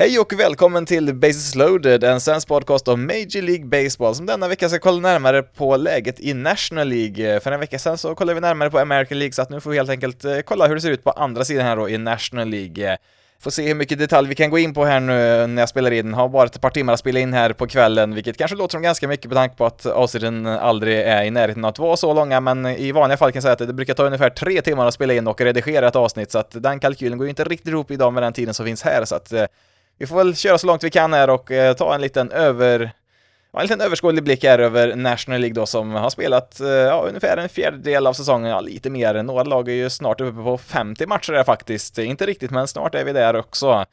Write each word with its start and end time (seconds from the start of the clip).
Hej 0.00 0.18
och 0.18 0.32
välkommen 0.32 0.86
till 0.86 1.14
Bases 1.14 1.54
loaded, 1.54 2.04
en 2.04 2.20
svensk 2.20 2.48
podcast 2.48 2.88
om 2.88 3.06
Major 3.06 3.42
League 3.42 3.64
Baseball 3.66 4.14
som 4.14 4.26
denna 4.26 4.48
vecka 4.48 4.68
ska 4.68 4.78
kolla 4.78 5.00
närmare 5.00 5.42
på 5.42 5.76
läget 5.76 6.20
i 6.20 6.34
National 6.34 6.88
League. 6.88 7.34
Eh, 7.34 7.40
för 7.40 7.52
en 7.52 7.60
vecka 7.60 7.78
sedan 7.78 7.98
så 7.98 8.14
kollade 8.14 8.34
vi 8.34 8.40
närmare 8.40 8.70
på 8.70 8.78
American 8.78 9.18
League 9.18 9.32
så 9.32 9.42
att 9.42 9.50
nu 9.50 9.60
får 9.60 9.70
vi 9.70 9.76
helt 9.76 9.90
enkelt 9.90 10.24
eh, 10.24 10.38
kolla 10.44 10.66
hur 10.66 10.74
det 10.74 10.80
ser 10.80 10.90
ut 10.90 11.04
på 11.04 11.10
andra 11.10 11.44
sidan 11.44 11.66
här 11.66 11.76
då 11.76 11.88
i 11.88 11.98
National 11.98 12.48
League. 12.48 12.92
Eh, 12.92 12.98
får 13.40 13.50
se 13.50 13.68
hur 13.68 13.74
mycket 13.74 13.98
detalj 13.98 14.28
vi 14.28 14.34
kan 14.34 14.50
gå 14.50 14.58
in 14.58 14.74
på 14.74 14.84
här 14.84 15.00
nu 15.00 15.46
när 15.46 15.62
jag 15.62 15.68
spelar 15.68 15.90
in. 15.90 16.14
Har 16.14 16.28
bara 16.28 16.46
ett 16.46 16.60
par 16.60 16.70
timmar 16.70 16.92
att 16.92 17.00
spela 17.00 17.20
in 17.20 17.32
här 17.32 17.52
på 17.52 17.66
kvällen, 17.66 18.14
vilket 18.14 18.36
kanske 18.36 18.56
låter 18.56 18.72
som 18.72 18.82
ganska 18.82 19.08
mycket 19.08 19.26
med 19.26 19.36
tanke 19.36 19.56
på 19.56 19.66
att 19.66 19.86
avsnitten 19.86 20.46
aldrig 20.46 21.00
är 21.00 21.24
i 21.24 21.30
närheten 21.30 21.64
av 21.64 21.68
att 21.68 21.78
vara 21.78 21.96
så 21.96 22.14
långa, 22.14 22.40
men 22.40 22.66
i 22.66 22.92
vanliga 22.92 23.16
fall 23.16 23.32
kan 23.32 23.36
jag 23.36 23.42
säga 23.42 23.52
att 23.52 23.58
det 23.58 23.72
brukar 23.72 23.94
ta 23.94 24.04
ungefär 24.04 24.30
tre 24.30 24.62
timmar 24.62 24.86
att 24.86 24.94
spela 24.94 25.14
in 25.14 25.26
och 25.26 25.40
redigera 25.40 25.88
ett 25.88 25.96
avsnitt, 25.96 26.30
så 26.30 26.38
att 26.38 26.50
den 26.62 26.80
kalkylen 26.80 27.18
går 27.18 27.26
ju 27.26 27.30
inte 27.30 27.44
riktigt 27.44 27.68
ihop 27.68 27.90
idag 27.90 28.12
med 28.12 28.22
den 28.22 28.32
tiden 28.32 28.54
som 28.54 28.66
finns 28.66 28.82
här, 28.82 29.04
så 29.04 29.14
att 29.14 29.32
vi 29.98 30.06
får 30.06 30.16
väl 30.16 30.36
köra 30.36 30.58
så 30.58 30.66
långt 30.66 30.84
vi 30.84 30.90
kan 30.90 31.12
här 31.12 31.30
och 31.30 31.50
eh, 31.50 31.74
ta 31.74 31.94
en 31.94 32.00
liten 32.00 32.30
över 32.30 32.92
en 33.52 33.62
liten 33.62 33.80
överskådlig 33.80 34.24
blick 34.24 34.44
här 34.44 34.58
över 34.58 34.96
National 34.96 35.40
League 35.40 35.54
då 35.54 35.66
som 35.66 35.90
har 35.90 36.10
spelat 36.10 36.60
eh, 36.60 36.68
ja, 36.68 37.04
ungefär 37.08 37.36
en 37.36 37.48
fjärdedel 37.48 38.06
av 38.06 38.12
säsongen, 38.12 38.50
ja 38.50 38.60
lite 38.60 38.90
mer. 38.90 39.22
Några 39.22 39.42
lag 39.42 39.68
är 39.68 39.72
ju 39.72 39.90
snart 39.90 40.20
uppe 40.20 40.42
på 40.42 40.58
50 40.58 41.06
matcher 41.06 41.32
där 41.32 41.44
faktiskt. 41.44 41.98
Inte 41.98 42.26
riktigt, 42.26 42.50
men 42.50 42.68
snart 42.68 42.94
är 42.94 43.04
vi 43.04 43.12
där 43.12 43.36
också. 43.36 43.84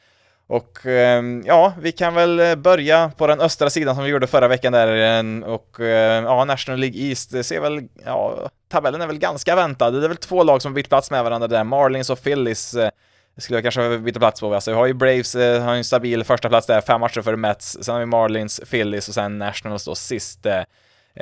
Och 0.48 0.86
ehm, 0.86 1.44
ja, 1.46 1.74
vi 1.82 1.92
kan 1.92 2.14
väl 2.14 2.58
börja 2.58 3.12
på 3.18 3.28
den 3.28 3.42
östra 3.42 3.70
sidan 3.70 3.96
som 3.96 4.04
vi 4.04 4.10
gjorde 4.10 4.28
förra 4.28 4.48
veckan 4.48 4.74
där 4.74 4.88
ehm, 4.88 5.44
och 5.44 5.80
eh, 5.80 6.24
ja, 6.24 6.46
National 6.46 6.80
League 6.80 7.00
East 7.00 7.32
det 7.32 7.44
ser 7.44 7.60
väl, 7.60 7.82
ja, 8.06 8.50
tabellen 8.72 9.02
är 9.02 9.08
väl 9.08 9.18
ganska 9.18 9.56
väntad. 9.56 9.92
Det 9.92 10.06
är 10.06 10.08
väl 10.08 10.18
två 10.18 10.44
lag 10.44 10.62
som 10.62 10.72
har 10.72 10.76
bytt 10.76 10.90
plats 10.90 11.12
med 11.12 11.24
varandra 11.24 11.48
där, 11.48 11.64
Marlins 11.64 12.10
och 12.10 12.24
Phillies 12.24 12.74
eh, 12.76 12.90
skulle 13.38 13.58
jag 13.58 13.64
kanske 13.64 13.98
byta 13.98 14.20
plats 14.20 14.40
på. 14.40 14.54
Alltså, 14.54 14.72
vi 14.72 14.78
har 14.78 14.86
ju 14.86 14.94
Braves, 14.94 15.36
eh, 15.36 15.64
har 15.64 15.76
en 15.76 15.84
stabil 15.84 16.24
första 16.24 16.50
plats 16.50 16.68
där, 16.68 16.82
fem 16.82 17.02
matcher 17.02 17.22
före 17.22 17.38
Mets. 17.38 17.78
Sen 17.82 17.94
har 17.94 18.00
vi 18.00 18.06
Marlins, 18.06 18.62
Phillies 18.70 19.08
och 19.08 19.14
sen 19.14 19.38
Nationals 19.38 19.86
då 19.86 19.96
sist. 19.96 20.46
Eh, 20.46 20.64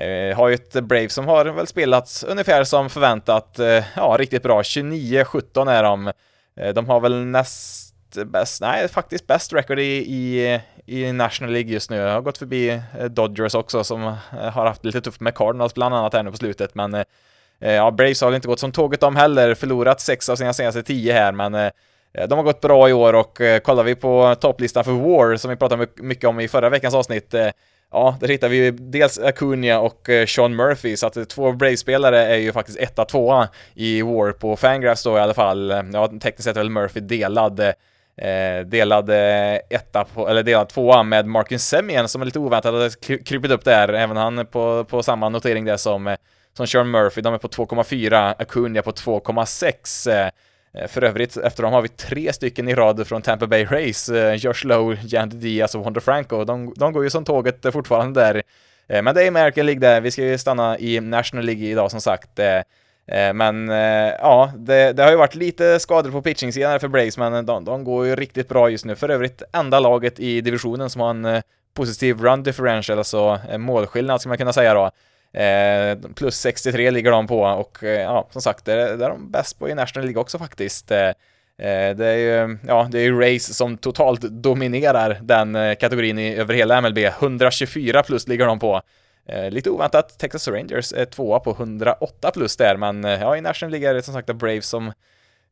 eh 0.03 0.37
har 0.37 0.47
ju 0.47 0.53
ett 0.53 0.73
Braves 0.73 1.13
som 1.13 1.27
har 1.27 1.45
väl 1.45 1.67
spelats 1.67 2.23
ungefär 2.23 2.63
som 2.63 2.89
förväntat. 2.89 3.59
Eh, 3.59 3.83
ja, 3.95 4.15
riktigt 4.19 4.43
bra. 4.43 4.61
29-17 4.61 5.71
är 5.71 5.83
de. 5.83 6.11
Eh, 6.59 6.73
de 6.73 6.89
har 6.89 6.99
väl 6.99 7.25
näst 7.25 7.93
bäst, 8.25 8.61
nej 8.61 8.87
faktiskt 8.87 9.27
bäst 9.27 9.53
record 9.53 9.79
i, 9.79 9.83
i, 9.83 10.59
i 10.85 11.11
National 11.11 11.53
League 11.53 11.71
just 11.71 11.89
nu. 11.89 11.97
Jag 11.97 12.13
har 12.13 12.21
gått 12.21 12.37
förbi 12.37 12.69
eh, 12.69 13.05
Dodgers 13.05 13.55
också 13.55 13.83
som 13.83 14.03
eh, 14.03 14.13
har 14.31 14.65
haft 14.65 14.85
lite 14.85 15.01
tufft 15.01 15.21
med 15.21 15.35
Cardinals 15.35 15.73
bland 15.73 15.95
annat 15.95 16.13
här 16.13 16.23
nu 16.23 16.31
på 16.31 16.37
slutet, 16.37 16.75
men 16.75 16.93
eh, 16.93 17.03
ja, 17.59 17.91
Braves 17.91 18.21
har 18.21 18.27
väl 18.27 18.35
inte 18.35 18.47
gått 18.47 18.59
som 18.59 18.71
tåget 18.71 18.99
de 18.99 19.15
heller, 19.15 19.55
förlorat 19.55 20.01
sex 20.01 20.29
av 20.29 20.35
sina 20.35 20.53
senaste 20.53 20.83
tio 20.83 21.13
här, 21.13 21.31
men 21.31 21.55
Eh, 21.55 21.71
Eh, 22.17 22.27
de 22.27 22.37
har 22.37 22.43
gått 22.43 22.61
bra 22.61 22.89
i 22.89 22.93
år 22.93 23.13
och 23.13 23.41
eh, 23.41 23.59
kollar 23.59 23.83
vi 23.83 23.95
på 23.95 24.35
topplistan 24.35 24.83
för 24.83 24.91
War, 24.91 25.37
som 25.37 25.49
vi 25.49 25.55
pratade 25.55 25.87
mycket 25.95 26.29
om 26.29 26.39
i 26.39 26.47
förra 26.47 26.69
veckans 26.69 26.95
avsnitt, 26.95 27.33
eh, 27.33 27.47
ja, 27.91 28.17
där 28.19 28.27
hittar 28.27 28.49
vi 28.49 28.71
dels 28.71 29.19
Acuna 29.19 29.79
och 29.79 30.09
Sean 30.27 30.55
Murphy, 30.55 30.97
så 30.97 31.07
att 31.07 31.29
två 31.29 31.51
Brave-spelare 31.51 32.25
är 32.25 32.37
ju 32.37 32.51
faktiskt 32.51 32.79
etta, 32.79 33.05
tvåa 33.05 33.47
i 33.73 34.01
War 34.01 34.31
på 34.31 34.55
Fangraphs 34.55 35.03
då 35.03 35.17
i 35.17 35.19
alla 35.19 35.33
fall. 35.33 35.73
Ja, 35.93 36.07
tekniskt 36.07 36.43
sett 36.43 36.57
är 36.57 36.59
väl 36.59 36.69
Murphy 36.69 36.99
delad, 36.99 37.59
eh, 37.59 38.65
delad 38.65 39.09
etta, 39.69 40.05
på, 40.13 40.29
eller 40.29 40.43
delad 40.43 40.69
tvåa 40.69 41.03
med 41.03 41.25
Marcus 41.25 41.63
Semien 41.63 42.07
som 42.07 42.21
är 42.21 42.25
lite 42.25 42.39
oväntat 42.39 42.73
hade 42.73 42.89
krypit 43.23 43.51
upp 43.51 43.65
där, 43.65 43.93
även 43.93 44.17
han 44.17 44.45
på, 44.45 44.83
på 44.83 45.03
samma 45.03 45.29
notering 45.29 45.65
där 45.65 45.77
som, 45.77 46.15
som 46.57 46.67
Sean 46.67 46.91
Murphy. 46.91 47.21
De 47.21 47.33
är 47.33 47.37
på 47.37 47.47
2,4, 47.47 48.35
Acuna 48.39 48.81
på 48.81 48.91
2,6. 48.91 50.31
Eh, 50.77 50.87
för 50.87 51.03
övrigt, 51.03 51.37
efter 51.37 51.63
dem 51.63 51.73
har 51.73 51.81
vi 51.81 51.87
tre 51.87 52.33
stycken 52.33 52.67
i 52.67 52.75
rad 52.75 53.07
från 53.07 53.21
Tampa 53.21 53.47
Bay 53.47 53.65
Race, 53.65 54.19
eh, 54.19 54.33
Josh 54.35 54.65
Lowe, 54.65 54.97
Jan 55.03 55.29
Diaz 55.29 55.75
och 55.75 55.83
Wander 55.83 56.01
Franco. 56.01 56.43
De, 56.43 56.73
de 56.75 56.93
går 56.93 57.03
ju 57.03 57.09
som 57.09 57.25
tåget 57.25 57.65
eh, 57.65 57.71
fortfarande 57.71 58.21
där. 58.21 58.43
Men 58.87 59.15
det 59.15 59.23
är 59.23 59.27
American 59.27 59.65
League 59.65 59.79
där, 59.79 60.01
vi 60.01 60.11
ska 60.11 60.23
ju 60.23 60.37
stanna 60.37 60.79
i 60.79 60.99
National 60.99 61.45
League 61.45 61.63
idag 61.63 61.91
som 61.91 62.01
sagt. 62.01 62.39
Men 63.33 63.67
ja, 64.19 64.51
det, 64.57 64.93
det, 64.93 65.03
har 65.03 65.11
ju 65.11 65.17
varit 65.17 65.35
lite 65.35 65.79
skador 65.79 66.11
på 66.11 66.21
pitching-sidan 66.21 66.79
för 66.79 66.87
Braves, 66.87 67.17
men 67.17 67.45
de, 67.45 67.65
de, 67.65 67.83
går 67.83 68.05
ju 68.05 68.15
riktigt 68.15 68.49
bra 68.49 68.69
just 68.69 68.85
nu. 68.85 68.95
För 68.95 69.09
övrigt 69.09 69.43
enda 69.53 69.79
laget 69.79 70.19
i 70.19 70.41
divisionen 70.41 70.89
som 70.89 71.01
har 71.01 71.09
en 71.09 71.41
positiv 71.73 72.21
run 72.21 72.43
differential, 72.43 72.97
alltså 72.97 73.39
målskillnad 73.57 74.21
ska 74.21 74.29
man 74.29 74.37
kunna 74.37 74.53
säga 74.53 74.73
då. 74.73 74.91
Eh, 75.33 75.97
plus 76.15 76.35
63 76.35 76.91
ligger 76.91 77.11
de 77.11 77.27
på 77.27 77.41
och 77.41 77.83
eh, 77.83 78.01
ja, 78.01 78.27
som 78.31 78.41
sagt, 78.41 78.65
det 78.65 78.73
är, 78.73 78.97
det 78.97 79.05
är 79.05 79.09
de 79.09 79.31
bäst 79.31 79.59
på 79.59 79.69
i 79.69 79.75
National 79.75 80.05
League 80.05 80.21
också 80.21 80.39
faktiskt. 80.39 80.91
Eh, 80.91 81.07
eh 81.57 81.95
det 81.95 82.07
är 82.07 82.17
ju, 82.17 82.57
ja, 82.67 82.87
det 82.91 82.99
är 82.99 83.03
ju 83.03 83.21
Race 83.21 83.53
som 83.53 83.77
totalt 83.77 84.21
dominerar 84.21 85.19
den 85.21 85.55
eh, 85.55 85.75
kategorin 85.75 86.19
i, 86.19 86.35
över 86.35 86.53
hela 86.53 86.81
MLB. 86.81 86.97
124 86.97 88.03
plus 88.03 88.27
ligger 88.27 88.47
de 88.47 88.59
på. 88.59 88.81
Eh, 89.25 89.51
lite 89.51 89.69
oväntat, 89.69 90.19
Texas 90.19 90.47
Rangers 90.47 90.93
är 90.93 91.05
tvåa 91.05 91.39
på 91.39 91.51
108 91.51 92.31
plus 92.33 92.57
där, 92.57 92.77
men 92.77 93.05
eh, 93.05 93.21
ja, 93.21 93.37
i 93.37 93.41
National 93.41 93.71
League 93.71 93.89
är 93.89 93.93
det 93.93 94.01
som 94.01 94.13
sagt 94.13 94.35
Braves 94.35 94.65
som 94.65 94.93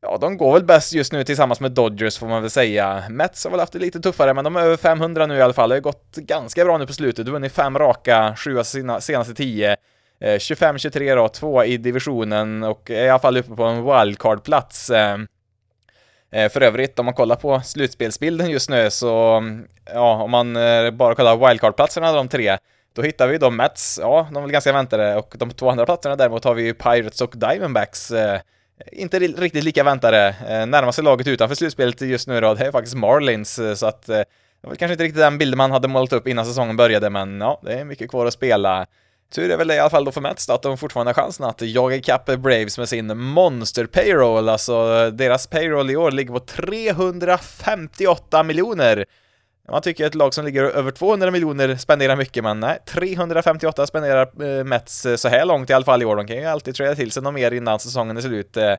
Ja, 0.04 0.18
de 0.18 0.38
går 0.38 0.54
väl 0.54 0.64
bäst 0.64 0.94
just 0.94 1.14
nu 1.14 1.24
tillsammans 1.24 1.60
med 1.60 1.72
Dodgers 1.72 2.18
får 2.18 2.28
man 2.28 2.42
väl 2.42 2.52
säga. 2.52 3.04
Mets 3.10 3.44
har 3.44 3.52
väl 3.52 3.60
haft 3.60 3.74
det 3.74 3.80
lite 3.80 4.00
tuffare, 4.00 4.34
men 4.34 4.44
de 4.44 4.56
är 4.56 4.62
över 4.62 4.78
500 4.78 5.26
nu 5.26 5.36
i 5.36 5.42
alla 5.42 5.54
fall. 5.54 5.70
Det 5.70 5.76
har 5.76 5.82
gått 5.82 6.16
ganska 6.16 6.66
bra 6.66 6.78
nu 6.78 6.88
på 6.88 6.94
slutet. 6.94 7.26
Du 7.26 7.32
har 7.32 7.34
vunnit 7.34 7.52
fem 7.52 7.80
raka, 7.80 8.36
sju 8.38 8.60
av 8.60 8.64
sina 8.64 9.02
senaste 9.02 9.34
tio. 9.34 9.78
Eh, 10.20 10.36
25-23 10.36 11.16
då, 11.16 11.28
två 11.28 11.64
i 11.64 11.78
divisionen 11.78 12.64
och 12.64 12.92
är 12.92 13.06
i 13.06 13.10
alla 13.10 13.20
fall 13.20 13.38
uppe 13.38 13.56
på 13.56 13.64
en 13.64 13.84
wildcard-plats. 13.84 14.90
Eh, 14.90 15.18
eh 16.32 16.52
för 16.52 16.62
övrigt, 16.62 17.00
om 17.00 17.06
man 17.06 17.14
kollar 17.14 17.36
på 17.36 17.62
slutspelsbilden 17.62 18.50
just 18.50 18.70
nu 18.70 18.90
så, 18.90 19.44
ja, 19.94 20.24
om 20.24 20.32
man 20.32 20.56
eh, 20.56 20.92
bara 20.92 21.16
kollar 21.16 21.38
wildcard-platserna, 21.38 22.14
de 22.14 22.28
tre, 22.28 22.58
då 22.96 23.02
hittar 23.02 23.28
vi 23.28 23.38
då 23.38 23.50
Mets, 23.50 24.00
ja, 24.02 24.28
de 24.32 24.38
är 24.38 24.42
väl 24.42 24.52
ganska 24.52 24.74
väntade, 24.74 25.16
och 25.16 25.36
de 25.38 25.52
två 25.52 25.70
andra 25.70 25.86
platserna 25.86 26.16
däremot 26.16 26.44
har 26.44 26.54
vi 26.54 26.64
ju 26.64 26.74
Pirates 26.74 27.22
och 27.22 27.34
Diamondbacks 27.36 28.12
inte 28.92 29.20
riktigt 29.20 29.64
lika 29.64 29.84
väntade. 29.84 30.36
Eh, 30.50 30.66
Närmaste 30.66 31.02
laget 31.02 31.28
utanför 31.28 31.56
slutspelet 31.56 32.02
just 32.02 32.28
nu 32.28 32.42
då, 32.42 32.54
det 32.54 32.66
är 32.66 32.72
faktiskt 32.72 32.96
Marlins, 32.96 33.60
eh, 33.60 33.74
så 33.74 33.86
att 33.86 34.10
eh, 34.10 34.18
det 34.62 34.68
var 34.68 34.76
kanske 34.76 34.94
inte 34.94 35.04
riktigt 35.04 35.22
den 35.22 35.38
bilden 35.38 35.58
man 35.58 35.72
hade 35.72 35.88
målat 35.88 36.14
upp 36.14 36.28
innan 36.28 36.46
säsongen 36.46 36.78
började, 36.78 37.10
men 37.10 37.42
ja, 37.42 37.60
det 37.64 37.74
är 37.74 37.86
mycket 37.86 38.10
kvar 38.10 38.26
att 38.26 38.34
spela. 38.34 38.86
Tur 39.34 39.52
är 39.52 39.58
väl 39.58 39.68
det 39.68 39.76
i 39.76 39.80
alla 39.80 39.90
fall 39.90 40.06
då 40.06 40.12
för 40.12 40.22
Mets 40.22 40.50
att 40.50 40.62
de 40.62 40.78
fortfarande 40.78 41.10
har 41.10 41.14
chansen 41.14 41.46
att 41.46 41.62
jaga 41.62 41.96
ikapp 41.96 42.26
Braves 42.26 42.78
med 42.78 42.90
sin 42.90 43.18
monster 43.18 43.86
payroll, 43.86 44.50
alltså 44.50 45.10
deras 45.12 45.48
payroll 45.48 45.92
i 45.92 45.96
år 45.96 46.12
ligger 46.12 46.34
på 46.34 46.40
358 46.40 48.44
miljoner. 48.44 49.06
Man 49.70 49.82
tycker 49.82 50.06
ett 50.06 50.16
lag 50.16 50.34
som 50.34 50.46
ligger 50.46 50.64
över 50.64 50.92
200 50.92 51.32
miljoner 51.32 51.76
spenderar 51.76 52.16
mycket, 52.16 52.44
men 52.44 52.60
nej, 52.60 52.80
358 52.86 53.88
spenderar 53.88 54.22
eh, 54.44 54.64
Mets 54.64 55.06
eh, 55.06 55.16
så 55.16 55.28
här 55.28 55.46
långt 55.46 55.70
i 55.70 55.74
alla 55.74 55.86
fall 55.86 56.02
i 56.02 56.06
år. 56.06 56.16
De 56.16 56.28
kan 56.28 56.38
ju 56.38 56.46
alltid 56.46 56.76
träda 56.76 56.96
till 56.96 57.12
sig 57.12 57.24
något 57.24 57.34
mer 57.34 57.52
innan 57.52 57.80
säsongen 57.80 58.18
är 58.18 58.22
slut. 58.22 58.58
Eh, 58.58 58.76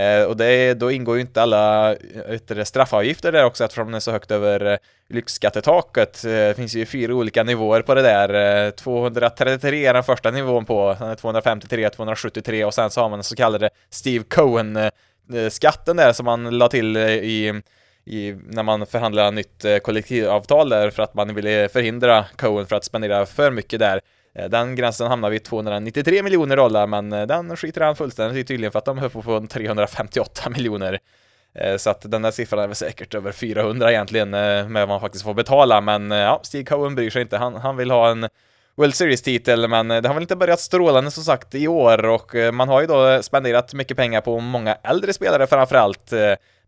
eh 0.00 0.24
och 0.24 0.36
det, 0.36 0.74
då 0.74 0.90
ingår 0.90 1.16
ju 1.16 1.20
inte 1.20 1.42
alla 1.42 1.92
eh, 1.92 2.34
yttre 2.34 2.64
straffavgifter 2.64 3.32
där 3.32 3.44
också 3.44 3.64
eftersom 3.64 3.86
den 3.86 3.94
är 3.94 4.00
så 4.00 4.10
högt 4.10 4.30
över 4.30 4.78
lyxskattetaket. 5.08 6.22
Det 6.22 6.56
finns 6.56 6.74
ju 6.74 6.86
fyra 6.86 7.14
olika 7.14 7.42
nivåer 7.42 7.82
på 7.82 7.94
det 7.94 8.02
där. 8.02 8.70
233 8.70 9.86
är 9.86 9.94
den 9.94 10.04
första 10.04 10.30
nivån 10.30 10.64
på, 10.64 10.96
253, 11.20 11.90
273 11.90 12.64
och 12.64 12.74
sen 12.74 12.90
så 12.90 13.00
har 13.00 13.08
man 13.08 13.18
den 13.18 13.24
så 13.24 13.36
kallade 13.36 13.70
Steve 13.90 14.24
Cohen-skatten 14.24 15.96
där 15.96 16.12
som 16.12 16.26
man 16.26 16.58
la 16.58 16.68
till 16.68 16.96
i 16.96 17.62
i, 18.04 18.34
när 18.48 18.62
man 18.62 18.86
förhandlar 18.86 19.32
nytt 19.32 19.64
eh, 19.64 19.78
kollektivavtal 19.78 20.68
där 20.68 20.90
för 20.90 21.02
att 21.02 21.14
man 21.14 21.34
ville 21.34 21.64
eh, 21.64 21.68
förhindra 21.68 22.24
Cohen 22.36 22.66
för 22.66 22.76
att 22.76 22.84
spendera 22.84 23.26
för 23.26 23.50
mycket 23.50 23.78
där. 23.80 24.00
Eh, 24.34 24.48
den 24.48 24.74
gränsen 24.74 25.06
hamnar 25.06 25.30
vid 25.30 25.44
293 25.44 26.22
miljoner 26.22 26.56
dollar, 26.56 26.86
men 26.86 27.10
den 27.10 27.56
skiter 27.56 27.80
han 27.80 27.96
fullständigt 27.96 28.44
i 28.44 28.44
tydligen 28.44 28.72
för 28.72 28.78
att 28.78 28.84
de 28.84 28.98
höll 28.98 29.10
på 29.10 29.22
på 29.22 29.46
358 29.50 30.50
miljoner. 30.56 30.98
Så 31.76 31.90
att 31.90 32.10
den 32.10 32.22
där 32.22 32.30
siffran 32.30 32.62
är 32.62 32.66
väl 32.66 32.74
säkert 32.76 33.14
över 33.14 33.32
400 33.32 33.90
egentligen 33.90 34.30
med 34.30 34.72
vad 34.72 34.88
man 34.88 35.00
faktiskt 35.00 35.24
får 35.24 35.34
betala, 35.34 35.80
men 35.80 36.10
ja, 36.10 36.40
Steve 36.42 36.64
Cohen 36.64 36.94
bryr 36.94 37.10
sig 37.10 37.22
inte. 37.22 37.36
Han, 37.36 37.54
han 37.54 37.76
vill 37.76 37.90
ha 37.90 38.10
en 38.10 38.28
World 38.76 38.94
Series-titel, 38.94 39.68
men 39.68 39.88
det 39.88 40.06
har 40.06 40.14
väl 40.14 40.22
inte 40.22 40.36
börjat 40.36 40.60
strålande 40.60 41.10
som 41.10 41.24
sagt 41.24 41.54
i 41.54 41.68
år 41.68 42.04
och 42.06 42.34
man 42.52 42.68
har 42.68 42.80
ju 42.80 42.86
då 42.86 43.22
spenderat 43.22 43.74
mycket 43.74 43.96
pengar 43.96 44.20
på 44.20 44.40
många 44.40 44.74
äldre 44.74 45.12
spelare 45.12 45.46
framförallt. 45.46 46.12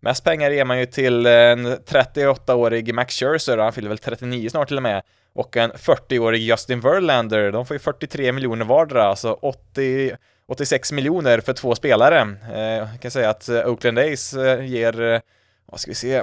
Mest 0.04 0.24
pengar 0.24 0.50
ger 0.50 0.64
man 0.64 0.78
ju 0.78 0.86
till 0.86 1.26
en 1.26 1.66
38-årig 1.66 2.94
Max 2.94 3.14
Scherzer, 3.14 3.58
han 3.58 3.72
fyller 3.72 3.88
väl 3.88 3.98
39 3.98 4.50
snart 4.50 4.68
till 4.68 4.76
och 4.76 4.82
med, 4.82 5.02
och 5.34 5.56
en 5.56 5.72
40-årig 5.72 6.40
Justin 6.40 6.80
Verlander. 6.80 7.52
De 7.52 7.66
får 7.66 7.74
ju 7.74 7.78
43 7.78 8.32
miljoner 8.32 8.64
vardera, 8.64 9.04
alltså 9.04 9.32
80, 9.32 10.16
86 10.48 10.92
miljoner 10.92 11.40
för 11.40 11.52
två 11.52 11.74
spelare. 11.74 12.36
Eh, 12.54 12.60
jag 12.60 12.88
kan 13.00 13.10
säga 13.10 13.30
att 13.30 13.48
eh, 13.48 13.66
Oakland 13.66 13.98
A's 13.98 14.46
eh, 14.46 14.66
ger 14.66 15.22
vad 15.66 15.80
ska 15.80 15.90
vi 15.90 15.94
se, 15.94 16.22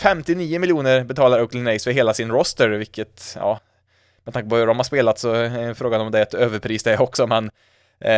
59 0.00 0.58
miljoner 0.58 1.04
betalar 1.04 1.42
Oakland 1.42 1.68
A's 1.68 1.84
för 1.84 1.90
hela 1.90 2.14
sin 2.14 2.30
roster, 2.30 2.68
vilket, 2.68 3.36
ja, 3.38 3.60
med 4.24 4.34
tanke 4.34 4.50
på 4.50 4.56
hur 4.56 4.66
de 4.66 4.76
har 4.76 4.84
spelat 4.84 5.18
så 5.18 5.32
är 5.32 5.74
frågan 5.74 6.00
om 6.00 6.10
det 6.10 6.18
är 6.18 6.22
ett 6.22 6.34
överpris 6.34 6.82
det 6.82 6.98
också, 6.98 7.26
men 7.26 7.50
Eh, 8.00 8.12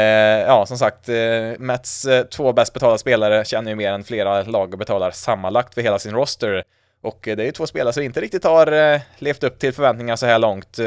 ja, 0.47 0.67
som 0.67 0.79
sagt, 0.79 1.09
eh, 1.09 1.59
Mets 1.59 2.05
eh, 2.05 2.25
två 2.25 2.53
bäst 2.53 2.73
betalda 2.73 2.99
spelare 2.99 3.45
känner 3.45 3.71
ju 3.71 3.75
mer 3.75 3.93
än 3.93 4.05
flera 4.05 4.43
lag 4.43 4.73
och 4.73 4.79
betalar 4.79 5.11
sammanlagt 5.11 5.75
för 5.75 5.83
hela 5.83 5.99
sin 5.99 6.15
roster. 6.15 6.65
Och 7.03 7.29
eh, 7.29 7.37
det 7.37 7.43
är 7.43 7.47
ju 7.47 7.53
två 7.53 7.67
spelare 7.67 7.93
som 7.93 8.03
inte 8.03 8.21
riktigt 8.21 8.45
har 8.45 8.73
eh, 8.73 9.01
levt 9.19 9.45
upp 9.45 9.59
till 9.59 9.73
förväntningarna 9.73 10.17
så 10.17 10.27
här 10.27 10.39
långt. 10.39 10.79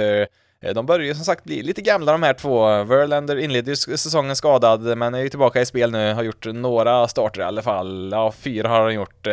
De 0.74 0.86
börjar 0.86 1.06
ju 1.06 1.16
som 1.16 1.26
sagt 1.26 1.44
bli 1.44 1.64
lite 1.64 1.82
gamla 1.82 2.12
de 2.12 2.24
här 2.24 2.34
två. 2.34 2.84
Verlander 2.84 3.36
inledde 3.36 3.72
ju 3.72 3.76
säsongen 3.76 4.36
skadad, 4.36 4.98
men 4.98 5.14
är 5.14 5.20
ju 5.20 5.30
tillbaka 5.30 5.62
i 5.62 5.66
spel 5.66 5.92
nu, 5.92 6.14
har 6.14 6.24
gjort 6.24 6.46
några 6.46 7.08
starter 7.08 7.42
i 7.42 7.44
alla 7.44 7.62
fall. 7.62 8.10
Ja, 8.12 8.32
fyra 8.32 8.68
har 8.68 8.82
han 8.82 8.94
gjort. 8.94 9.28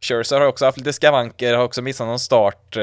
Scherzer 0.00 0.40
har 0.40 0.46
också 0.46 0.64
haft 0.64 0.78
lite 0.78 0.92
skavanker, 0.92 1.54
har 1.54 1.64
också 1.64 1.82
missat 1.82 2.06
någon 2.06 2.18
start. 2.18 2.74
Sen 2.74 2.82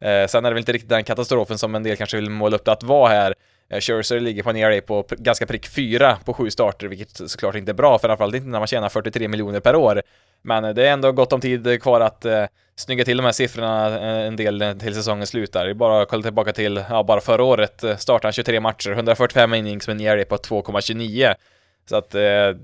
är 0.00 0.42
det 0.42 0.50
väl 0.50 0.58
inte 0.58 0.72
riktigt 0.72 0.90
den 0.90 1.04
katastrofen 1.04 1.58
som 1.58 1.74
en 1.74 1.82
del 1.82 1.96
kanske 1.96 2.16
vill 2.16 2.30
måla 2.30 2.56
upp 2.56 2.64
det 2.64 2.72
att 2.72 2.82
vara 2.82 3.08
här. 3.08 3.34
Eh, 3.70 3.80
Scherzer 3.80 4.20
ligger 4.20 4.42
på 4.42 4.50
en 4.50 4.56
ERA 4.56 4.80
på 4.80 5.04
ganska 5.10 5.46
prick 5.46 5.66
4 5.68 6.18
på 6.24 6.34
sju 6.34 6.50
starter, 6.50 6.86
vilket 6.86 7.30
såklart 7.30 7.54
inte 7.54 7.72
är 7.72 7.74
bra, 7.74 7.98
framförallt 7.98 8.34
inte 8.34 8.48
när 8.48 8.58
man 8.58 8.66
tjänar 8.66 8.88
43 8.88 9.28
miljoner 9.28 9.60
per 9.60 9.76
år. 9.76 10.02
Men 10.42 10.64
eh, 10.64 10.74
det 10.74 10.88
är 10.88 10.92
ändå 10.92 11.12
gott 11.12 11.32
om 11.32 11.40
tid 11.40 11.82
kvar 11.82 12.00
att 12.00 12.24
eh, 12.24 12.44
snygga 12.76 13.04
till 13.04 13.16
de 13.16 13.22
här 13.22 13.32
siffrorna 13.32 13.88
eh, 13.88 14.26
en 14.26 14.36
del 14.36 14.74
till 14.80 14.94
säsongen 14.94 15.26
slutar. 15.26 15.64
Det 15.64 15.70
är 15.70 15.74
bara 15.74 16.02
att 16.02 16.08
kolla 16.08 16.22
tillbaka 16.22 16.52
till, 16.52 16.84
ja, 16.90 17.02
bara 17.02 17.20
förra 17.20 17.44
året 17.44 17.84
startade 17.98 18.26
han 18.26 18.32
23 18.32 18.60
matcher, 18.60 18.90
145 18.90 19.54
innings 19.54 19.88
med 19.88 19.94
en 19.94 20.06
ERA 20.06 20.24
på 20.24 20.36
2,29. 20.36 21.34
Så 21.88 21.96
att 21.96 22.14
eh, 22.14 22.20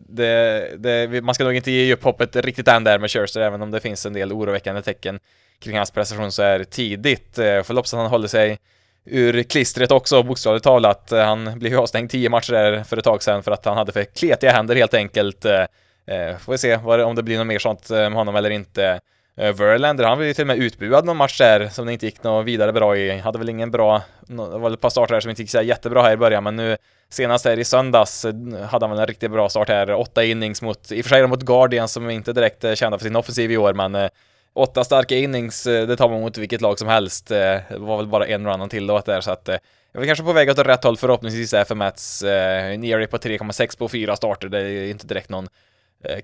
det, 0.09 0.75
det, 0.79 1.25
man 1.25 1.35
ska 1.35 1.45
nog 1.45 1.55
inte 1.55 1.71
ge 1.71 1.95
upp 1.95 2.05
hoppet 2.05 2.37
riktigt 2.37 2.69
än 2.69 2.85
där 2.85 2.99
med 2.99 3.11
Scherzer, 3.11 3.41
även 3.41 3.63
om 3.63 3.71
det 3.71 3.81
finns 3.81 4.07
en 4.07 4.13
del 4.13 4.33
oroväckande 4.33 4.83
tecken 4.83 5.21
kring 5.59 5.77
hans 5.77 5.91
prestation 5.91 6.33
så 6.33 6.43
här 6.43 6.65
tidigt. 6.65 7.39
Eh, 7.39 7.63
får 7.63 7.75
hoppas 7.75 7.95
att 7.95 8.01
han 8.01 8.11
håller 8.11 8.29
sig 8.29 8.59
ur 9.05 9.43
klistret 9.43 9.91
också, 9.91 10.23
bokstavligt 10.23 10.65
talat. 10.65 11.13
Eh, 11.13 11.25
han 11.25 11.59
blev 11.59 11.73
ju 11.73 11.79
avstängd 11.79 12.11
tio 12.11 12.29
matcher 12.29 12.53
där 12.53 12.85
för 12.85 12.97
ett 12.97 13.05
tag 13.05 13.23
sedan 13.23 13.43
för 13.43 13.53
att 13.53 13.65
han 13.65 13.77
hade 13.77 13.93
för 13.93 14.05
kletiga 14.05 14.53
händer 14.53 14.77
helt 14.77 14.95
enkelt. 14.95 15.45
Eh, 15.45 15.61
eh, 16.07 16.37
får 16.37 16.53
vi 16.53 16.59
se 16.59 16.77
om 16.77 17.15
det 17.15 17.23
blir 17.23 17.39
något 17.39 17.47
mer 17.47 17.59
sånt 17.59 17.91
med 17.91 18.13
honom 18.13 18.37
eller 18.37 18.51
inte. 18.51 19.01
Verlander, 19.37 20.05
han 20.05 20.19
blev 20.19 20.29
ju 20.29 20.35
till 20.35 20.43
och 20.43 20.47
med 20.47 20.59
utbuad 20.59 21.05
någon 21.05 21.17
match 21.17 21.39
där 21.39 21.69
som 21.69 21.87
det 21.87 21.93
inte 21.93 22.07
gick 22.07 22.23
något 22.23 22.47
vidare 22.47 22.73
bra 22.73 22.97
i. 22.97 23.19
Hade 23.19 23.39
väl 23.39 23.49
ingen 23.49 23.71
bra, 23.71 24.03
det 24.21 24.35
var 24.35 24.71
ett 24.71 24.81
par 24.81 24.91
starter 24.91 25.15
där 25.15 25.21
som 25.21 25.31
inte 25.31 25.43
gick 25.43 25.51
så 25.51 25.63
jättebra 25.63 26.03
här 26.03 26.13
i 26.13 26.17
början, 26.17 26.45
men 26.45 26.57
nu 26.57 26.77
senast 27.11 27.45
här 27.45 27.59
i 27.59 27.65
söndags 27.65 28.25
hade 28.71 28.87
han 28.87 28.91
väl 28.91 28.99
en 28.99 29.07
riktigt 29.07 29.31
bra 29.31 29.49
start 29.49 29.69
här. 29.69 29.95
Åtta 29.95 30.25
innings 30.25 30.63
mot, 30.63 30.93
i 30.93 31.01
och 31.01 31.05
för 31.05 31.09
sig 31.09 31.27
mot 31.27 31.43
Guardian 31.43 31.89
som 31.89 32.11
inte 32.11 32.33
direkt 32.33 32.65
är 32.65 32.75
kända 32.75 32.99
för 32.99 33.05
sin 33.05 33.17
offensiv 33.17 33.53
i 33.53 33.57
år, 33.57 33.75
men 33.75 34.09
åtta 34.55 34.85
starka 34.85 35.17
innings, 35.17 35.67
eh, 35.67 35.87
det 35.87 35.97
tar 35.97 36.09
man 36.09 36.21
mot 36.21 36.39
vilket 36.39 36.61
lag 36.61 36.79
som 36.79 36.89
helst. 36.89 37.31
Eh, 37.31 37.39
det 37.39 37.79
var 37.79 37.97
väl 37.97 38.07
bara 38.07 38.27
en 38.27 38.47
run 38.47 38.69
till 38.69 38.87
då 38.87 38.99
där, 38.99 39.21
så 39.21 39.31
att 39.31 39.49
eh, 39.49 39.57
jag 39.93 40.03
är 40.03 40.07
kanske 40.07 40.25
på 40.25 40.33
väg 40.33 40.51
åt 40.51 40.59
rätt 40.59 40.85
håll 40.85 40.97
förhoppningsvis 40.97 41.55
är 41.55 41.65
för 41.65 41.75
Mats. 41.75 42.23
En 42.23 42.85
ERA 42.85 43.07
på 43.07 43.17
3,6 43.17 43.79
på 43.79 43.89
fyra 43.89 44.17
starter, 44.17 44.49
det 44.49 44.59
är 44.59 44.91
inte 44.91 45.07
direkt 45.07 45.29
någon 45.29 45.49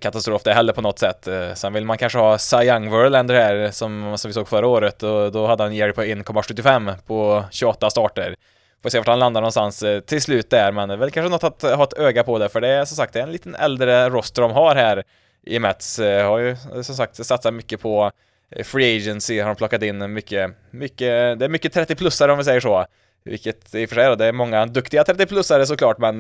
katastrof 0.01 0.43
det 0.43 0.55
heller 0.55 0.73
på 0.73 0.81
något 0.81 0.99
sätt. 0.99 1.29
Sen 1.55 1.73
vill 1.73 1.85
man 1.85 1.99
kanske 1.99 2.19
ha 2.19 2.39
Cy 2.39 2.57
Young 2.57 2.91
Verlander 2.91 3.35
här 3.35 3.71
som, 3.71 4.19
som 4.19 4.29
vi 4.29 4.33
såg 4.33 4.49
förra 4.49 4.67
året 4.67 5.03
och 5.03 5.33
då 5.33 5.47
hade 5.47 5.63
han 5.63 5.73
ERA 5.73 5.93
på 5.93 6.03
1,75 6.03 6.95
på 7.07 7.45
28 7.51 7.91
starter. 7.91 8.35
Får 8.83 8.91
se 8.91 8.99
vart 8.99 9.07
han 9.07 9.19
landar 9.19 9.41
någonstans 9.41 9.85
till 10.07 10.23
slut 10.23 10.51
där, 10.51 10.73
men 10.73 10.89
det 10.89 10.95
är 10.95 10.99
väl 10.99 11.11
kanske 11.11 11.31
något 11.31 11.45
att 11.45 11.77
ha 11.77 11.85
ett 11.85 11.99
öga 11.99 12.23
på 12.23 12.39
det, 12.39 12.49
för 12.49 12.61
det 12.61 12.69
är 12.69 12.85
som 12.85 12.97
sagt 12.97 13.13
det 13.13 13.19
är 13.19 13.25
en 13.25 13.33
liten 13.33 13.55
äldre 13.55 14.09
roster 14.09 14.43
de 14.43 14.51
har 14.51 14.75
här 14.75 15.05
i 15.47 15.59
Mets 15.59 15.99
eh, 15.99 16.29
har 16.29 16.39
ju 16.39 16.51
eh, 16.51 16.83
som 16.83 16.95
sagt 16.95 17.27
satsat 17.27 17.55
mycket 17.55 17.81
på 17.81 18.11
eh, 18.51 18.65
Free 18.65 18.97
Agency, 18.97 19.41
har 19.41 19.49
de 19.49 19.57
plockat 19.57 19.83
in 19.83 20.13
mycket, 20.13 20.51
mycket, 20.71 21.39
det 21.39 21.45
är 21.45 21.49
mycket 21.49 21.75
30-plussare 21.75 22.31
om 22.31 22.39
vi 22.39 22.45
säger 22.45 22.61
så. 22.61 22.87
Vilket 23.25 23.75
i 23.75 23.85
och 23.85 23.89
för 23.89 23.97
sig 23.97 24.07
då, 24.07 24.15
det 24.15 24.27
är 24.27 24.33
många 24.33 24.67
duktiga 24.67 25.03
30-plussare 25.03 25.65
såklart, 25.65 25.99
men 25.99 26.19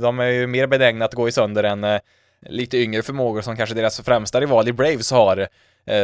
de 0.00 0.20
är 0.20 0.26
ju 0.26 0.46
mer 0.46 0.66
benägna 0.66 1.04
att 1.04 1.14
gå 1.14 1.28
i 1.28 1.32
sönder 1.32 1.64
än 1.64 2.00
lite 2.46 2.78
yngre 2.78 3.02
förmågor 3.02 3.40
som 3.40 3.56
kanske 3.56 3.74
deras 3.74 4.00
främsta 4.00 4.40
rival 4.40 4.68
i 4.68 4.72
Braves 4.72 5.10
har, 5.10 5.48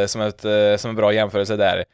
som, 0.06 0.20
ett, 0.20 0.40
som 0.80 0.90
en 0.90 0.96
bra 0.96 1.12
jämförelse 1.12 1.56
där. 1.56 1.84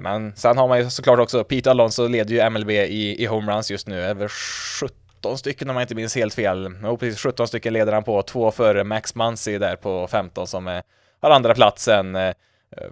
Men 0.00 0.36
sen 0.36 0.58
har 0.58 0.68
man 0.68 0.78
ju 0.78 0.90
såklart 0.90 1.18
också, 1.18 1.44
Pete 1.44 1.70
Alonso 1.70 2.08
leder 2.08 2.34
ju 2.34 2.50
MLB 2.50 2.70
i, 2.70 3.22
i 3.22 3.26
homeruns 3.26 3.70
just 3.70 3.88
nu, 3.88 4.00
över 4.00 4.28
70 4.28 5.05
17 5.16 5.38
stycken 5.38 5.70
om 5.70 5.76
jag 5.76 5.82
inte 5.82 5.94
minns 5.94 6.16
helt 6.16 6.34
fel. 6.34 6.70
Jo, 6.82 6.96
precis 6.96 7.20
17 7.20 7.48
stycken 7.48 7.72
leder 7.72 7.92
han 7.92 8.04
på, 8.04 8.22
två 8.22 8.50
före 8.50 8.84
Max 8.84 9.14
Muncy 9.14 9.58
där 9.58 9.76
på 9.76 10.08
15 10.08 10.46
som 10.46 10.66
är, 10.66 10.82
har 11.20 11.30
andra 11.30 11.54
platsen. 11.54 12.16
Eh, 12.16 12.34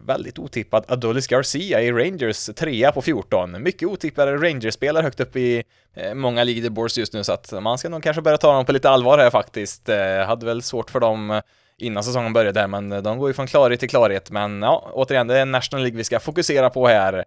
väldigt 0.07 0.39
otippad 0.39 0.85
Adolis 0.89 1.27
Garcia 1.27 1.83
i 1.83 1.93
Rangers, 1.93 2.47
trea 2.47 2.93
på 2.93 3.03
14. 3.03 3.63
Mycket 3.63 3.89
otippade 3.89 4.37
Rangers-spelare 4.37 5.03
högt 5.03 5.21
upp 5.21 5.37
i 5.37 5.65
eh, 5.95 6.15
många 6.15 6.45
leaderboards 6.45 6.99
just 6.99 7.13
nu, 7.13 7.25
så 7.25 7.33
att 7.33 7.53
man 7.63 7.79
ska 7.79 7.89
nog 7.89 8.03
kanske 8.03 8.23
börja 8.23 8.39
ta 8.39 8.53
dem 8.53 8.65
på 8.65 8.73
lite 8.73 8.91
allvar 8.91 9.19
här 9.19 9.31
faktiskt. 9.31 9.89
Eh, 9.89 10.27
hade 10.27 10.47
väl 10.47 10.63
svårt 10.63 10.91
för 10.91 11.01
dem 11.01 11.31
eh, 11.31 11.41
innan 11.79 12.05
säsongen 12.05 12.33
började 12.33 12.61
här, 12.61 12.67
men 12.67 13.03
de 13.03 13.19
går 13.19 13.29
ju 13.29 13.35
från 13.35 13.47
klarhet 13.47 13.81
till 13.81 13.89
klarhet. 13.89 14.31
Men 14.31 14.63
ja, 14.63 14.91
återigen, 14.93 15.27
det 15.27 15.39
är 15.39 15.45
National 15.45 15.83
League 15.83 15.97
vi 15.97 16.05
ska 16.05 16.21
fokusera 16.21 16.71
på 16.71 16.87
här. 16.89 17.25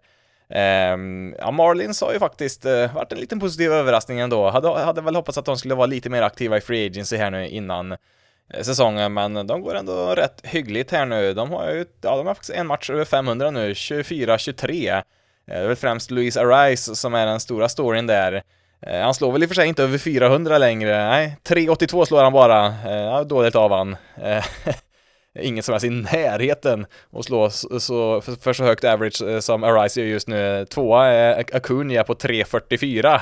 Ehm, 0.50 1.34
ja, 1.38 1.50
Marlins 1.50 2.00
har 2.00 2.12
ju 2.12 2.18
faktiskt 2.18 2.64
eh, 2.64 2.94
varit 2.94 3.12
en 3.12 3.18
liten 3.18 3.40
positiv 3.40 3.72
överraskning 3.72 4.20
ändå. 4.20 4.50
Hade, 4.50 4.68
hade 4.68 5.00
väl 5.00 5.16
hoppats 5.16 5.38
att 5.38 5.44
de 5.44 5.56
skulle 5.56 5.74
vara 5.74 5.86
lite 5.86 6.10
mer 6.10 6.22
aktiva 6.22 6.56
i 6.56 6.60
Free 6.60 6.86
Agency 6.86 7.16
här 7.16 7.30
nu 7.30 7.48
innan 7.48 7.92
eh, 7.92 8.62
säsongen, 8.62 9.14
men 9.14 9.46
de 9.46 9.62
går 9.62 9.74
ändå 9.74 10.14
rätt 10.14 10.40
hyggligt 10.44 10.90
här 10.90 11.06
nu. 11.06 11.34
De 11.34 11.50
har 11.50 11.70
ju, 11.70 11.78
ja, 12.00 12.16
de 12.16 12.26
har 12.26 12.34
faktiskt 12.34 12.50
en 12.50 12.66
match 12.66 12.90
över 12.90 13.04
500 13.04 13.50
nu, 13.50 13.72
24-23. 13.72 14.96
Eh, 14.96 15.02
det 15.46 15.54
är 15.54 15.66
väl 15.66 15.76
främst 15.76 16.10
Louise 16.10 16.40
Arise 16.40 16.96
som 16.96 17.14
är 17.14 17.26
den 17.26 17.40
stora 17.40 17.68
storyn 17.68 18.06
där. 18.06 18.42
Han 18.86 19.14
slår 19.14 19.32
väl 19.32 19.42
i 19.42 19.46
och 19.46 19.50
för 19.50 19.54
sig 19.54 19.68
inte 19.68 19.82
över 19.82 19.98
400 19.98 20.58
längre, 20.58 21.08
nej, 21.08 21.36
382 21.42 22.06
slår 22.06 22.22
han 22.22 22.32
bara. 22.32 22.74
Ja, 22.84 23.24
dåligt 23.24 23.54
av 23.54 23.72
han. 23.72 23.96
ingen 25.34 25.62
som 25.62 25.74
är 25.74 25.84
i 25.84 25.90
närheten 25.90 26.86
och 27.10 27.24
slå 27.24 27.50
så, 27.50 28.20
för, 28.20 28.42
för, 28.42 28.52
så 28.52 28.64
högt 28.64 28.84
average 28.84 29.22
eh, 29.22 29.40
som 29.40 29.64
Arise 29.64 30.00
gör 30.00 30.08
just 30.08 30.28
nu. 30.28 30.66
Tvåa 30.70 31.06
är 31.06 31.44
Acuna 31.52 32.04
på 32.04 32.14
3.44. 32.14 33.20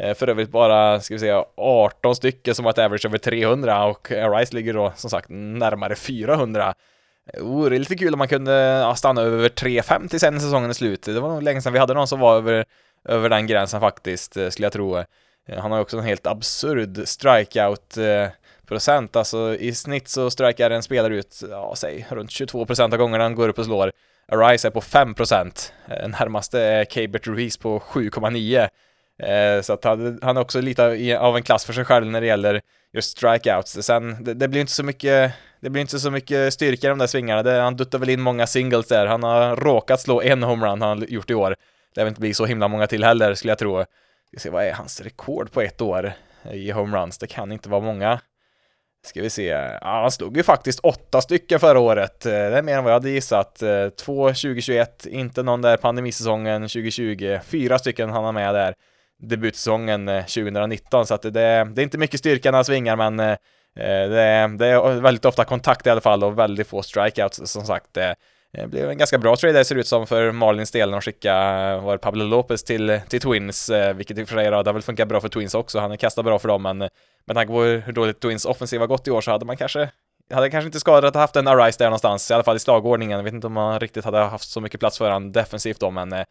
Eh, 0.00 0.14
för 0.14 0.28
övrigt 0.28 0.50
bara, 0.50 1.00
ska 1.00 1.14
vi 1.14 1.18
säga, 1.18 1.44
18 1.56 2.16
stycken 2.16 2.54
som 2.54 2.64
har 2.64 2.72
ett 2.72 2.78
average 2.78 3.06
över 3.06 3.18
300 3.18 3.84
och 3.84 4.10
Arise 4.10 4.54
ligger 4.54 4.74
då 4.74 4.92
som 4.96 5.10
sagt 5.10 5.26
närmare 5.30 5.96
400. 5.96 6.74
Eh, 7.32 7.42
oh, 7.42 7.70
det 7.70 7.76
är 7.76 7.78
lite 7.78 7.96
kul 7.96 8.12
om 8.12 8.18
man 8.18 8.28
kunde 8.28 8.52
ja, 8.52 8.94
stanna 8.94 9.22
över 9.22 9.48
3.5 9.48 10.08
till 10.08 10.20
sen 10.20 10.40
säsongen 10.40 10.70
är 10.70 10.74
slut. 10.74 11.02
Det 11.02 11.20
var 11.20 11.28
nog 11.28 11.42
länge 11.42 11.62
sedan 11.62 11.72
vi 11.72 11.78
hade 11.78 11.94
någon 11.94 12.08
som 12.08 12.20
var 12.20 12.36
över, 12.36 12.64
över 13.08 13.28
den 13.28 13.46
gränsen 13.46 13.80
faktiskt, 13.80 14.36
skulle 14.50 14.66
jag 14.66 14.72
tro. 14.72 15.04
Han 15.58 15.70
har 15.70 15.78
ju 15.78 15.82
också 15.82 15.98
en 15.98 16.04
helt 16.04 16.26
absurd 16.26 17.08
strikeout 17.08 17.98
procent. 18.70 19.16
Alltså 19.16 19.56
i 19.58 19.74
snitt 19.74 20.08
så 20.08 20.30
strikar 20.30 20.70
en 20.70 20.82
spelare 20.82 21.16
ut, 21.16 21.42
ja 21.50 21.74
säg 21.76 22.06
runt 22.10 22.30
22 22.30 22.66
procent 22.66 22.92
av 22.92 22.98
gångerna 22.98 23.24
han 23.24 23.34
går 23.34 23.48
upp 23.48 23.58
och 23.58 23.64
slår. 23.64 23.92
Arise 24.32 24.68
är 24.68 24.70
på 24.70 24.80
5 24.80 25.14
procent. 25.14 25.72
Eh, 25.88 26.08
närmaste 26.08 26.60
är 26.60 26.84
Cabert 26.84 27.26
Ruiz 27.26 27.56
på 27.56 27.80
7,9. 27.80 28.68
Eh, 29.22 29.62
så 29.62 29.72
att 29.72 29.84
han, 29.84 30.18
han 30.22 30.36
är 30.36 30.40
också 30.40 30.60
lite 30.60 31.18
av 31.18 31.36
en 31.36 31.42
klass 31.42 31.64
för 31.64 31.72
sig 31.72 31.84
själv 31.84 32.06
när 32.06 32.20
det 32.20 32.26
gäller 32.26 32.60
just 32.92 33.16
strikeouts. 33.18 33.82
Sen, 33.82 34.24
det, 34.24 34.34
det, 34.34 34.48
blir 34.48 34.60
inte 34.60 34.72
så 34.72 34.82
mycket, 34.82 35.32
det 35.60 35.70
blir 35.70 35.80
inte 35.80 35.98
så 35.98 36.10
mycket 36.10 36.54
styrka 36.54 36.86
i 36.86 36.90
de 36.90 36.98
där 36.98 37.06
svingarna. 37.06 37.42
Det, 37.42 37.60
han 37.60 37.76
duttar 37.76 37.98
väl 37.98 38.10
in 38.10 38.20
många 38.20 38.46
singles 38.46 38.86
där. 38.86 39.06
Han 39.06 39.22
har 39.22 39.56
råkat 39.56 40.00
slå 40.00 40.22
en 40.22 40.42
homerun 40.42 40.82
han 40.82 41.04
gjort 41.08 41.30
i 41.30 41.34
år. 41.34 41.56
Det 41.94 42.00
lär 42.00 42.08
inte 42.08 42.20
bli 42.20 42.34
så 42.34 42.46
himla 42.46 42.68
många 42.68 42.86
till 42.86 43.04
heller 43.04 43.34
skulle 43.34 43.50
jag 43.50 43.58
tro. 43.58 43.78
Vi 44.32 44.38
ska 44.38 44.38
se, 44.38 44.50
vad 44.50 44.64
är 44.64 44.72
hans 44.72 45.00
rekord 45.00 45.52
på 45.52 45.60
ett 45.60 45.80
år 45.80 46.12
i 46.52 46.70
homeruns? 46.70 47.18
Det 47.18 47.26
kan 47.26 47.52
inte 47.52 47.68
vara 47.68 47.80
många. 47.80 48.20
Ska 49.02 49.22
vi 49.22 49.30
se, 49.30 49.46
ja, 49.46 49.78
han 49.80 50.10
slog 50.10 50.36
ju 50.36 50.42
faktiskt 50.42 50.80
åtta 50.80 51.20
stycken 51.20 51.60
förra 51.60 51.78
året. 51.78 52.26
Eh, 52.26 52.32
det 52.32 52.58
är 52.58 52.62
mer 52.62 52.76
än 52.76 52.84
vad 52.84 52.92
jag 52.92 52.96
hade 52.96 53.10
gissat. 53.10 53.62
Eh, 53.62 53.88
två 53.88 54.28
2021, 54.28 55.06
inte 55.06 55.42
någon 55.42 55.62
där 55.62 55.76
pandemisäsongen 55.76 56.62
2020. 56.62 57.38
Fyra 57.44 57.78
stycken 57.78 58.10
han 58.10 58.24
har 58.24 58.32
med 58.32 58.54
där 58.54 58.74
debutsäsongen 59.22 60.08
eh, 60.08 60.22
2019, 60.24 61.06
så 61.06 61.14
att 61.14 61.22
det, 61.22 61.30
det 61.30 61.40
är 61.40 61.80
inte 61.80 61.98
mycket 61.98 62.20
styrka 62.20 62.50
när 62.50 62.58
han 62.58 62.64
svingar, 62.64 62.96
men 62.96 63.16
det 63.16 63.38
är, 63.80 64.48
det 64.58 64.66
är 64.66 65.00
väldigt 65.00 65.24
ofta 65.24 65.44
kontakt 65.44 65.86
i 65.86 65.90
alla 65.90 66.00
fall 66.00 66.24
och 66.24 66.38
väldigt 66.38 66.66
få 66.66 66.82
strikeouts 66.82 67.40
som 67.44 67.64
sagt. 67.64 67.86
Det 67.92 68.16
blev 68.66 68.90
en 68.90 68.98
ganska 68.98 69.18
bra 69.18 69.36
trade 69.36 69.58
det 69.58 69.64
ser 69.64 69.76
ut 69.76 69.86
som 69.86 70.06
för 70.06 70.32
Marlins 70.32 70.70
del 70.70 70.88
när 70.88 70.96
de 70.96 71.02
skickade 71.02 71.80
var 71.80 71.96
Pablo 71.96 72.24
Lopez 72.24 72.64
till, 72.64 73.00
till 73.08 73.20
Twins, 73.20 73.70
vilket 73.94 74.18
i 74.18 74.24
och 74.24 74.28
för 74.28 74.36
sig 74.36 74.50
har 74.50 74.72
väl 74.72 74.82
funkat 74.82 75.08
bra 75.08 75.20
för 75.20 75.28
Twins 75.28 75.54
också, 75.54 75.78
han 75.78 75.90
har 75.90 75.96
kastat 75.96 76.24
bra 76.24 76.38
för 76.38 76.48
dem, 76.48 76.62
men 76.62 76.88
med 77.24 77.36
tanke 77.36 77.52
på 77.52 77.62
hur 77.62 77.92
dåligt 77.92 78.20
Twins 78.20 78.44
offensiv 78.44 78.80
har 78.80 78.86
gått 78.86 79.08
i 79.08 79.10
år 79.10 79.20
så 79.20 79.30
hade 79.30 79.44
man 79.44 79.56
kanske 79.56 79.90
hade 80.34 80.50
kanske 80.50 80.66
inte 80.66 80.80
skadat 80.80 81.08
att 81.08 81.14
ha 81.14 81.20
haft 81.20 81.36
en 81.36 81.48
Arise 81.48 81.78
där 81.78 81.86
någonstans, 81.86 82.30
i 82.30 82.34
alla 82.34 82.42
fall 82.42 82.56
i 82.56 82.60
slagordningen. 82.60 83.16
Jag 83.16 83.24
vet 83.24 83.34
inte 83.34 83.46
om 83.46 83.52
man 83.52 83.80
riktigt 83.80 84.04
hade 84.04 84.18
haft 84.18 84.48
så 84.48 84.60
mycket 84.60 84.80
plats 84.80 84.98
för 84.98 85.10
honom 85.10 85.32
defensivt 85.32 85.80
då, 85.80 85.90
men 85.90 86.12
eh, 86.12 86.24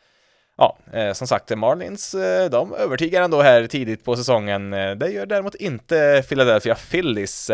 ja, 0.58 0.77
eh, 0.93 1.13
som 1.13 1.27
sagt, 1.27 1.58
Marlins, 1.58 2.13
eh, 2.13 2.50
de 2.50 2.74
övertygar 2.74 3.22
ändå 3.22 3.41
här 3.41 3.67
tidigt 3.67 4.03
på 4.03 4.15
säsongen. 4.15 4.72
Det 4.72 5.10
gör 5.10 5.25
däremot 5.25 5.55
inte 5.55 6.24
Philadelphia 6.29 6.75
Phillies. 6.75 7.51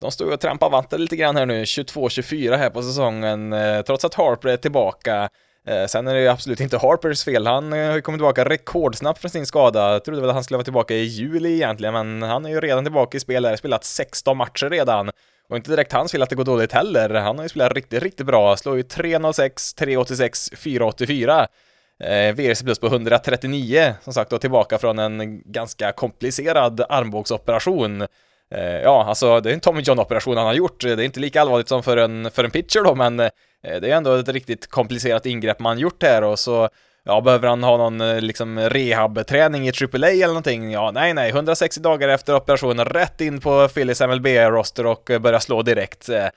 De 0.00 0.10
står 0.10 0.32
och 0.32 0.40
trampar 0.40 0.70
vatten 0.70 1.00
lite 1.00 1.16
grann 1.16 1.36
här 1.36 1.46
nu, 1.46 1.64
22-24 1.64 2.56
här 2.56 2.70
på 2.70 2.82
säsongen, 2.82 3.54
trots 3.86 4.04
att 4.04 4.14
Harper 4.14 4.48
är 4.48 4.56
tillbaka. 4.56 5.28
Eh, 5.66 5.86
sen 5.86 6.08
är 6.08 6.14
det 6.14 6.20
ju 6.20 6.28
absolut 6.28 6.60
inte 6.60 6.78
Harpers 6.78 7.24
fel. 7.24 7.46
Han 7.46 7.72
eh, 7.72 7.86
har 7.88 7.94
ju 7.94 8.00
kommit 8.00 8.18
tillbaka 8.18 8.44
rekordsnabbt 8.44 9.20
från 9.20 9.30
sin 9.30 9.46
skada. 9.46 9.92
Jag 9.92 10.04
trodde 10.04 10.20
väl 10.20 10.30
att 10.30 10.36
han 10.36 10.44
skulle 10.44 10.56
vara 10.56 10.64
tillbaka 10.64 10.94
i 10.94 11.02
juli 11.02 11.54
egentligen, 11.54 11.94
men 11.94 12.22
han 12.22 12.46
är 12.46 12.50
ju 12.50 12.60
redan 12.60 12.84
tillbaka 12.84 13.16
i 13.16 13.20
spel 13.20 13.42
där, 13.42 13.56
spelat 13.56 13.84
16 13.84 14.36
matcher 14.36 14.70
redan 14.70 15.10
och 15.48 15.56
inte 15.56 15.70
direkt 15.70 15.92
hans 15.92 16.12
fel 16.12 16.22
att 16.22 16.30
det 16.30 16.36
går 16.36 16.44
dåligt 16.44 16.72
heller. 16.72 17.10
Han 17.10 17.36
har 17.36 17.44
ju 17.44 17.48
spelat 17.48 17.72
riktigt, 17.72 18.02
riktigt 18.02 18.26
bra. 18.26 18.56
Slår 18.56 18.76
ju 18.76 18.82
306, 18.82 19.74
386, 19.74 20.50
484. 20.56 21.48
Eh, 22.00 22.34
VRC 22.34 22.62
plus 22.62 22.78
på 22.78 22.86
139, 22.86 23.94
som 24.02 24.12
sagt 24.12 24.30
då 24.30 24.38
tillbaka 24.38 24.78
från 24.78 24.98
en 24.98 25.42
ganska 25.52 25.92
komplicerad 25.92 26.80
armbågsoperation. 26.88 28.06
Eh, 28.54 28.80
ja, 28.82 29.04
alltså 29.04 29.40
det 29.40 29.50
är 29.50 29.54
en 29.54 29.60
Tommy 29.60 29.82
John-operation 29.82 30.36
han 30.36 30.46
har 30.46 30.54
gjort. 30.54 30.80
Det 30.80 30.92
är 30.92 31.00
inte 31.00 31.20
lika 31.20 31.40
allvarligt 31.40 31.68
som 31.68 31.82
för 31.82 31.96
en, 31.96 32.30
för 32.30 32.44
en 32.44 32.50
pitcher 32.50 32.84
då, 32.84 32.94
men 32.94 33.20
eh, 33.20 33.30
det 33.62 33.90
är 33.90 33.96
ändå 33.96 34.14
ett 34.14 34.28
riktigt 34.28 34.66
komplicerat 34.66 35.26
ingrepp 35.26 35.60
man 35.60 35.78
gjort 35.78 36.02
här 36.02 36.24
och 36.24 36.38
så 36.38 36.68
Ja, 37.08 37.20
behöver 37.20 37.48
han 37.48 37.62
ha 37.62 37.76
någon 37.76 38.00
eh, 38.00 38.20
liksom 38.20 38.58
rehab-träning 38.58 39.68
i 39.68 39.72
AAA 39.82 40.08
eller 40.08 40.26
någonting? 40.26 40.72
Ja, 40.72 40.90
nej, 40.90 41.14
nej, 41.14 41.30
160 41.30 41.80
dagar 41.80 42.08
efter 42.08 42.34
operationen, 42.34 42.84
rätt 42.84 43.20
in 43.20 43.40
på 43.40 43.68
Phillies 43.68 44.00
MLB-roster 44.00 44.86
och 44.86 45.10
börja 45.20 45.40
slå 45.40 45.62
direkt. 45.62 46.08
Nej, 46.08 46.30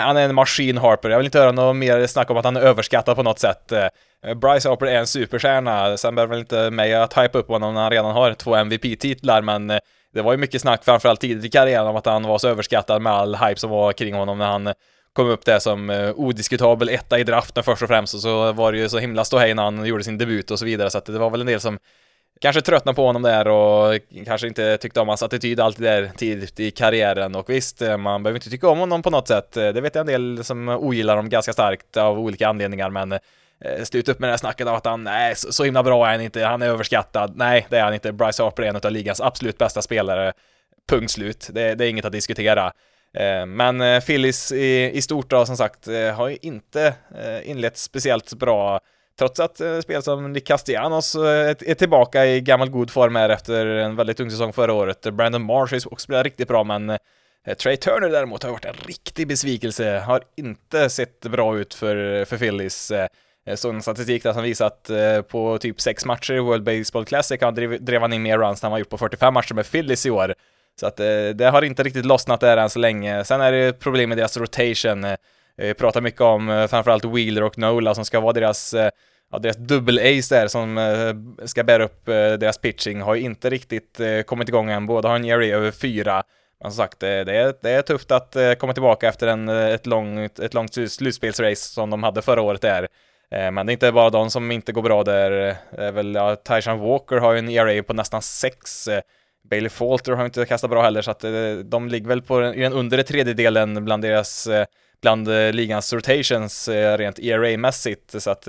han 0.00 0.16
är 0.16 0.24
en 0.24 0.34
maskin 0.34 0.78
Harper. 0.78 1.10
Jag 1.10 1.18
vill 1.18 1.26
inte 1.26 1.38
höra 1.38 1.52
något 1.52 1.76
mer 1.76 2.06
snack 2.06 2.30
om 2.30 2.36
att 2.36 2.44
han 2.44 2.56
är 2.56 2.60
överskattad 2.60 3.16
på 3.16 3.22
något 3.22 3.38
sätt. 3.38 3.72
Bryce 4.36 4.68
Harper 4.68 4.86
är 4.86 4.98
en 4.98 5.06
superstjärna. 5.06 5.96
Sen 5.96 6.14
behöver 6.14 6.30
väl 6.30 6.40
inte 6.40 6.70
mig 6.70 6.94
att 6.94 7.18
hype 7.18 7.38
upp 7.38 7.48
honom 7.48 7.74
när 7.74 7.82
han 7.82 7.90
redan 7.90 8.12
har 8.12 8.34
två 8.34 8.54
MVP-titlar, 8.54 9.42
men 9.42 9.80
det 10.14 10.22
var 10.22 10.32
ju 10.32 10.38
mycket 10.38 10.60
snack, 10.60 10.84
framförallt 10.84 11.20
tidigt 11.20 11.44
i 11.44 11.48
karriären, 11.48 11.86
om 11.86 11.96
att 11.96 12.06
han 12.06 12.22
var 12.22 12.38
så 12.38 12.48
överskattad 12.48 13.02
med 13.02 13.12
all 13.12 13.34
hype 13.36 13.60
som 13.60 13.70
var 13.70 13.92
kring 13.92 14.14
honom 14.14 14.38
när 14.38 14.46
han 14.46 14.72
kom 15.12 15.28
upp 15.28 15.44
där 15.44 15.58
som 15.58 15.90
eh, 15.90 16.10
odiskutabel 16.10 16.88
etta 16.88 17.18
i 17.18 17.24
draften 17.24 17.64
först 17.64 17.82
och 17.82 17.88
främst 17.88 18.14
och 18.14 18.20
så 18.20 18.52
var 18.52 18.72
det 18.72 18.78
ju 18.78 18.88
så 18.88 18.98
himla 18.98 19.24
ståhej 19.24 19.54
när 19.54 19.62
han 19.62 19.86
gjorde 19.86 20.04
sin 20.04 20.18
debut 20.18 20.50
och 20.50 20.58
så 20.58 20.64
vidare 20.64 20.90
så 20.90 20.98
att 20.98 21.04
det 21.04 21.18
var 21.18 21.30
väl 21.30 21.40
en 21.40 21.46
del 21.46 21.60
som 21.60 21.78
kanske 22.40 22.62
tröttnade 22.62 22.96
på 22.96 23.06
honom 23.06 23.22
där 23.22 23.48
och 23.48 24.00
kanske 24.24 24.48
inte 24.48 24.76
tyckte 24.78 25.00
om 25.00 25.08
hans 25.08 25.22
attityd 25.22 25.60
alltid 25.60 25.86
där 25.86 26.10
tidigt 26.16 26.60
i 26.60 26.70
karriären 26.70 27.34
och 27.34 27.50
visst, 27.50 27.82
eh, 27.82 27.96
man 27.96 28.22
behöver 28.22 28.38
inte 28.38 28.50
tycka 28.50 28.68
om 28.68 28.78
honom 28.78 29.02
på 29.02 29.10
något 29.10 29.28
sätt. 29.28 29.56
Eh, 29.56 29.68
det 29.68 29.80
vet 29.80 29.94
jag 29.94 30.00
en 30.00 30.06
del 30.06 30.44
som 30.44 30.68
ogillar 30.68 31.16
honom 31.16 31.30
ganska 31.30 31.52
starkt 31.52 31.96
av 31.96 32.18
olika 32.18 32.48
anledningar 32.48 32.90
men 32.90 33.18
Eh, 33.64 33.84
sluta 33.84 34.12
upp 34.12 34.18
med 34.18 34.28
det 34.28 34.32
här 34.32 34.38
snacket 34.38 34.66
av 34.66 34.74
att 34.74 34.86
han, 34.86 35.04
nej, 35.04 35.34
så 35.36 35.64
himla 35.64 35.82
bra 35.82 36.06
är 36.06 36.10
han 36.10 36.20
inte, 36.20 36.44
han 36.44 36.62
är 36.62 36.66
överskattad. 36.66 37.32
Nej, 37.36 37.66
det 37.70 37.78
är 37.78 37.84
han 37.84 37.94
inte. 37.94 38.12
Bryce 38.12 38.42
Harper 38.42 38.62
är 38.62 38.66
en 38.66 38.76
av 38.76 38.92
ligans 38.92 39.20
absolut 39.20 39.58
bästa 39.58 39.82
spelare. 39.82 40.32
Punkt 40.88 41.10
slut. 41.10 41.48
Det, 41.52 41.74
det 41.74 41.84
är 41.84 41.88
inget 41.88 42.04
att 42.04 42.12
diskutera. 42.12 42.72
Eh, 43.14 43.46
men 43.46 43.80
eh, 43.80 44.00
Phillies 44.00 44.52
i, 44.52 44.90
i 44.94 45.02
stort 45.02 45.30
då, 45.30 45.46
som 45.46 45.56
sagt, 45.56 45.88
eh, 45.88 46.14
har 46.14 46.28
ju 46.28 46.36
inte 46.42 46.94
eh, 47.22 47.50
inlett 47.50 47.76
speciellt 47.76 48.34
bra 48.34 48.80
Trots 49.18 49.40
att 49.40 49.60
eh, 49.60 49.80
spel 49.80 50.02
som 50.02 50.32
Nick 50.32 50.46
Castellanos 50.46 51.14
är 51.14 51.74
tillbaka 51.74 52.26
i 52.26 52.40
gammal 52.40 52.70
god 52.70 52.90
form 52.90 53.16
här 53.16 53.28
efter 53.28 53.66
en 53.66 53.96
väldigt 53.96 54.16
tung 54.16 54.30
säsong 54.30 54.52
förra 54.52 54.72
året. 54.72 55.00
Brandon 55.12 55.42
Marsh 55.42 55.72
har 55.72 55.92
också 55.92 56.04
spelat 56.04 56.24
riktigt 56.24 56.48
bra, 56.48 56.64
men 56.64 56.98
Trey 57.58 57.76
Turner 57.76 58.08
däremot 58.08 58.42
har 58.42 58.50
varit 58.50 58.64
en 58.64 58.74
riktig 58.86 59.28
besvikelse. 59.28 59.98
Har 59.98 60.22
inte 60.36 60.90
sett 60.90 61.20
bra 61.20 61.58
ut 61.58 61.74
för, 61.74 62.24
för 62.24 62.36
Phillies. 62.38 62.92
Eh, 63.46 63.54
Såg 63.54 63.74
en 63.74 63.82
statistik 63.82 64.22
där 64.22 64.32
som 64.32 64.42
visar 64.42 64.66
att 64.66 64.90
eh, 64.90 65.22
på 65.22 65.58
typ 65.58 65.80
sex 65.80 66.04
matcher 66.04 66.34
i 66.34 66.38
World 66.38 66.62
Baseball 66.62 67.04
Classic 67.04 67.40
han 67.40 67.54
drev, 67.54 67.84
drev 67.84 68.00
han 68.00 68.12
in 68.12 68.22
mer 68.22 68.38
runs 68.38 68.62
än 68.62 68.66
han 68.66 68.72
har 68.72 68.78
gjort 68.78 68.88
på 68.88 68.98
45 68.98 69.34
matcher 69.34 69.54
med 69.54 69.70
Phillies 69.70 70.06
i 70.06 70.10
år. 70.10 70.34
Så 70.80 70.86
att 70.86 71.00
eh, 71.00 71.28
det 71.34 71.50
har 71.52 71.62
inte 71.62 71.82
riktigt 71.82 72.06
lossnat 72.06 72.40
där 72.40 72.56
än 72.56 72.70
så 72.70 72.78
länge. 72.78 73.24
Sen 73.24 73.40
är 73.40 73.52
det 73.52 73.72
problem 73.72 74.08
med 74.08 74.18
deras 74.18 74.36
rotation. 74.36 75.06
Vi 75.56 75.74
pratar 75.74 76.00
mycket 76.00 76.20
om 76.20 76.66
framförallt 76.70 77.04
Wheeler 77.04 77.42
och 77.42 77.58
Nola 77.58 77.94
som 77.94 78.04
ska 78.04 78.20
vara 78.20 78.32
deras 78.32 78.74
ja, 79.32 79.38
deras 79.38 79.56
dubbel-ace 79.56 80.34
där 80.34 80.48
som 80.48 80.78
ska 81.44 81.64
bära 81.64 81.84
upp 81.84 82.06
deras 82.06 82.58
pitching 82.58 83.00
har 83.00 83.14
ju 83.14 83.20
inte 83.20 83.50
riktigt 83.50 84.00
kommit 84.26 84.48
igång 84.48 84.70
än. 84.70 84.86
Båda 84.86 85.08
har 85.08 85.16
en 85.16 85.24
ERA 85.24 85.44
över 85.44 85.70
fyra. 85.70 86.22
Men 86.62 86.72
som 86.72 86.76
sagt, 86.76 87.00
det 87.00 87.08
är, 87.08 87.54
det 87.62 87.70
är 87.70 87.82
tufft 87.82 88.10
att 88.10 88.36
komma 88.58 88.72
tillbaka 88.72 89.08
efter 89.08 89.26
en, 89.26 89.48
ett, 89.48 89.86
långt, 89.86 90.38
ett 90.38 90.54
långt 90.54 90.90
slutspelsrace 90.90 91.72
som 91.72 91.90
de 91.90 92.02
hade 92.02 92.22
förra 92.22 92.42
året 92.42 92.60
där. 92.60 92.88
Eh, 93.34 93.50
men 93.50 93.66
det 93.66 93.70
är 93.70 93.72
inte 93.72 93.92
bara 93.92 94.10
de 94.10 94.30
som 94.30 94.50
inte 94.50 94.72
går 94.72 94.82
bra 94.82 95.04
där. 95.04 95.30
Det 95.30 95.84
är 95.84 95.92
väl, 95.92 96.14
ja, 96.14 96.36
Tyson 96.36 96.78
Walker 96.78 97.16
har 97.16 97.32
ju 97.32 97.38
en 97.38 97.48
ERA 97.48 97.82
på 97.82 97.92
nästan 97.92 98.22
6, 98.22 98.88
eh, 98.88 99.00
Bailey 99.42 99.68
Falter 99.68 100.12
har 100.12 100.24
inte 100.24 100.46
kastat 100.46 100.70
bra 100.70 100.82
heller, 100.82 101.02
så 101.02 101.10
att 101.10 101.24
de 101.64 101.88
ligger 101.88 102.08
väl 102.08 102.22
på 102.22 102.40
den, 102.40 102.54
i 102.54 102.60
den 102.60 102.72
undre 102.72 103.02
tredjedelen 103.02 103.84
bland 103.84 104.02
deras, 104.02 104.48
bland 105.02 105.28
ligans 105.52 105.92
rotations 105.92 106.68
rent 106.68 107.18
ERA-mässigt, 107.18 108.20
så 108.20 108.30
att 108.30 108.42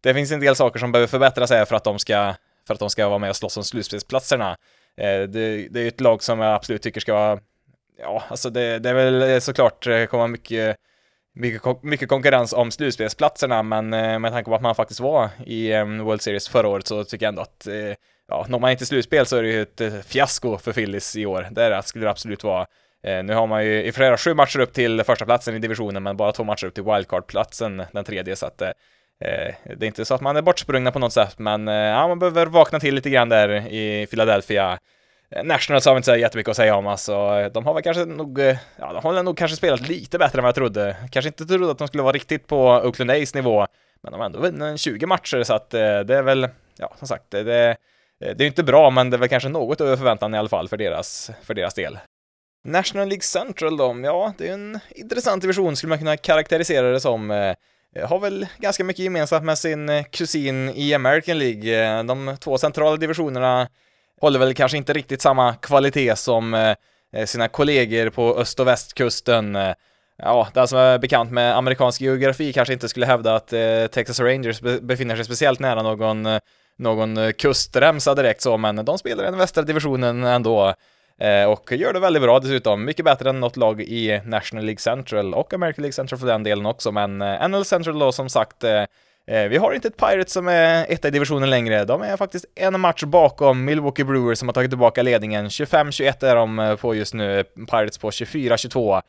det 0.00 0.14
finns 0.14 0.32
en 0.32 0.40
del 0.40 0.56
saker 0.56 0.78
som 0.78 0.92
behöver 0.92 1.06
förbättras 1.06 1.50
här 1.50 1.64
för 1.64 1.76
att 1.76 1.84
de 1.84 1.98
ska, 1.98 2.34
för 2.66 2.74
att 2.74 2.80
de 2.80 2.90
ska 2.90 3.08
vara 3.08 3.18
med 3.18 3.30
och 3.30 3.36
slåss 3.36 3.56
om 3.56 3.64
slutspelsplatserna. 3.64 4.56
Det, 4.96 5.26
det 5.70 5.80
är 5.80 5.82
ju 5.82 5.88
ett 5.88 6.00
lag 6.00 6.22
som 6.22 6.40
jag 6.40 6.54
absolut 6.54 6.82
tycker 6.82 7.00
ska 7.00 7.14
vara, 7.14 7.38
ja, 7.98 8.22
alltså 8.28 8.50
det, 8.50 8.78
det 8.78 8.90
är 8.90 8.94
väl 8.94 9.40
såklart 9.40 9.86
komma 10.10 10.26
mycket 10.26 10.76
mycket, 11.36 11.82
mycket 11.82 12.08
konkurrens 12.08 12.52
om 12.52 12.70
slutspelsplatserna, 12.70 13.62
men 13.62 13.94
eh, 13.94 14.18
med 14.18 14.32
tanke 14.32 14.50
på 14.50 14.54
att 14.54 14.62
man 14.62 14.74
faktiskt 14.74 15.00
var 15.00 15.28
i 15.46 15.72
eh, 15.72 15.84
World 15.84 16.22
Series 16.22 16.48
förra 16.48 16.68
året 16.68 16.86
så 16.86 17.04
tycker 17.04 17.26
jag 17.26 17.28
ändå 17.30 17.42
att 17.42 17.66
eh, 17.66 17.94
ja, 18.28 18.46
når 18.48 18.58
man 18.58 18.70
inte 18.70 18.86
slutspel 18.86 19.26
så 19.26 19.36
är 19.36 19.42
det 19.42 19.48
ju 19.48 19.62
ett 19.62 20.06
fiasko 20.06 20.58
för 20.58 20.72
Phillies 20.72 21.16
i 21.16 21.26
år. 21.26 21.48
Det 21.50 21.82
skulle 21.84 22.04
det 22.04 22.10
absolut 22.10 22.44
vara. 22.44 22.66
Nu 23.24 23.34
har 23.34 23.46
man 23.46 23.64
ju 23.64 23.82
i 23.82 23.92
flera 23.92 24.16
sju 24.16 24.34
matcher 24.34 24.60
upp 24.60 24.72
till 24.72 25.04
första 25.04 25.24
platsen 25.24 25.54
i 25.54 25.58
divisionen, 25.58 26.02
men 26.02 26.16
bara 26.16 26.32
två 26.32 26.44
matcher 26.44 26.66
upp 26.66 26.74
till 26.74 26.82
wildcard-platsen, 26.82 27.82
den 27.92 28.04
tredje, 28.04 28.36
så 28.36 28.46
att 28.46 28.58
det 28.58 28.74
är 29.80 29.84
inte 29.84 30.04
så 30.04 30.14
att 30.14 30.20
man 30.20 30.36
är 30.36 30.42
bortsprungna 30.42 30.92
på 30.92 30.98
något 30.98 31.12
sätt, 31.12 31.38
men 31.38 31.66
ja, 31.66 32.08
man 32.08 32.18
behöver 32.18 32.46
vakna 32.46 32.80
till 32.80 32.94
lite 32.94 33.10
grann 33.10 33.28
där 33.28 33.72
i 33.72 34.06
Philadelphia. 34.10 34.78
Nationals 35.44 35.86
har 35.86 35.94
vi 35.94 35.96
inte 35.96 36.04
så 36.04 36.16
jättemycket 36.16 36.50
att 36.50 36.56
säga 36.56 36.76
om, 36.76 36.86
alltså. 36.86 37.48
De 37.54 37.66
har 37.66 37.74
väl 37.74 37.82
kanske 37.82 38.04
nog, 38.04 38.38
eh, 38.38 38.56
ja, 38.76 38.92
de 38.92 39.04
har 39.04 39.12
väl 39.12 39.24
nog 39.24 39.36
kanske 39.36 39.56
spelat 39.56 39.88
lite 39.88 40.18
bättre 40.18 40.38
än 40.38 40.42
vad 40.42 40.48
jag 40.48 40.54
trodde. 40.54 40.96
Kanske 41.10 41.28
inte 41.28 41.46
trodde 41.46 41.70
att 41.70 41.78
de 41.78 41.88
skulle 41.88 42.02
vara 42.02 42.12
riktigt 42.12 42.46
på 42.46 42.66
Oakland 42.66 43.10
A's 43.10 43.34
nivå, 43.34 43.66
men 44.02 44.12
de 44.12 44.18
har 44.18 44.26
ändå 44.26 44.38
vunnit 44.38 44.80
20 44.80 45.06
matcher, 45.06 45.42
så 45.42 45.54
att 45.54 45.74
eh, 45.74 45.80
det 45.80 46.16
är 46.16 46.22
väl, 46.22 46.48
ja, 46.78 46.94
som 46.98 47.08
sagt, 47.08 47.30
det, 47.30 47.42
det 47.42 47.76
eh, 48.20 48.36
det 48.36 48.44
är 48.44 48.46
inte 48.46 48.62
bra, 48.62 48.90
men 48.90 49.10
det 49.10 49.16
är 49.16 49.18
väl 49.18 49.28
kanske 49.28 49.48
något 49.48 49.80
över 49.80 49.96
förväntan 49.96 50.34
i 50.34 50.38
alla 50.38 50.48
fall 50.48 50.68
för 50.68 50.76
deras, 50.76 51.30
för 51.42 51.54
deras 51.54 51.74
del. 51.74 51.98
National 52.64 53.08
League 53.08 53.22
Central 53.22 53.76
då, 53.76 54.00
ja, 54.04 54.32
det 54.38 54.48
är 54.48 54.54
en 54.54 54.78
intressant 54.90 55.42
division 55.42 55.76
skulle 55.76 55.88
man 55.88 55.98
kunna 55.98 56.16
karaktärisera 56.16 56.90
det 56.90 57.00
som. 57.00 57.54
Har 58.04 58.18
väl 58.18 58.46
ganska 58.58 58.84
mycket 58.84 59.04
gemensamt 59.04 59.44
med 59.44 59.58
sin 59.58 60.04
kusin 60.10 60.68
i 60.68 60.94
American 60.94 61.38
League. 61.38 62.02
De 62.02 62.36
två 62.40 62.58
centrala 62.58 62.96
divisionerna 62.96 63.68
håller 64.20 64.38
väl 64.38 64.54
kanske 64.54 64.78
inte 64.78 64.92
riktigt 64.92 65.22
samma 65.22 65.54
kvalitet 65.54 66.16
som 66.16 66.54
eh, 66.54 66.74
eh, 67.12 67.26
sina 67.26 67.48
kollegor 67.48 68.10
på 68.10 68.36
öst 68.38 68.60
och 68.60 68.66
västkusten. 68.66 69.56
Eh, 69.56 69.74
ja, 70.18 70.48
den 70.54 70.68
som 70.68 70.78
är 70.78 70.98
bekant 70.98 71.30
med 71.30 71.56
amerikansk 71.56 72.00
geografi 72.00 72.52
kanske 72.52 72.74
inte 72.74 72.88
skulle 72.88 73.06
hävda 73.06 73.34
att 73.34 73.48
Texas 73.92 74.20
Rangers 74.20 74.60
befinner 74.60 75.16
sig 75.16 75.24
speciellt 75.24 75.60
nära 75.60 75.82
någon 75.82 76.40
någon 76.78 77.32
kustremsa 77.32 78.14
direkt 78.14 78.42
så, 78.42 78.56
men 78.56 78.84
de 78.84 78.98
spelar 78.98 79.24
i 79.24 79.26
den 79.26 79.38
västra 79.38 79.62
divisionen 79.62 80.24
ändå. 80.24 80.74
Och 81.48 81.72
gör 81.72 81.92
det 81.92 82.00
väldigt 82.00 82.22
bra 82.22 82.38
dessutom. 82.38 82.84
Mycket 82.84 83.04
bättre 83.04 83.30
än 83.30 83.40
något 83.40 83.56
lag 83.56 83.80
i 83.80 84.20
National 84.24 84.64
League 84.64 84.80
Central 84.80 85.34
och 85.34 85.54
American 85.54 85.82
League 85.82 85.92
Central 85.92 86.18
för 86.18 86.26
den 86.26 86.42
delen 86.42 86.66
också, 86.66 86.92
men 86.92 87.18
NL 87.50 87.64
Central 87.64 87.98
då 87.98 88.12
som 88.12 88.28
sagt 88.28 88.64
Eh, 89.30 89.48
vi 89.48 89.56
har 89.56 89.72
inte 89.72 89.88
ett 89.88 89.96
Pirates 89.96 90.32
som 90.32 90.48
är 90.48 90.86
etta 90.88 91.08
i 91.08 91.10
divisionen 91.10 91.50
längre. 91.50 91.84
De 91.84 92.02
är 92.02 92.16
faktiskt 92.16 92.44
en 92.54 92.80
match 92.80 93.02
bakom 93.02 93.64
Milwaukee 93.64 94.04
Brewers 94.04 94.38
som 94.38 94.48
har 94.48 94.52
tagit 94.52 94.70
tillbaka 94.70 95.02
ledningen. 95.02 95.48
25-21 95.48 96.24
är 96.26 96.36
de 96.36 96.58
eh, 96.58 96.76
på 96.76 96.94
just 96.94 97.14
nu, 97.14 97.44
Pirates 97.70 97.98
på 97.98 98.10
24-22. 98.10 99.02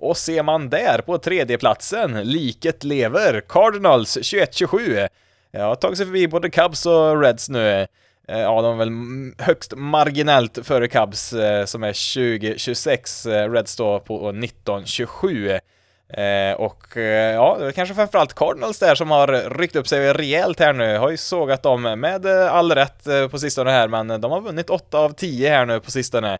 Och 0.00 0.16
ser 0.16 0.42
man 0.42 0.70
där 0.70 0.98
på 0.98 1.18
tredjeplatsen, 1.18 2.22
liket 2.22 2.84
lever, 2.84 3.42
Cardinals 3.48 4.18
21-27. 4.18 5.08
Jag 5.50 5.64
har 5.64 5.74
tagit 5.74 5.96
sig 5.96 6.06
förbi 6.06 6.28
både 6.28 6.50
Cubs 6.50 6.86
och 6.86 7.20
Reds 7.22 7.48
nu. 7.48 7.86
Eh, 8.28 8.40
ja, 8.40 8.62
de 8.62 8.80
är 8.80 8.84
väl 8.84 8.92
högst 9.46 9.72
marginellt 9.76 10.58
före 10.62 10.88
Cubs 10.88 11.34
som 11.66 11.82
är 11.82 11.92
20-26, 11.92 13.48
Reds 13.52 13.76
då 13.76 14.00
på 14.00 14.32
19-27. 14.32 15.60
Eh, 16.12 16.52
och 16.52 16.96
eh, 16.96 17.34
ja, 17.34 17.56
det 17.58 17.66
är 17.66 17.72
kanske 17.72 17.94
framförallt 17.94 18.34
Cardinals 18.34 18.78
där 18.78 18.94
som 18.94 19.10
har 19.10 19.58
ryckt 19.58 19.76
upp 19.76 19.88
sig 19.88 20.12
rejält 20.12 20.60
här 20.60 20.72
nu. 20.72 20.96
Har 20.96 21.10
ju 21.10 21.16
sågat 21.16 21.62
dem 21.62 21.82
med 21.82 22.26
eh, 22.26 22.54
all 22.54 22.72
rätt 22.72 23.30
på 23.30 23.38
sistone 23.38 23.70
här, 23.70 23.88
men 23.88 24.20
de 24.20 24.30
har 24.30 24.40
vunnit 24.40 24.70
8 24.70 24.98
av 24.98 25.10
10 25.12 25.50
här 25.50 25.66
nu 25.66 25.80
på 25.80 25.90
sistone. 25.90 26.38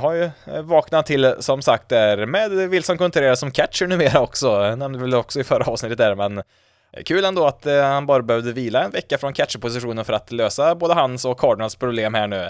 har 0.00 0.12
ju 0.12 0.30
vaknat 0.62 1.06
till 1.06 1.34
som 1.38 1.62
sagt 1.62 1.88
där 1.88 2.26
med 2.26 2.50
Wilson 2.50 2.98
Contreras 2.98 3.40
som 3.40 3.50
catcher 3.50 3.86
numera 3.86 4.20
också. 4.20 4.46
Jag 4.46 4.78
nämnde 4.78 4.98
väl 4.98 5.14
också 5.14 5.40
i 5.40 5.44
förra 5.44 5.64
avsnittet 5.64 5.98
där, 5.98 6.14
men 6.14 6.42
Kul 7.04 7.24
ändå 7.24 7.46
att 7.46 7.66
eh, 7.66 7.82
han 7.82 8.06
bara 8.06 8.22
behövde 8.22 8.52
vila 8.52 8.84
en 8.84 8.90
vecka 8.90 9.18
från 9.18 9.32
catcherpositionen 9.32 10.04
för 10.04 10.12
att 10.12 10.32
lösa 10.32 10.74
både 10.74 10.94
hans 10.94 11.24
och 11.24 11.40
Cardinals 11.40 11.76
problem 11.76 12.14
här 12.14 12.26
nu. 12.26 12.48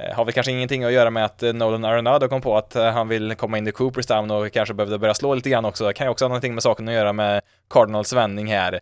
Eh, 0.00 0.14
har 0.14 0.24
väl 0.24 0.34
kanske 0.34 0.52
ingenting 0.52 0.84
att 0.84 0.92
göra 0.92 1.10
med 1.10 1.24
att 1.24 1.42
eh, 1.42 1.52
Nolan 1.52 1.84
Arenado 1.84 2.28
kom 2.28 2.40
på 2.40 2.56
att 2.56 2.76
eh, 2.76 2.84
han 2.84 3.08
vill 3.08 3.34
komma 3.34 3.58
in 3.58 3.66
i 3.66 3.72
Cooperstown 3.72 4.30
och 4.30 4.52
kanske 4.52 4.74
behövde 4.74 4.98
börja 4.98 5.14
slå 5.14 5.34
lite 5.34 5.50
grann 5.50 5.64
också. 5.64 5.86
Det 5.86 5.92
kan 5.92 6.06
ju 6.06 6.10
också 6.10 6.24
ha 6.24 6.28
någonting 6.28 6.54
med 6.54 6.62
saken 6.62 6.88
att 6.88 6.94
göra 6.94 7.12
med 7.12 7.42
Cardinals 7.70 8.12
vändning 8.12 8.46
här. 8.46 8.80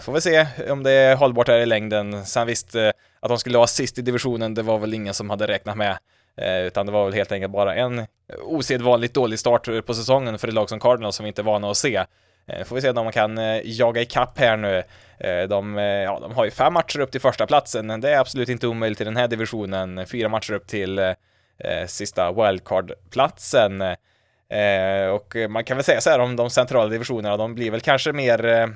får 0.00 0.12
vi 0.12 0.20
se 0.20 0.46
om 0.70 0.82
det 0.82 0.90
är 0.90 1.16
hållbart 1.16 1.48
här 1.48 1.58
i 1.58 1.66
längden. 1.66 2.26
Sen 2.26 2.46
visst, 2.46 2.74
att 3.20 3.28
de 3.28 3.38
skulle 3.38 3.58
vara 3.58 3.66
sist 3.66 3.98
i 3.98 4.02
divisionen, 4.02 4.54
det 4.54 4.62
var 4.62 4.78
väl 4.78 4.94
ingen 4.94 5.14
som 5.14 5.30
hade 5.30 5.46
räknat 5.46 5.76
med. 5.76 5.98
utan 6.66 6.86
det 6.86 6.92
var 6.92 7.04
väl 7.04 7.14
helt 7.14 7.32
enkelt 7.32 7.52
bara 7.52 7.74
en 7.74 8.06
osedvanligt 8.42 9.14
dålig 9.14 9.38
start 9.38 9.68
på 9.86 9.94
säsongen 9.94 10.38
för 10.38 10.48
ett 10.48 10.54
lag 10.54 10.68
som 10.68 10.80
Cardinals 10.80 11.16
som 11.16 11.24
vi 11.24 11.28
inte 11.28 11.42
är 11.42 11.44
vana 11.44 11.70
att 11.70 11.76
se. 11.76 12.04
Eh, 12.46 12.64
får 12.64 12.76
vi 12.76 12.82
se 12.82 12.90
om 12.90 13.04
man 13.04 13.12
kan 13.12 13.38
eh, 13.38 13.60
jaga 13.64 14.02
ikapp 14.02 14.38
här 14.38 14.56
nu. 14.56 14.82
Eh, 15.18 15.48
de, 15.48 15.76
ja, 15.78 16.18
de 16.20 16.32
har 16.32 16.44
ju 16.44 16.50
fem 16.50 16.72
matcher 16.72 17.00
upp 17.00 17.12
till 17.12 17.20
första 17.20 17.46
platsen. 17.46 18.00
Det 18.00 18.10
är 18.10 18.18
absolut 18.18 18.48
inte 18.48 18.66
omöjligt 18.66 19.00
i 19.00 19.04
den 19.04 19.16
här 19.16 19.28
divisionen. 19.28 20.06
Fyra 20.06 20.28
matcher 20.28 20.52
upp 20.52 20.66
till 20.66 20.98
eh, 20.98 21.86
sista 21.86 22.32
wildcard-platsen. 22.32 23.80
Eh, 23.80 25.08
och 25.10 25.36
man 25.48 25.64
kan 25.64 25.76
väl 25.76 25.84
säga 25.84 26.00
så 26.00 26.10
här 26.10 26.18
om 26.18 26.36
de 26.36 26.50
centrala 26.50 26.90
divisionerna, 26.90 27.36
de 27.36 27.54
blir 27.54 27.70
väl 27.70 27.80
kanske 27.80 28.12
mer 28.12 28.44
eh, 28.44 28.66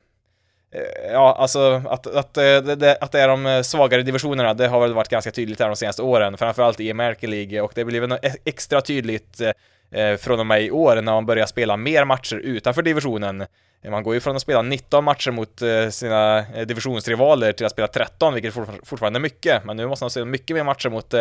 Ja, 1.12 1.36
alltså 1.38 1.82
att, 1.86 2.06
att, 2.06 2.34
det, 2.34 2.98
att 3.00 3.12
det 3.12 3.20
är 3.20 3.28
de 3.28 3.64
svagare 3.64 4.02
divisionerna, 4.02 4.54
det 4.54 4.68
har 4.68 4.80
väl 4.80 4.94
varit 4.94 5.08
ganska 5.08 5.30
tydligt 5.30 5.60
här 5.60 5.66
de 5.66 5.76
senaste 5.76 6.02
åren, 6.02 6.36
framförallt 6.36 6.80
i 6.80 6.90
American 6.90 7.30
League, 7.30 7.60
och 7.60 7.72
det 7.74 7.84
blir 7.84 8.00
väl 8.00 8.12
e-, 8.12 8.36
extra 8.44 8.80
tydligt 8.80 9.40
eh, 9.40 9.50
Eh, 9.90 10.16
från 10.16 10.40
och 10.40 10.46
med 10.46 10.62
i 10.62 10.70
år 10.70 10.94
när 10.94 11.12
man 11.12 11.26
börjar 11.26 11.46
spela 11.46 11.76
mer 11.76 12.04
matcher 12.04 12.36
utanför 12.36 12.82
divisionen. 12.82 13.40
Eh, 13.82 13.90
man 13.90 14.02
går 14.02 14.14
ju 14.14 14.20
från 14.20 14.36
att 14.36 14.42
spela 14.42 14.62
19 14.62 15.04
matcher 15.04 15.30
mot 15.30 15.62
eh, 15.62 15.88
sina 15.88 16.42
divisionsrivaler 16.64 17.52
till 17.52 17.66
att 17.66 17.72
spela 17.72 17.88
13, 17.88 18.34
vilket 18.34 18.54
fortfarande 18.84 19.18
är 19.18 19.20
mycket, 19.20 19.64
men 19.64 19.76
nu 19.76 19.86
måste 19.86 20.04
man 20.04 20.10
spela 20.10 20.26
mycket 20.26 20.56
mer 20.56 20.64
matcher 20.64 20.88
mot 20.88 21.14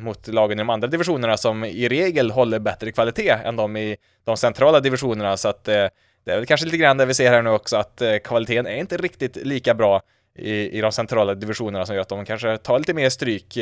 mot 0.00 0.28
lagen 0.28 0.58
i 0.58 0.60
de 0.60 0.70
andra 0.70 0.88
divisionerna 0.88 1.36
som 1.36 1.64
i 1.64 1.88
regel 1.88 2.30
håller 2.30 2.58
bättre 2.58 2.92
kvalitet 2.92 3.30
än 3.30 3.56
de 3.56 3.76
i 3.76 3.96
de 4.24 4.36
centrala 4.36 4.80
divisionerna, 4.80 5.36
så 5.36 5.48
att 5.48 5.64
det 5.64 5.90
är 6.24 6.36
väl 6.36 6.46
kanske 6.46 6.64
lite 6.64 6.76
grann 6.76 6.96
det 6.96 7.06
vi 7.06 7.14
ser 7.14 7.30
här 7.30 7.42
nu 7.42 7.50
också, 7.50 7.76
att 7.76 8.02
kvaliteten 8.24 8.66
är 8.66 8.76
inte 8.76 8.96
riktigt 8.96 9.36
lika 9.36 9.74
bra 9.74 10.02
i, 10.34 10.78
i 10.78 10.80
de 10.80 10.92
centrala 10.92 11.34
divisionerna 11.34 11.86
som 11.86 11.94
gör 11.94 12.02
att 12.02 12.08
de 12.08 12.24
kanske 12.24 12.58
tar 12.58 12.78
lite 12.78 12.94
mer 12.94 13.10
stryk. 13.10 13.58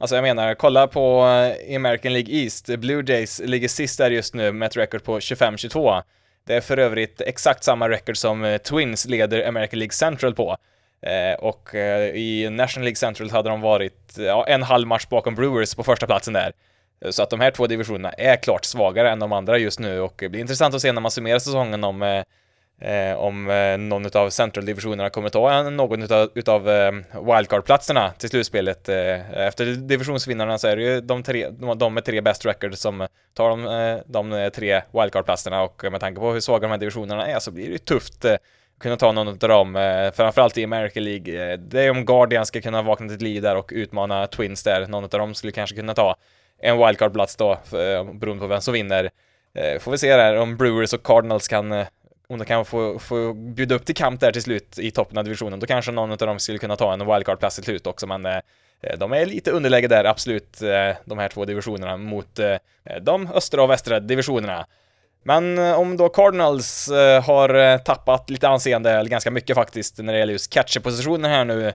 Alltså 0.00 0.14
jag 0.16 0.22
menar, 0.22 0.54
kolla 0.54 0.86
på 0.86 1.26
eh, 1.26 1.76
American 1.76 2.12
League 2.12 2.34
East, 2.34 2.66
Blue 2.66 3.04
Jays 3.06 3.40
ligger 3.44 3.68
sist 3.68 3.98
där 3.98 4.10
just 4.10 4.34
nu 4.34 4.52
med 4.52 4.66
ett 4.66 4.76
record 4.76 5.04
på 5.04 5.18
25-22. 5.18 6.02
Det 6.46 6.54
är 6.54 6.60
för 6.60 6.78
övrigt 6.78 7.20
exakt 7.20 7.64
samma 7.64 7.88
record 7.88 8.16
som 8.16 8.44
eh, 8.44 8.58
Twins 8.58 9.06
leder 9.06 9.48
American 9.48 9.78
League 9.78 9.92
Central 9.92 10.34
på. 10.34 10.56
Eh, 11.02 11.44
och 11.44 11.74
eh, 11.74 12.14
i 12.14 12.50
National 12.50 12.84
League 12.84 12.96
Central 12.96 13.30
hade 13.30 13.48
de 13.50 13.60
varit 13.60 14.14
ja, 14.18 14.46
en 14.46 14.62
halv 14.62 14.86
match 14.86 15.06
bakom 15.10 15.34
Brewers 15.34 15.74
på 15.74 15.82
första 15.82 16.06
platsen 16.06 16.34
där. 16.34 16.52
Eh, 17.04 17.10
så 17.10 17.22
att 17.22 17.30
de 17.30 17.40
här 17.40 17.50
två 17.50 17.66
divisionerna 17.66 18.12
är 18.12 18.36
klart 18.36 18.64
svagare 18.64 19.10
än 19.10 19.18
de 19.18 19.32
andra 19.32 19.58
just 19.58 19.78
nu 19.80 20.00
och 20.00 20.14
det 20.16 20.28
blir 20.28 20.40
intressant 20.40 20.74
att 20.74 20.82
se 20.82 20.92
när 20.92 21.00
man 21.00 21.10
summerar 21.10 21.38
säsongen 21.38 21.84
om 21.84 22.02
eh, 22.02 22.22
eh 22.80 23.16
om 23.16 23.50
eh, 23.50 23.78
någon 23.78 24.16
av 24.16 24.30
central-divisionerna 24.30 25.10
kommer 25.10 25.28
ta 25.28 25.70
någon 25.70 26.02
utav, 26.02 26.30
utav 26.34 26.70
eh, 26.70 26.92
wildcard-platserna 27.12 28.10
till 28.18 28.28
slutspelet. 28.28 28.88
Eh, 28.88 29.46
efter 29.46 29.66
divisionsvinnarna 29.66 30.58
så 30.58 30.68
är 30.68 30.76
det 30.76 30.82
ju 30.82 31.00
de, 31.00 31.22
tre, 31.22 31.48
de 31.76 31.94
med 31.94 32.04
tre 32.04 32.20
best 32.20 32.46
records 32.46 32.80
som 32.80 33.06
tar 33.34 33.50
de, 33.50 33.66
eh, 33.66 34.02
de 34.06 34.32
eh, 34.32 34.48
tre 34.48 34.82
wildcard-platserna 34.92 35.62
och 35.62 35.84
med 35.92 36.00
tanke 36.00 36.20
på 36.20 36.32
hur 36.32 36.40
svaga 36.40 36.62
de 36.62 36.70
här 36.70 36.78
divisionerna 36.78 37.26
är 37.26 37.38
så 37.38 37.50
blir 37.50 37.66
det 37.66 37.72
ju 37.72 37.78
tufft 37.78 38.24
kunna 38.80 38.96
ta 38.96 39.12
någon 39.12 39.28
av 39.28 39.36
dem, 39.36 40.10
framförallt 40.14 40.58
i 40.58 40.64
American 40.64 41.04
League. 41.04 41.56
Det 41.56 41.82
är 41.82 41.90
om 41.90 42.04
Guardian 42.04 42.46
ska 42.46 42.60
kunna 42.60 42.82
vakna 42.82 43.08
till 43.08 43.18
liv 43.18 43.42
där 43.42 43.56
och 43.56 43.70
utmana 43.74 44.26
Twins 44.26 44.62
där. 44.62 44.86
Någon 44.86 45.04
av 45.04 45.10
dem 45.10 45.34
skulle 45.34 45.52
kanske 45.52 45.76
kunna 45.76 45.94
ta 45.94 46.16
en 46.62 46.78
wildcard-plats 46.78 47.36
då, 47.36 47.58
beroende 48.12 48.40
på 48.40 48.46
vem 48.46 48.60
som 48.60 48.74
vinner. 48.74 49.10
Får 49.80 49.90
vi 49.90 49.98
se 49.98 50.16
där 50.16 50.36
om 50.36 50.56
Brewers 50.56 50.92
och 50.92 51.02
Cardinals 51.02 51.48
kan, 51.48 51.84
om 52.30 52.38
de 52.38 52.44
kan 52.44 52.64
få, 52.64 52.98
få 52.98 53.32
bjuda 53.32 53.74
upp 53.74 53.86
till 53.86 53.94
kamp 53.94 54.20
där 54.20 54.32
till 54.32 54.42
slut 54.42 54.78
i 54.78 54.90
toppen 54.90 55.18
av 55.18 55.24
divisionen, 55.24 55.60
då 55.60 55.66
kanske 55.66 55.92
någon 55.92 56.10
av 56.10 56.16
dem 56.16 56.38
skulle 56.38 56.58
kunna 56.58 56.76
ta 56.76 56.92
en 56.92 57.06
wildcard-plats 57.06 57.54
till 57.54 57.64
slut 57.64 57.86
också, 57.86 58.06
men 58.06 58.26
eh, 58.26 58.40
de 58.98 59.12
är 59.12 59.26
lite 59.26 59.50
underläge 59.50 59.88
där, 59.88 60.04
absolut, 60.04 60.62
eh, 60.62 60.96
de 61.04 61.18
här 61.18 61.28
två 61.28 61.44
divisionerna 61.44 61.96
mot 61.96 62.38
eh, 62.38 62.56
de 63.02 63.28
östra 63.34 63.62
och 63.62 63.70
västra 63.70 64.00
divisionerna. 64.00 64.66
Men 65.22 65.58
om 65.58 65.96
då 65.96 66.08
Cardinals 66.08 66.90
har 67.24 67.78
tappat 67.78 68.30
lite 68.30 68.48
anseende, 68.48 68.90
eller 68.90 69.10
ganska 69.10 69.30
mycket 69.30 69.56
faktiskt, 69.56 69.98
när 69.98 70.12
det 70.12 70.18
gäller 70.18 70.32
just 70.32 70.52
catcherpositionen 70.52 71.30
här 71.30 71.44
nu 71.44 71.72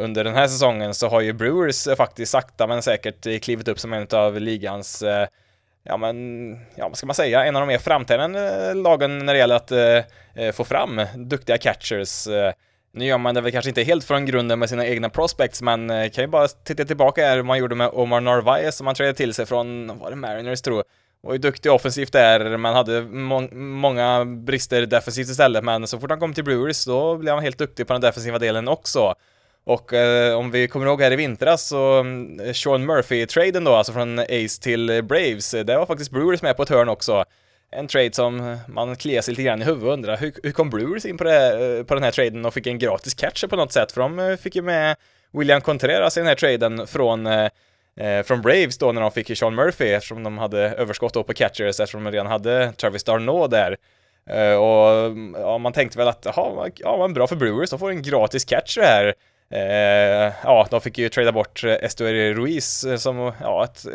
under 0.00 0.24
den 0.24 0.34
här 0.34 0.48
säsongen 0.48 0.94
så 0.94 1.08
har 1.08 1.20
ju 1.20 1.32
Brewers 1.32 1.88
faktiskt 1.96 2.32
sakta 2.32 2.66
men 2.66 2.82
säkert 2.82 3.42
klivit 3.42 3.68
upp 3.68 3.80
som 3.80 3.92
en 3.92 4.06
av 4.12 4.40
ligans 4.40 5.04
ja 5.84 5.96
men, 5.96 6.58
ja 6.74 6.88
vad 6.88 6.96
ska 6.96 7.06
man 7.06 7.14
säga, 7.14 7.44
en 7.44 7.56
av 7.56 7.62
de 7.62 7.66
mer 7.66 7.78
framträdande 7.78 8.68
eh, 8.68 8.74
lagen 8.74 9.18
när 9.18 9.32
det 9.32 9.38
gäller 9.38 9.56
att 9.56 9.70
eh, 9.70 9.98
eh 10.34 10.52
få 10.52 10.64
fram 10.64 11.00
duktiga 11.16 11.58
catchers. 11.58 12.26
Eh, 12.26 12.52
nu 12.92 13.04
gör 13.04 13.18
man 13.18 13.34
det 13.34 13.40
väl 13.40 13.52
kanske 13.52 13.68
inte 13.68 13.82
helt 13.82 14.04
från 14.04 14.26
grunden 14.26 14.58
med 14.58 14.68
sina 14.68 14.86
egna 14.86 15.08
prospects, 15.08 15.62
men 15.62 15.88
kan 16.10 16.24
ju 16.24 16.28
bara 16.28 16.48
titta 16.48 16.84
tillbaka 16.84 17.26
här 17.26 17.36
hur 17.36 17.42
man 17.42 17.58
gjorde 17.58 17.74
med 17.74 17.90
Omar 17.92 18.20
Narvaez 18.20 18.76
som 18.76 18.84
man 18.84 18.94
trädde 18.94 19.14
till 19.14 19.34
sig 19.34 19.46
från, 19.46 19.98
var 19.98 20.10
det 20.10 20.16
Mariners 20.16 20.62
tror 20.62 20.76
jag, 20.76 20.84
var 21.20 21.32
ju 21.32 21.38
duktig 21.38 21.72
offensivt 21.72 22.12
där, 22.12 22.56
men 22.56 22.74
hade 22.74 23.02
må 23.02 23.40
många 23.52 24.24
brister 24.24 24.86
defensivt 24.86 25.28
istället, 25.28 25.64
men 25.64 25.86
så 25.86 26.00
fort 26.00 26.10
han 26.10 26.20
kom 26.20 26.34
till 26.34 26.44
Brewers 26.44 26.84
då 26.84 27.16
blev 27.16 27.34
han 27.34 27.42
helt 27.42 27.58
duktig 27.58 27.86
på 27.86 27.92
den 27.92 28.02
defensiva 28.02 28.38
delen 28.38 28.68
också. 28.68 29.14
Och 29.64 29.92
eh, 29.92 30.38
om 30.38 30.50
vi 30.50 30.68
kommer 30.68 30.86
ihåg 30.86 31.02
här 31.02 31.12
i 31.12 31.16
vintras 31.16 31.68
så, 31.68 32.00
mm, 32.00 32.54
Sean 32.54 32.90
Murphy-traden 32.90 33.64
då, 33.64 33.74
alltså 33.74 33.92
från 33.92 34.18
Ace 34.18 34.62
till 34.62 35.02
Braves, 35.04 35.54
eh, 35.54 35.64
det 35.64 35.78
var 35.78 35.86
faktiskt 35.86 36.10
Brewers 36.10 36.42
med 36.42 36.56
på 36.56 36.62
ett 36.62 36.68
hörn 36.68 36.88
också. 36.88 37.24
En 37.70 37.86
trade 37.86 38.12
som 38.12 38.56
man 38.68 38.96
kliar 38.96 39.22
sig 39.22 39.32
lite 39.32 39.42
grann 39.42 39.62
i 39.62 39.64
huvudet 39.64 39.86
och 39.86 39.92
undrar, 39.92 40.16
hur, 40.16 40.32
hur 40.42 40.52
kom 40.52 40.70
Brewers 40.70 41.04
in 41.04 41.16
på, 41.16 41.24
det, 41.24 41.78
eh, 41.78 41.84
på 41.84 41.94
den 41.94 42.02
här 42.02 42.10
traden 42.10 42.44
och 42.44 42.54
fick 42.54 42.66
en 42.66 42.78
gratis 42.78 43.14
catcher 43.14 43.46
på 43.46 43.56
något 43.56 43.72
sätt? 43.72 43.92
För 43.92 44.00
de 44.00 44.18
eh, 44.18 44.36
fick 44.36 44.56
ju 44.56 44.62
med 44.62 44.96
William 45.32 45.60
Contreras 45.60 46.16
i 46.16 46.20
den 46.20 46.26
här 46.26 46.34
traden 46.34 46.86
från 46.86 47.26
eh, 47.26 48.22
från 48.24 48.42
Braves 48.42 48.78
då 48.78 48.92
när 48.92 49.00
de 49.00 49.10
fick 49.10 49.38
Sean 49.38 49.54
Murphy 49.54 49.88
eftersom 49.88 50.22
de 50.22 50.38
hade 50.38 50.58
överskott 50.60 51.14
då 51.14 51.22
på 51.22 51.34
catchers 51.34 51.80
eftersom 51.80 52.04
de 52.04 52.10
redan 52.10 52.26
hade 52.26 52.72
Travis 52.72 53.04
Darno 53.04 53.46
där. 53.46 53.76
Eh, 54.30 54.54
och 54.54 54.90
mm, 54.90 55.36
ja, 55.40 55.58
man 55.58 55.72
tänkte 55.72 55.98
väl 55.98 56.08
att, 56.08 56.22
jaha, 56.24 56.70
ja, 56.76 56.96
men 56.98 57.14
bra 57.14 57.26
för 57.26 57.36
Brewers, 57.36 57.70
de 57.70 57.78
får 57.78 57.90
en 57.90 58.02
gratis 58.02 58.44
catcher 58.44 58.80
här. 58.80 59.14
Eh, 59.54 60.32
ja, 60.44 60.66
de 60.70 60.80
fick 60.80 60.98
ju 60.98 61.08
trada 61.08 61.32
bort 61.32 61.64
eh, 61.64 61.72
Estuary 61.72 62.34
Ruiz 62.34 62.84
eh, 62.84 62.96
som, 62.96 63.32
ja, 63.40 63.64
ett, 63.64 63.86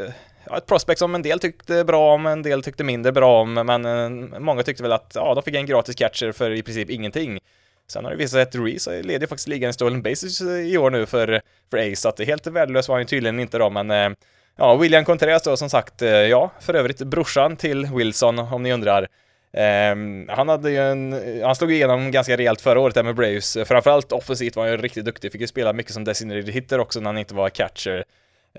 ja, 0.49 0.57
ett 0.57 0.65
prospect 0.65 0.99
som 0.99 1.15
en 1.15 1.21
del 1.21 1.39
tyckte 1.39 1.83
bra 1.83 2.13
om, 2.13 2.25
en 2.25 2.41
del 2.41 2.63
tyckte 2.63 2.83
mindre 2.83 3.11
bra 3.11 3.41
om, 3.41 3.53
men 3.53 4.43
många 4.43 4.63
tyckte 4.63 4.83
väl 4.83 4.91
att, 4.91 5.11
ja, 5.15 5.33
de 5.33 5.43
fick 5.43 5.55
en 5.55 5.65
gratis 5.65 5.95
catcher 5.95 6.31
för 6.31 6.51
i 6.51 6.63
princip 6.63 6.89
ingenting. 6.89 7.39
Sen 7.87 8.03
har 8.03 8.11
det 8.11 8.17
visat 8.17 8.31
sig 8.31 8.41
att 8.41 8.55
Ruiz 8.55 8.87
leder 9.03 9.27
faktiskt 9.27 9.47
ligan 9.47 9.69
i 9.69 9.73
stolen 9.73 10.01
bases 10.01 10.41
i 10.41 10.77
år 10.77 10.89
nu 10.89 11.05
för, 11.05 11.41
för 11.71 11.77
Ace, 11.77 11.95
så 11.95 12.09
att 12.09 12.19
helt 12.19 12.47
värdelös 12.47 12.87
var 12.87 12.95
han 12.95 13.01
ju 13.01 13.07
tydligen 13.07 13.39
inte 13.39 13.57
då, 13.57 13.69
men 13.69 14.15
ja, 14.57 14.75
William 14.75 15.05
Contreras 15.05 15.43
då 15.43 15.57
som 15.57 15.69
sagt, 15.69 16.01
ja, 16.29 16.51
för 16.59 16.73
övrigt 16.73 16.99
brorsan 16.99 17.55
till 17.55 17.85
Wilson 17.85 18.39
om 18.39 18.63
ni 18.63 18.73
undrar. 18.73 19.07
Um, 19.51 20.29
han 20.29 20.49
hade 20.49 20.71
ju 20.71 20.77
en, 20.77 21.41
han 21.43 21.55
slog 21.55 21.71
igenom 21.71 22.12
ganska 22.12 22.38
rejält 22.38 22.62
förra 22.62 22.79
året 22.79 22.95
där 22.95 23.03
med 23.03 23.15
Braves, 23.15 23.57
framförallt 23.65 24.12
offensivt 24.12 24.55
var 24.55 24.63
han 24.63 24.71
ju 24.71 24.77
riktigt 24.77 25.05
duktig, 25.05 25.31
fick 25.31 25.41
ju 25.41 25.47
spela 25.47 25.73
mycket 25.73 25.93
som 25.93 26.03
designated 26.03 26.49
hitter 26.49 26.79
också 26.79 26.99
när 26.99 27.09
han 27.09 27.17
inte 27.17 27.33
var 27.33 27.49
catcher. 27.49 28.03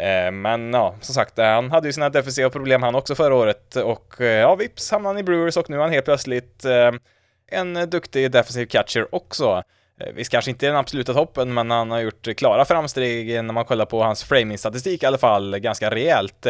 Uh, 0.00 0.30
men 0.32 0.72
ja, 0.72 0.94
som 1.00 1.14
sagt, 1.14 1.38
eh, 1.38 1.46
han 1.46 1.70
hade 1.70 1.88
ju 1.88 1.92
sina 1.92 2.08
defensiva 2.08 2.50
problem 2.50 2.82
han 2.82 2.94
också 2.94 3.14
förra 3.14 3.34
året 3.34 3.76
och 3.76 4.20
eh, 4.20 4.26
ja, 4.26 4.54
vips 4.54 4.90
hamnade 4.90 5.14
han 5.14 5.20
i 5.20 5.22
Brewers 5.22 5.56
och 5.56 5.70
nu 5.70 5.76
är 5.76 5.80
han 5.80 5.92
helt 5.92 6.04
plötsligt 6.04 6.64
uh, 6.64 7.00
en 7.50 7.90
duktig 7.90 8.30
defensiv 8.30 8.66
catcher 8.66 9.14
också. 9.14 9.62
Visst 10.14 10.30
kanske 10.30 10.50
inte 10.50 10.66
den 10.66 10.76
absoluta 10.76 11.14
toppen, 11.14 11.54
men 11.54 11.70
han 11.70 11.90
har 11.90 12.00
gjort 12.00 12.36
klara 12.36 12.64
framsteg 12.64 13.44
när 13.44 13.52
man 13.52 13.64
kollar 13.64 13.84
på 13.84 14.02
hans 14.02 14.24
framing-statistik 14.24 15.02
i 15.02 15.06
alla 15.06 15.18
fall, 15.18 15.58
ganska 15.58 15.90
rejält. 15.90 16.46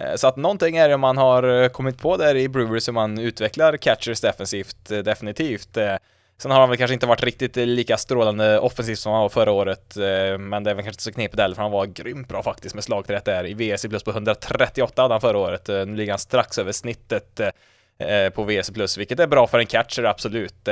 Eh, 0.00 0.14
så 0.14 0.26
att 0.26 0.36
någonting 0.36 0.76
är 0.76 0.88
det 0.88 0.96
man 0.96 1.16
har 1.16 1.62
eh, 1.62 1.68
kommit 1.68 1.98
på 1.98 2.16
där 2.16 2.36
i 2.36 2.48
Brewers 2.48 2.88
hur 2.88 2.92
man 2.92 3.18
utvecklar 3.18 3.76
catchers 3.76 4.20
defensivt, 4.20 4.90
eh, 4.90 4.98
definitivt. 4.98 5.78
Sen 6.38 6.50
har 6.50 6.60
han 6.60 6.68
väl 6.68 6.78
kanske 6.78 6.94
inte 6.94 7.06
varit 7.06 7.22
riktigt 7.22 7.56
lika 7.56 7.96
strålande 7.96 8.58
offensivt 8.58 8.98
som 8.98 9.12
han 9.12 9.22
var 9.22 9.28
förra 9.28 9.52
året, 9.52 9.96
men 10.38 10.64
det 10.64 10.70
är 10.70 10.74
väl 10.74 10.84
kanske 10.84 10.88
inte 10.88 11.02
så 11.02 11.12
knepigt 11.12 11.40
heller, 11.40 11.54
för 11.54 11.62
han 11.62 11.70
var 11.70 11.86
grymt 11.86 12.28
bra 12.28 12.42
faktiskt 12.42 12.74
med 12.74 12.84
slagträtt 12.84 13.24
där. 13.24 13.46
I 13.46 13.54
VSC 13.54 13.86
plus 13.88 14.02
på 14.02 14.10
138 14.10 15.02
hade 15.02 15.14
han 15.14 15.20
förra 15.20 15.38
året, 15.38 15.68
nu 15.68 15.96
ligger 15.96 16.12
han 16.12 16.18
strax 16.18 16.58
över 16.58 16.72
snittet 16.72 17.40
på 18.34 18.44
VS 18.44 18.70
Plus, 18.70 18.98
vilket 18.98 19.20
är 19.20 19.26
bra 19.26 19.46
för 19.46 19.58
en 19.58 19.66
catcher, 19.66 20.04
absolut. 20.04 20.68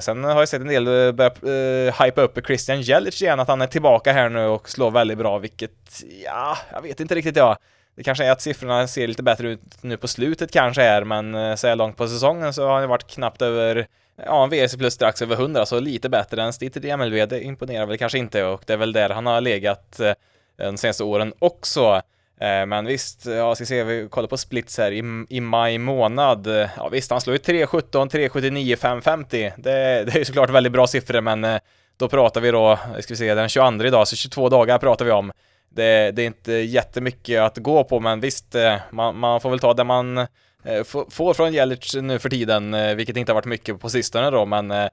Sen 0.00 0.24
har 0.24 0.38
jag 0.38 0.48
sett 0.48 0.60
en 0.60 0.68
del 0.68 1.12
börja 1.12 1.90
hypa 1.90 2.22
upp 2.22 2.46
Christian 2.46 2.82
Jelic 2.82 3.22
igen, 3.22 3.40
att 3.40 3.48
han 3.48 3.62
är 3.62 3.66
tillbaka 3.66 4.12
här 4.12 4.28
nu 4.28 4.46
och 4.46 4.68
slår 4.68 4.90
väldigt 4.90 5.18
bra, 5.18 5.38
vilket, 5.38 6.02
ja, 6.24 6.58
jag 6.72 6.82
vet 6.82 7.00
inte 7.00 7.14
riktigt 7.14 7.36
jag. 7.36 7.56
Det 7.96 8.02
kanske 8.02 8.24
är 8.24 8.30
att 8.30 8.40
siffrorna 8.40 8.86
ser 8.86 9.06
lite 9.06 9.22
bättre 9.22 9.48
ut 9.48 9.60
nu 9.80 9.96
på 9.96 10.08
slutet 10.08 10.52
kanske 10.52 10.82
är, 10.82 11.04
men 11.04 11.34
eh, 11.34 11.54
så 11.54 11.66
här 11.66 11.76
långt 11.76 11.96
på 11.96 12.08
säsongen 12.08 12.54
så 12.54 12.66
har 12.66 12.80
han 12.80 12.88
varit 12.88 13.06
knappt 13.06 13.42
över, 13.42 13.86
ja, 14.26 14.44
en 14.44 14.50
VRC 14.50 14.76
plus 14.76 14.94
strax 14.94 15.22
över 15.22 15.34
100, 15.34 15.66
så 15.66 15.80
lite 15.80 16.08
bättre 16.08 16.42
än 16.42 16.52
snittet 16.52 16.84
i 16.84 16.96
MLB, 16.96 17.28
det 17.28 17.44
imponerar 17.44 17.86
väl 17.86 17.98
kanske 17.98 18.18
inte 18.18 18.44
och 18.44 18.62
det 18.66 18.72
är 18.72 18.76
väl 18.76 18.92
där 18.92 19.10
han 19.10 19.26
har 19.26 19.40
legat 19.40 20.00
eh, 20.00 20.12
de 20.56 20.76
senaste 20.76 21.04
åren 21.04 21.32
också. 21.38 22.02
Eh, 22.40 22.66
men 22.66 22.86
visst, 22.86 23.26
ja, 23.26 23.54
ska 23.54 23.66
se, 23.66 23.84
vi 23.84 24.08
kollar 24.08 24.28
på 24.28 24.36
splits 24.36 24.78
här 24.78 24.92
i, 24.92 25.24
i 25.28 25.40
maj 25.40 25.78
månad. 25.78 26.46
Ja 26.76 26.88
visst, 26.88 27.10
han 27.10 27.20
slår 27.20 27.36
ju 27.36 27.42
3.17, 27.42 28.10
3.79, 28.10 28.76
5.50. 28.76 29.52
Det, 29.56 29.70
det 30.04 30.14
är 30.14 30.18
ju 30.18 30.24
såklart 30.24 30.50
väldigt 30.50 30.72
bra 30.72 30.86
siffror, 30.86 31.20
men 31.20 31.60
då 31.96 32.08
pratar 32.08 32.40
vi 32.40 32.50
då, 32.50 32.78
ska 33.00 33.14
vi 33.14 33.16
se, 33.16 33.34
den 33.34 33.48
22 33.48 33.84
idag, 33.84 34.08
så 34.08 34.16
22 34.16 34.48
dagar 34.48 34.78
pratar 34.78 35.04
vi 35.04 35.10
om 35.10 35.32
det, 35.74 36.10
det 36.10 36.22
är 36.22 36.26
inte 36.26 36.52
jättemycket 36.52 37.40
att 37.40 37.58
gå 37.58 37.84
på, 37.84 38.00
men 38.00 38.20
visst, 38.20 38.54
eh, 38.54 38.76
man, 38.90 39.18
man 39.18 39.40
får 39.40 39.50
väl 39.50 39.58
ta 39.58 39.74
det 39.74 39.84
man 39.84 40.18
eh, 40.18 40.84
får 41.10 41.34
från 41.34 41.52
Jelic 41.52 41.94
nu 41.94 42.18
för 42.18 42.28
tiden, 42.28 42.74
eh, 42.74 42.94
vilket 42.94 43.16
inte 43.16 43.32
har 43.32 43.34
varit 43.34 43.44
mycket 43.44 43.80
på 43.80 43.88
sistone 43.88 44.30
då, 44.30 44.46
men 44.46 44.90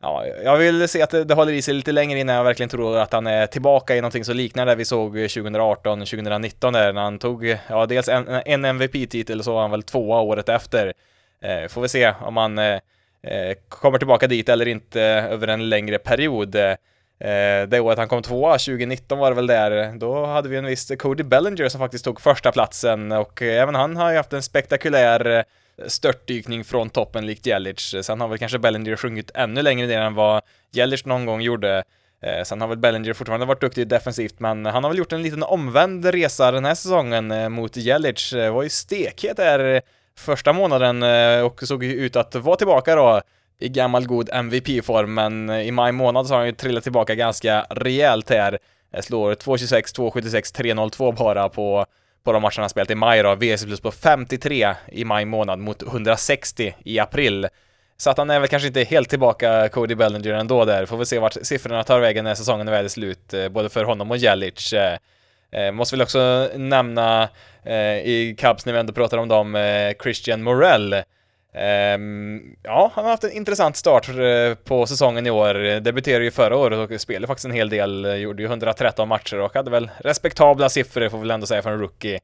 Ja, 0.00 0.26
jag 0.44 0.56
vill 0.56 0.88
se 0.88 1.02
att 1.02 1.10
det, 1.10 1.24
det 1.24 1.34
håller 1.34 1.52
i 1.52 1.62
sig 1.62 1.74
lite 1.74 1.92
längre 1.92 2.18
innan 2.18 2.36
jag 2.36 2.44
verkligen 2.44 2.70
tror 2.70 2.98
att 2.98 3.12
han 3.12 3.26
är 3.26 3.46
tillbaka 3.46 3.96
i 3.96 4.00
någonting 4.00 4.24
som 4.24 4.36
liknar 4.36 4.66
det 4.66 4.74
vi 4.74 4.84
såg 4.84 5.12
2018, 5.12 5.98
2019 5.98 6.72
där 6.72 6.92
när 6.92 7.02
han 7.02 7.18
tog, 7.18 7.58
ja 7.68 7.86
dels 7.86 8.08
en, 8.08 8.28
en 8.28 8.64
MVP-titel 8.64 9.38
och 9.38 9.44
så 9.44 9.54
var 9.54 9.60
han 9.60 9.70
väl 9.70 9.82
tvåa 9.82 10.20
året 10.20 10.48
efter. 10.48 10.92
Eh, 11.42 11.68
får 11.68 11.82
vi 11.82 11.88
se 11.88 12.14
om 12.20 12.36
han 12.36 12.58
eh, 12.58 12.78
kommer 13.68 13.98
tillbaka 13.98 14.26
dit 14.26 14.48
eller 14.48 14.68
inte 14.68 15.00
över 15.02 15.48
en 15.48 15.68
längre 15.68 15.98
period. 15.98 16.56
Eh, 17.18 17.68
det 17.68 17.80
året 17.80 17.98
han 17.98 18.08
kom 18.08 18.22
tvåa, 18.22 18.52
2019 18.52 19.18
var 19.18 19.30
det 19.30 19.36
väl 19.36 19.46
där, 19.46 19.98
då 19.98 20.26
hade 20.26 20.48
vi 20.48 20.56
en 20.56 20.66
viss 20.66 20.92
Cody 20.98 21.22
Bellinger 21.22 21.68
som 21.68 21.80
faktiskt 21.80 22.04
tog 22.04 22.20
första 22.20 22.52
platsen 22.52 23.12
och 23.12 23.42
även 23.42 23.74
han 23.74 23.96
har 23.96 24.10
ju 24.10 24.16
haft 24.16 24.32
en 24.32 24.42
spektakulär 24.42 25.26
eh, 25.26 25.42
störtdykning 25.86 26.64
från 26.64 26.90
toppen 26.90 27.26
likt 27.26 27.46
Jelic. 27.46 27.94
Eh, 27.94 28.02
sen 28.02 28.20
har 28.20 28.28
väl 28.28 28.38
kanske 28.38 28.58
Bellinger 28.58 28.96
sjungit 28.96 29.30
ännu 29.34 29.62
längre 29.62 29.86
ner 29.86 30.00
än 30.00 30.14
vad 30.14 30.42
Jelic 30.70 31.04
någon 31.04 31.26
gång 31.26 31.40
gjorde. 31.40 31.84
Eh, 32.22 32.44
sen 32.44 32.60
har 32.60 32.68
väl 32.68 32.78
Bellinger 32.78 33.12
fortfarande 33.12 33.46
varit 33.46 33.60
duktig 33.60 33.88
defensivt, 33.88 34.40
men 34.40 34.66
han 34.66 34.84
har 34.84 34.90
väl 34.90 34.98
gjort 34.98 35.12
en 35.12 35.22
liten 35.22 35.42
omvänd 35.42 36.06
resa 36.06 36.50
den 36.50 36.64
här 36.64 36.74
säsongen 36.74 37.30
eh, 37.30 37.48
mot 37.48 37.76
Jelic. 37.76 38.30
Det 38.30 38.50
var 38.50 38.62
ju 38.62 38.68
stekhet 38.68 39.36
där 39.36 39.82
första 40.18 40.52
månaden 40.52 41.02
eh, 41.02 41.40
och 41.40 41.60
såg 41.62 41.84
ut 41.84 42.16
att 42.16 42.34
vara 42.34 42.56
tillbaka 42.56 42.96
då 42.96 43.22
i 43.58 43.68
gammal 43.68 44.06
god 44.06 44.28
MVP-form, 44.32 45.14
men 45.14 45.50
eh, 45.50 45.60
i 45.60 45.70
maj 45.70 45.92
månad 45.92 46.26
så 46.26 46.34
har 46.34 46.38
han 46.38 46.46
ju 46.46 46.52
trillat 46.52 46.82
tillbaka 46.82 47.14
ganska 47.14 47.66
rejält 47.70 48.30
här. 48.30 48.58
Eh, 48.92 49.02
slår 49.02 49.34
2.26, 49.34 49.96
2.76, 49.96 50.56
3.02 50.56 51.16
bara 51.16 51.48
på 51.48 51.86
på 52.24 52.32
de 52.32 52.42
matcherna 52.42 52.62
han 52.62 52.70
spelat 52.70 52.90
i 52.90 52.94
maj 52.94 53.22
då, 53.22 53.34
VC 53.34 53.64
plus 53.64 53.80
på 53.80 53.90
53 53.90 54.74
i 54.88 55.04
maj 55.04 55.24
månad 55.24 55.58
mot 55.58 55.82
160 55.82 56.74
i 56.84 56.98
april. 56.98 57.48
Så 57.96 58.10
att 58.10 58.18
han 58.18 58.30
är 58.30 58.40
väl 58.40 58.48
kanske 58.48 58.66
inte 58.66 58.84
helt 58.84 59.08
tillbaka 59.08 59.68
Cody 59.68 59.94
Bellinger 59.94 60.32
ändå 60.32 60.64
där, 60.64 60.86
får 60.86 60.96
vi 60.96 61.06
se 61.06 61.18
vart 61.18 61.36
siffrorna 61.42 61.82
tar 61.82 62.00
vägen 62.00 62.24
när 62.24 62.34
säsongen 62.34 62.68
är 62.68 62.72
väl 62.72 62.90
slut, 62.90 63.34
eh, 63.34 63.48
både 63.48 63.68
för 63.68 63.84
honom 63.84 64.10
och 64.10 64.16
Jelic. 64.16 64.74
Måste 65.72 65.96
väl 65.96 66.02
också 66.02 66.50
nämna 66.56 67.28
i 68.04 68.36
Cubs 68.38 68.66
när 68.66 68.72
vi 68.72 68.78
ändå 68.78 68.92
pratar 68.92 69.18
om 69.18 69.28
dem, 69.28 69.56
Christian 70.02 70.42
Morell 70.42 71.04
Ehm, 71.54 72.56
ja, 72.62 72.90
han 72.94 73.04
har 73.04 73.10
haft 73.10 73.24
en 73.24 73.32
intressant 73.32 73.76
start 73.76 74.08
eh, 74.08 74.54
på 74.64 74.86
säsongen 74.86 75.26
i 75.26 75.30
år. 75.30 75.80
Debuterade 75.80 76.24
ju 76.24 76.30
förra 76.30 76.56
året 76.56 76.90
och 76.90 77.00
spelade 77.00 77.26
faktiskt 77.26 77.44
en 77.44 77.52
hel 77.52 77.68
del, 77.68 78.04
eh, 78.04 78.14
gjorde 78.14 78.42
ju 78.42 78.48
113 78.48 79.08
matcher 79.08 79.40
och 79.40 79.54
hade 79.54 79.70
väl 79.70 79.90
respektabla 79.98 80.68
siffror 80.68 81.08
får 81.08 81.18
vi 81.18 81.22
väl 81.22 81.30
ändå 81.30 81.46
säga 81.46 81.62
för 81.62 81.70
en 81.70 81.80
rookie. 81.80 82.20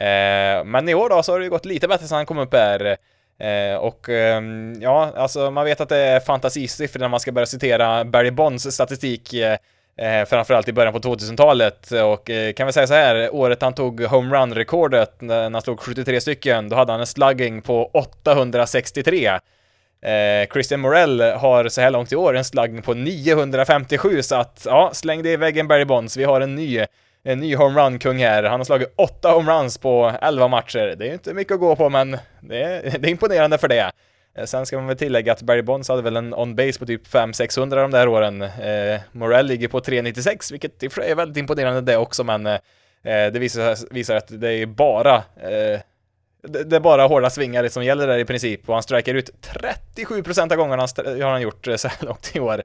Uh, 0.00 0.64
men 0.64 0.88
i 0.88 0.94
år 0.94 1.08
då 1.08 1.22
så 1.22 1.32
har 1.32 1.38
det 1.38 1.44
ju 1.44 1.50
gått 1.50 1.64
lite 1.64 1.88
bättre 1.88 2.06
sedan 2.06 2.16
han 2.16 2.26
kom 2.26 2.38
upp 2.38 2.54
här. 2.54 2.96
Ehm, 3.38 3.78
och 3.78 4.08
um, 4.08 4.82
ja, 4.82 5.12
alltså 5.16 5.50
man 5.50 5.64
vet 5.64 5.80
att 5.80 5.88
det 5.88 5.96
är 5.96 6.20
fantasisiffror 6.20 7.00
när 7.00 7.08
man 7.08 7.20
ska 7.20 7.32
börja 7.32 7.46
citera 7.46 8.04
Barry 8.04 8.30
Bonds 8.30 8.74
statistik 8.74 9.34
eh, 9.34 9.56
Eh, 9.96 10.24
framförallt 10.24 10.68
i 10.68 10.72
början 10.72 10.92
på 10.92 10.98
2000-talet 10.98 11.90
och 11.90 12.30
eh, 12.30 12.52
kan 12.52 12.66
vi 12.66 12.72
säga 12.72 12.86
så 12.86 12.94
här, 12.94 13.34
året 13.34 13.62
han 13.62 13.74
tog 13.74 14.00
homerun-rekordet 14.00 15.20
när 15.20 15.50
han 15.50 15.62
slog 15.62 15.80
73 15.80 16.20
stycken, 16.20 16.68
då 16.68 16.76
hade 16.76 16.92
han 16.92 17.00
en 17.00 17.06
slugging 17.06 17.62
på 17.62 17.90
863. 17.92 19.26
Eh, 19.26 20.48
Christian 20.52 20.80
Morell 20.80 21.20
har 21.20 21.68
så 21.68 21.80
här 21.80 21.90
långt 21.90 22.12
i 22.12 22.16
år 22.16 22.36
en 22.36 22.44
slugging 22.44 22.82
på 22.82 22.94
957, 22.94 24.22
så 24.22 24.34
att 24.34 24.62
ja, 24.64 24.90
släng 24.92 25.22
det 25.22 25.32
i 25.32 25.36
väggen 25.36 25.68
Barry 25.68 25.84
Bonds, 25.84 26.16
vi 26.16 26.24
har 26.24 26.40
en 26.40 26.54
ny 26.54 26.84
en 27.26 27.40
ny 27.40 27.56
homerun-kung 27.56 28.18
här. 28.18 28.42
Han 28.42 28.60
har 28.60 28.64
slagit 28.64 28.94
8 28.96 29.30
homeruns 29.30 29.78
på 29.78 30.12
11 30.22 30.48
matcher. 30.48 30.94
Det 30.98 31.08
är 31.08 31.12
inte 31.12 31.34
mycket 31.34 31.54
att 31.54 31.60
gå 31.60 31.76
på, 31.76 31.90
men 31.90 32.18
det 32.40 32.62
är, 32.62 32.82
det 32.98 33.08
är 33.08 33.10
imponerande 33.10 33.58
för 33.58 33.68
det. 33.68 33.90
Eh, 34.34 34.44
sen 34.44 34.66
ska 34.66 34.76
man 34.76 34.86
väl 34.86 34.96
tillägga 34.96 35.32
att 35.32 35.42
Barry 35.42 35.62
Bonds 35.62 35.88
hade 35.88 36.02
väl 36.02 36.16
en 36.16 36.34
on-base 36.34 36.78
på 36.78 36.86
typ 36.86 37.06
500-600 37.06 37.76
de 37.76 37.90
där 37.90 38.08
åren. 38.08 38.42
Eh, 38.42 39.00
Morell 39.12 39.46
ligger 39.46 39.68
på 39.68 39.80
396, 39.80 40.52
vilket 40.52 40.82
i 40.82 40.88
och 40.88 40.92
för 40.92 41.02
sig 41.02 41.10
är 41.10 41.14
väldigt 41.14 41.36
imponerande 41.36 41.80
det 41.80 41.96
också, 41.96 42.24
men 42.24 42.46
eh, 42.46 42.60
det 43.02 43.38
visar, 43.38 43.94
visar 43.94 44.16
att 44.16 44.40
det 44.40 44.52
är 44.52 44.66
bara 44.66 45.16
eh, 45.16 45.80
det, 46.48 46.64
det 46.64 46.76
är 46.76 46.80
bara 46.80 47.06
hårda 47.06 47.30
svingar 47.30 47.68
som 47.68 47.84
gäller 47.84 48.06
där 48.06 48.18
i 48.18 48.24
princip 48.24 48.68
och 48.68 48.74
han 48.74 48.82
strikar 48.82 49.14
ut 49.14 49.30
37% 49.96 50.52
av 50.52 50.56
gångerna 50.56 50.82
har 50.82 51.30
han 51.30 51.42
gjort 51.42 51.66
eh, 51.66 51.76
så 51.76 51.88
här 51.88 52.06
långt 52.06 52.36
i 52.36 52.40
år. 52.40 52.62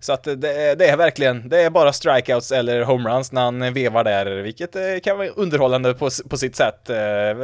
Så 0.00 0.12
att 0.12 0.24
det, 0.24 0.34
det, 0.74 0.88
är 0.88 0.96
verkligen, 0.96 1.48
det 1.48 1.62
är 1.62 1.70
bara 1.70 1.92
strikeouts 1.92 2.52
eller 2.52 2.82
homeruns 2.82 3.32
när 3.32 3.42
han 3.42 3.74
vevar 3.74 4.04
där, 4.04 4.26
vilket 4.26 4.76
eh, 4.76 4.82
kan 5.02 5.18
vara 5.18 5.28
underhållande 5.28 5.94
på, 5.94 6.10
på 6.30 6.36
sitt 6.36 6.56
sätt. 6.56 6.90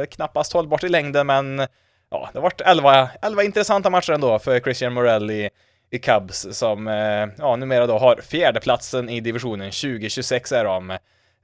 Knappast 0.09 0.53
hållbart 0.53 0.83
i 0.83 0.89
längden, 0.89 1.27
men 1.27 1.67
ja, 2.11 2.29
det 2.33 2.39
har 2.39 2.43
varit 2.43 2.61
11, 2.61 3.09
11 3.21 3.43
intressanta 3.43 3.89
matcher 3.89 4.11
ändå 4.13 4.39
för 4.39 4.59
Christian 4.59 4.93
Morell 4.93 5.31
i, 5.31 5.49
i 5.89 5.99
Cubs 5.99 6.47
som 6.51 6.87
eh, 6.87 7.27
ja, 7.37 7.55
numera 7.55 7.87
då 7.87 7.97
har 7.97 8.15
fjärdeplatsen 8.15 9.09
i 9.09 9.19
divisionen, 9.19 9.71
2026 9.71 10.51
är 10.51 10.65
de. 10.65 10.91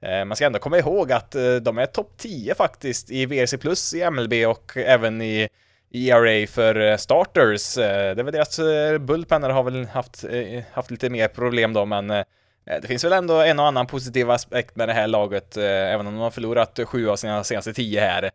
Eh, 0.02 0.24
man 0.24 0.36
ska 0.36 0.46
ändå 0.46 0.58
komma 0.58 0.78
ihåg 0.78 1.12
att 1.12 1.34
eh, 1.34 1.54
de 1.54 1.78
är 1.78 1.86
topp 1.86 2.12
10 2.16 2.54
faktiskt 2.54 3.10
i 3.10 3.26
VRC 3.26 3.56
plus 3.58 3.94
i 3.94 4.10
MLB 4.10 4.32
och 4.46 4.76
även 4.76 5.22
i 5.22 5.48
ERA 5.96 6.46
för 6.46 6.80
eh, 6.80 6.96
starters. 6.96 7.78
Eh, 7.78 8.14
det 8.14 8.20
är 8.20 8.24
väl 8.24 8.32
deras 8.32 8.58
eh, 8.58 8.98
bullpenner 8.98 9.50
har 9.50 9.62
väl 9.62 9.86
haft, 9.86 10.24
haft 10.72 10.90
lite 10.90 11.10
mer 11.10 11.28
problem 11.28 11.72
då, 11.72 11.84
men 11.84 12.08
det 12.64 12.86
finns 12.86 13.04
väl 13.04 13.12
ändå 13.12 13.40
en 13.40 13.58
och 13.58 13.66
annan 13.66 13.86
positiv 13.86 14.30
aspekt 14.30 14.76
med 14.76 14.88
det 14.88 14.92
här 14.92 15.06
laget, 15.06 15.56
även 15.56 16.06
om 16.06 16.14
de 16.14 16.20
har 16.20 16.30
förlorat 16.30 16.80
sju 16.84 17.08
av 17.08 17.16
sina 17.16 17.44
senaste 17.44 17.72
tio 17.72 18.00
här. 18.00 18.30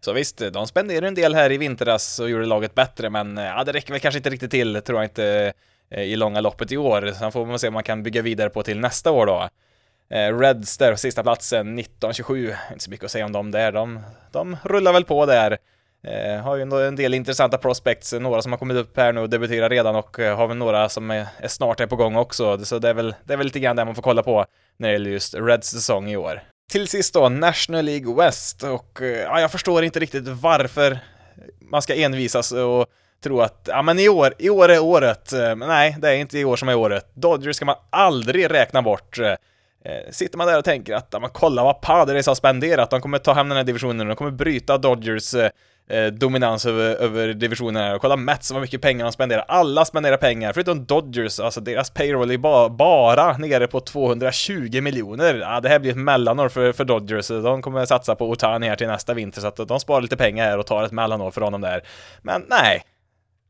Så 0.00 0.12
visst, 0.12 0.42
de 0.52 0.66
spenderade 0.66 1.08
en 1.08 1.14
del 1.14 1.34
här 1.34 1.52
i 1.52 1.58
vintras 1.58 2.18
och 2.18 2.30
gjorde 2.30 2.46
laget 2.46 2.74
bättre, 2.74 3.10
men 3.10 3.38
eh, 3.38 3.44
ja, 3.44 3.64
det 3.64 3.72
räcker 3.72 3.92
väl 3.92 4.00
kanske 4.00 4.18
inte 4.18 4.30
riktigt 4.30 4.50
till, 4.50 4.82
tror 4.82 4.98
jag 4.98 5.04
inte, 5.04 5.52
eh, 5.90 6.02
i 6.02 6.16
långa 6.16 6.40
loppet 6.40 6.72
i 6.72 6.76
år. 6.76 7.12
Sen 7.18 7.32
får 7.32 7.46
man 7.46 7.58
se 7.58 7.68
om 7.68 7.74
man 7.74 7.82
kan 7.82 8.02
bygga 8.02 8.22
vidare 8.22 8.50
på 8.50 8.62
till 8.62 8.80
nästa 8.80 9.10
år 9.10 9.26
då. 9.26 9.48
Eh, 10.16 10.38
Reds 10.38 10.78
där, 10.78 10.96
sista 10.96 11.22
platsen, 11.22 11.78
19-27. 11.78 12.56
Inte 12.72 12.84
så 12.84 12.90
mycket 12.90 13.04
att 13.04 13.10
säga 13.10 13.24
om 13.24 13.32
dem 13.32 13.50
där. 13.50 13.72
De, 13.72 14.00
de 14.32 14.56
rullar 14.64 14.92
väl 14.92 15.04
på 15.04 15.26
där. 15.26 15.58
Eh, 16.02 16.40
har 16.40 16.56
ju 16.56 16.62
en 16.62 16.96
del 16.96 17.14
intressanta 17.14 17.58
prospects, 17.58 18.12
några 18.12 18.42
som 18.42 18.52
har 18.52 18.58
kommit 18.58 18.76
upp 18.76 18.96
här 18.96 19.12
nu 19.12 19.20
och 19.20 19.30
debuterar 19.30 19.70
redan 19.70 19.96
och 19.96 20.16
har 20.18 20.46
väl 20.46 20.56
några 20.56 20.88
som 20.88 21.10
är, 21.10 21.26
är 21.38 21.48
snart 21.48 21.80
är 21.80 21.86
på 21.86 21.96
gång 21.96 22.16
också. 22.16 22.64
Så 22.64 22.78
det 22.78 22.88
är 22.88 22.94
väl, 22.94 23.14
det 23.24 23.32
är 23.32 23.36
väl 23.36 23.46
lite 23.46 23.60
grann 23.60 23.76
det 23.76 23.84
man 23.84 23.94
får 23.94 24.02
kolla 24.02 24.22
på 24.22 24.46
när 24.76 24.88
det 24.88 24.92
gäller 24.92 25.10
just 25.10 25.34
Reds 25.34 25.70
säsong 25.70 26.10
i 26.10 26.16
år. 26.16 26.42
Till 26.76 26.88
sist 26.88 27.14
då, 27.14 27.28
National 27.28 27.84
League 27.84 28.14
West 28.14 28.62
och 28.62 29.02
eh, 29.02 29.08
ja, 29.08 29.40
jag 29.40 29.50
förstår 29.50 29.84
inte 29.84 30.00
riktigt 30.00 30.28
varför 30.28 30.98
man 31.60 31.82
ska 31.82 31.94
envisas 31.94 32.52
och 32.52 32.86
tro 33.22 33.40
att 33.40 33.68
ja 33.70 33.82
men 33.82 33.98
i 33.98 34.08
år, 34.08 34.34
i 34.38 34.50
år 34.50 34.68
är 34.68 34.82
året. 34.82 35.32
Eh, 35.32 35.56
men 35.56 35.68
nej, 35.68 35.96
det 35.98 36.08
är 36.08 36.14
inte 36.14 36.38
i 36.38 36.44
år 36.44 36.56
som 36.56 36.68
är 36.68 36.74
året. 36.74 37.10
Dodgers 37.14 37.56
ska 37.56 37.64
man 37.64 37.76
aldrig 37.90 38.50
räkna 38.50 38.82
bort. 38.82 39.18
Eh, 39.18 39.34
sitter 40.10 40.38
man 40.38 40.46
där 40.46 40.58
och 40.58 40.64
tänker 40.64 40.94
att 40.94 41.08
ja, 41.10 41.18
men 41.18 41.30
kolla 41.30 41.64
vad 41.64 41.80
Padres 41.80 42.26
har 42.26 42.34
spenderat, 42.34 42.90
de 42.90 43.00
kommer 43.00 43.18
ta 43.18 43.32
hem 43.32 43.48
den 43.48 43.56
här 43.56 43.64
divisionen, 43.64 44.06
de 44.06 44.16
kommer 44.16 44.30
bryta 44.30 44.78
Dodgers 44.78 45.34
eh, 45.88 46.06
dominans 46.06 46.66
över, 46.66 46.96
över 46.96 47.28
divisionen 47.32 47.82
här. 47.82 47.94
Och 47.94 48.00
kolla 48.00 48.16
Mets, 48.16 48.50
vad 48.50 48.60
mycket 48.60 48.80
pengar 48.80 49.04
de 49.04 49.12
spenderar. 49.12 49.44
Alla 49.48 49.84
spenderar 49.84 50.16
pengar, 50.16 50.52
förutom 50.52 50.84
Dodgers, 50.84 51.40
alltså 51.40 51.60
deras 51.60 51.90
payroll 51.90 52.30
är 52.30 52.38
ba 52.38 52.68
bara 52.68 53.38
nere 53.38 53.66
på 53.66 53.80
220 53.80 54.80
miljoner. 54.80 55.34
Ja, 55.34 55.60
det 55.60 55.68
här 55.68 55.78
blir 55.78 55.90
ett 55.90 55.96
mellanår 55.96 56.48
för, 56.48 56.72
för 56.72 56.84
Dodgers. 56.84 57.28
De 57.28 57.62
kommer 57.62 57.84
satsa 57.84 58.14
på 58.14 58.30
Otani 58.30 58.68
här 58.68 58.76
till 58.76 58.86
nästa 58.86 59.14
vinter, 59.14 59.40
så 59.40 59.46
att 59.46 59.68
de 59.68 59.80
sparar 59.80 60.00
lite 60.00 60.16
pengar 60.16 60.44
här 60.44 60.58
och 60.58 60.66
tar 60.66 60.84
ett 60.84 60.92
mellanår 60.92 61.30
för 61.30 61.40
honom 61.40 61.60
där. 61.60 61.82
Men 62.22 62.44
nej, 62.48 62.82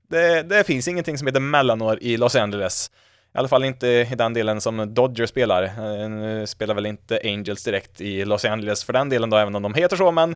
det, 0.09 0.43
det 0.43 0.65
finns 0.65 0.89
ingenting 0.89 1.19
som 1.19 1.27
heter 1.27 1.41
mellanår 1.41 1.99
i 2.03 2.17
Los 2.17 2.37
Angeles. 2.37 2.91
I 3.35 3.39
alla 3.39 3.49
fall 3.49 3.65
inte 3.65 3.87
i 3.87 4.15
den 4.19 4.35
delen 4.35 4.61
som 4.61 4.95
Dodgers 4.95 5.31
spelar. 5.31 5.63
Eh, 5.63 6.09
nu 6.09 6.47
spelar 6.47 6.75
väl 6.75 6.87
inte 6.87 7.21
Angels 7.25 7.65
direkt 7.65 8.01
i 8.01 8.25
Los 8.25 8.45
Angeles 8.45 8.85
för 8.85 8.93
den 8.93 9.09
delen 9.09 9.31
då, 9.31 9.37
även 9.37 9.55
om 9.55 9.63
de 9.63 9.75
heter 9.75 9.97
så, 9.97 10.13
men 10.13 10.35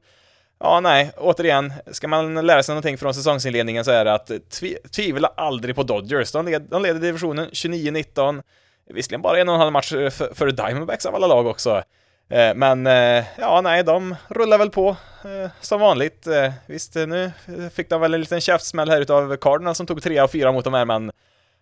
Ja, 0.62 0.80
nej, 0.80 1.12
återigen, 1.16 1.72
ska 1.92 2.08
man 2.08 2.46
lära 2.46 2.62
sig 2.62 2.72
någonting 2.72 2.98
från 2.98 3.14
säsongsinledningen 3.14 3.84
så 3.84 3.90
är 3.90 4.04
det 4.04 4.14
att 4.14 4.26
tv 4.26 4.78
tvivla 4.94 5.32
aldrig 5.36 5.74
på 5.74 5.82
Dodgers. 5.82 6.32
De, 6.32 6.46
led, 6.46 6.62
de 6.62 6.82
leder 6.82 7.00
divisionen 7.00 7.48
29-19, 7.48 8.42
visserligen 8.90 9.22
bara 9.22 9.40
en 9.40 9.48
och 9.48 9.54
en 9.54 9.60
halv 9.60 9.72
match 9.72 9.92
eh, 9.92 10.10
för, 10.10 10.50
Diamondbacks 10.50 11.06
av 11.06 11.14
alla 11.14 11.26
lag 11.26 11.46
också. 11.46 11.82
Eh, 12.30 12.54
men 12.54 12.86
eh, 12.86 13.24
ja, 13.38 13.60
nej, 13.60 13.84
de 13.84 14.16
rullar 14.28 14.58
väl 14.58 14.70
på 14.70 14.88
eh, 15.24 15.50
som 15.60 15.80
vanligt. 15.80 16.26
Eh, 16.26 16.52
visst, 16.66 16.94
nu 16.94 17.32
fick 17.74 17.90
de 17.90 18.00
väl 18.00 18.14
en 18.14 18.20
liten 18.20 18.40
käftsmäll 18.40 18.90
här 18.90 19.00
utav 19.00 19.36
Cardinals 19.36 19.78
som 19.78 19.86
tog 19.86 20.02
tre 20.02 20.18
av 20.18 20.28
fyra 20.28 20.52
mot 20.52 20.64
de 20.64 20.74
här, 20.74 20.84
men 20.84 21.12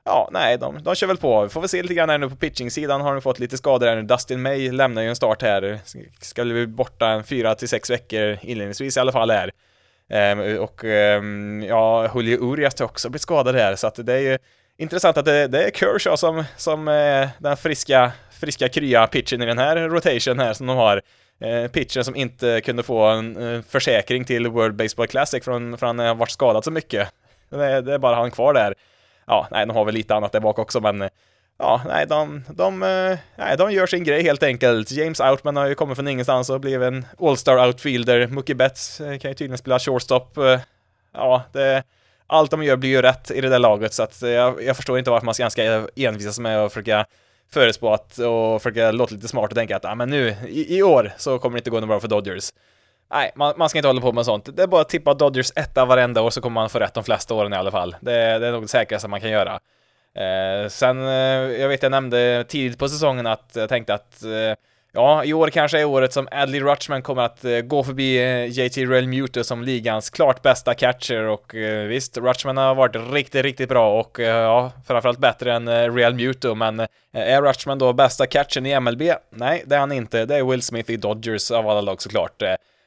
ja, 0.08 0.28
nej, 0.32 0.58
de, 0.58 0.82
de 0.82 0.94
kör 0.94 1.06
väl 1.06 1.16
på. 1.16 1.42
Vi 1.42 1.48
får 1.48 1.60
väl 1.60 1.68
se 1.68 1.82
lite 1.82 1.94
grann 1.94 2.10
här 2.10 2.18
nu 2.18 2.28
på 2.28 2.36
pitching-sidan 2.36 3.00
har 3.00 3.12
de 3.12 3.22
fått 3.22 3.38
lite 3.38 3.56
skador 3.56 3.86
här 3.86 3.96
nu. 3.96 4.02
Dustin 4.02 4.42
May 4.42 4.70
lämnar 4.70 5.02
ju 5.02 5.08
en 5.08 5.16
start 5.16 5.42
här. 5.42 5.78
Ska 6.20 6.44
bli 6.44 6.66
borta 6.66 7.08
en 7.08 7.24
fyra 7.24 7.54
till 7.54 7.68
sex 7.68 7.90
veckor 7.90 8.38
inledningsvis 8.42 8.96
i 8.96 9.00
alla 9.00 9.12
fall 9.12 9.30
här. 9.30 9.50
Ehm, 10.10 10.58
och 10.58 10.84
ehm, 10.84 11.64
ja, 11.68 12.10
Julio 12.14 12.52
Urias 12.52 12.78
har 12.78 12.86
också 12.86 13.08
blivit 13.08 13.22
skadad 13.22 13.56
här, 13.56 13.76
så 13.76 13.86
att 13.86 14.06
det 14.06 14.12
är 14.12 14.18
ju 14.20 14.38
intressant 14.78 15.16
att 15.16 15.24
det, 15.24 15.46
det 15.46 15.64
är 15.64 15.70
Kershaw 15.70 16.16
som, 16.16 16.44
som 16.56 16.88
är 16.88 17.28
den 17.38 17.56
friska, 17.56 18.12
friska 18.40 18.68
krya 18.68 19.06
pitchen 19.06 19.42
i 19.42 19.46
den 19.46 19.58
här 19.58 19.76
rotation 19.76 20.38
här 20.38 20.52
som 20.52 20.66
de 20.66 20.76
har. 20.76 21.02
Eh, 21.40 21.70
pitchen 21.70 22.04
som 22.04 22.16
inte 22.16 22.60
kunde 22.60 22.82
få 22.82 23.04
en 23.04 23.54
eh, 23.54 23.62
försäkring 23.62 24.24
till 24.24 24.48
World 24.48 24.74
Baseball 24.74 25.06
Classic 25.06 25.44
från, 25.44 25.78
för 25.78 25.86
han 25.86 25.98
har 25.98 26.14
varit 26.14 26.30
skadad 26.30 26.64
så 26.64 26.70
mycket. 26.70 27.08
Det 27.50 27.64
är, 27.64 27.82
det 27.82 27.94
är 27.94 27.98
bara 27.98 28.16
han 28.16 28.30
kvar 28.30 28.54
där. 28.54 28.74
Ja, 29.28 29.48
nej, 29.50 29.66
de 29.66 29.76
har 29.76 29.84
väl 29.84 29.94
lite 29.94 30.14
annat 30.14 30.32
där 30.32 30.40
bak 30.40 30.58
också, 30.58 30.80
men 30.80 31.02
eh, 31.02 31.08
ja, 31.58 31.82
nej, 31.86 32.06
de, 32.06 32.44
de, 32.48 32.82
eh, 32.82 33.18
nej, 33.36 33.56
de 33.56 33.72
gör 33.72 33.86
sin 33.86 34.04
grej 34.04 34.22
helt 34.22 34.42
enkelt. 34.42 34.90
James 34.90 35.20
Outman 35.20 35.56
har 35.56 35.66
ju 35.66 35.74
kommit 35.74 35.96
från 35.96 36.08
ingenstans 36.08 36.50
och 36.50 36.60
blivit 36.60 36.86
en 36.86 37.06
All-Star 37.20 37.66
outfielder. 37.66 38.26
Mookie 38.26 38.54
Betts 38.54 39.00
eh, 39.00 39.18
kan 39.18 39.30
ju 39.30 39.34
tydligen 39.34 39.58
spela 39.58 39.78
shortstop. 39.78 40.38
Ja, 41.12 41.42
det, 41.52 41.82
allt 42.26 42.50
de 42.50 42.62
gör 42.64 42.76
blir 42.76 42.90
ju 42.90 43.02
rätt 43.02 43.30
i 43.30 43.40
det 43.40 43.48
där 43.48 43.58
laget, 43.58 43.94
så 43.94 44.02
att 44.02 44.22
jag, 44.22 44.62
jag 44.62 44.76
förstår 44.76 44.98
inte 44.98 45.10
varför 45.10 45.24
man 45.24 45.34
ska 45.34 45.42
ganska 45.42 45.88
envisas 45.96 46.38
med 46.38 46.58
att 46.58 46.72
försöka 46.72 47.06
förutspå 47.52 47.92
att 47.92 48.18
och 48.18 48.62
försöka 48.62 48.90
låta 48.90 49.14
lite 49.14 49.28
smart 49.28 49.50
och 49.50 49.56
tänka 49.56 49.76
att 49.76 49.84
ah, 49.84 49.94
men 49.94 50.10
nu, 50.10 50.36
i, 50.48 50.78
i 50.78 50.82
år, 50.82 51.12
så 51.16 51.38
kommer 51.38 51.54
det 51.54 51.58
inte 51.58 51.70
gå 51.70 51.80
något 51.80 51.88
bra 51.88 52.00
för 52.00 52.08
Dodgers. 52.08 52.52
Nej, 53.10 53.32
man, 53.34 53.54
man, 53.56 53.68
ska 53.68 53.78
inte 53.78 53.88
hålla 53.88 54.00
på 54.00 54.12
med 54.12 54.24
sånt. 54.24 54.56
Det 54.56 54.62
är 54.62 54.66
bara 54.66 54.80
att 54.80 54.88
tippa 54.88 55.14
Dodgers 55.14 55.52
etta 55.56 55.84
varenda 55.84 56.22
år 56.22 56.30
så 56.30 56.40
kommer 56.40 56.54
man 56.54 56.70
få 56.70 56.78
rätt 56.78 56.94
de 56.94 57.04
flesta 57.04 57.34
åren 57.34 57.52
i 57.52 57.56
alla 57.56 57.70
fall. 57.70 57.96
Det, 58.00 58.38
det 58.38 58.46
är 58.46 58.52
nog 58.52 58.62
det 58.62 58.68
säkraste 58.68 59.08
man 59.08 59.20
kan 59.20 59.30
göra. 59.30 59.60
Eh, 60.14 60.68
sen, 60.68 61.06
eh, 61.06 61.60
jag 61.60 61.68
vet 61.68 61.82
jag 61.82 61.90
nämnde 61.90 62.44
tidigt 62.48 62.78
på 62.78 62.88
säsongen 62.88 63.26
att 63.26 63.50
jag 63.54 63.68
tänkte 63.68 63.94
att 63.94 64.22
eh, 64.22 64.54
ja, 64.92 65.24
i 65.24 65.32
år 65.32 65.48
kanske 65.48 65.80
är 65.80 65.84
året 65.84 66.12
som 66.12 66.28
Adley 66.30 66.60
Rutschman 66.60 67.02
kommer 67.02 67.22
att 67.22 67.44
eh, 67.44 67.60
gå 67.60 67.84
förbi 67.84 68.18
eh, 68.18 68.46
JT 68.46 68.76
Realmuto 68.76 69.44
som 69.44 69.62
ligans 69.62 70.10
klart 70.10 70.42
bästa 70.42 70.74
catcher 70.74 71.22
och 71.22 71.54
eh, 71.54 71.86
visst, 71.86 72.18
Rutschman 72.18 72.56
har 72.56 72.74
varit 72.74 72.96
riktigt, 73.12 73.42
riktigt 73.42 73.68
bra 73.68 74.00
och 74.00 74.20
eh, 74.20 74.36
ja, 74.36 74.72
framförallt 74.86 75.18
bättre 75.18 75.54
än 75.54 75.68
eh, 75.68 75.94
Real 75.94 76.14
Muto, 76.14 76.54
men 76.54 76.80
eh, 76.80 76.86
är 77.12 77.42
Rutschman 77.42 77.78
då 77.78 77.92
bästa 77.92 78.26
catchen 78.26 78.66
i 78.66 78.80
MLB? 78.80 79.02
Nej, 79.30 79.62
det 79.66 79.74
är 79.74 79.80
han 79.80 79.92
inte. 79.92 80.24
Det 80.24 80.36
är 80.36 80.44
Will 80.44 80.62
Smith 80.62 80.90
i 80.90 80.96
Dodgers 80.96 81.50
av 81.50 81.68
alla 81.68 81.80
lag 81.80 82.02
såklart. 82.02 82.42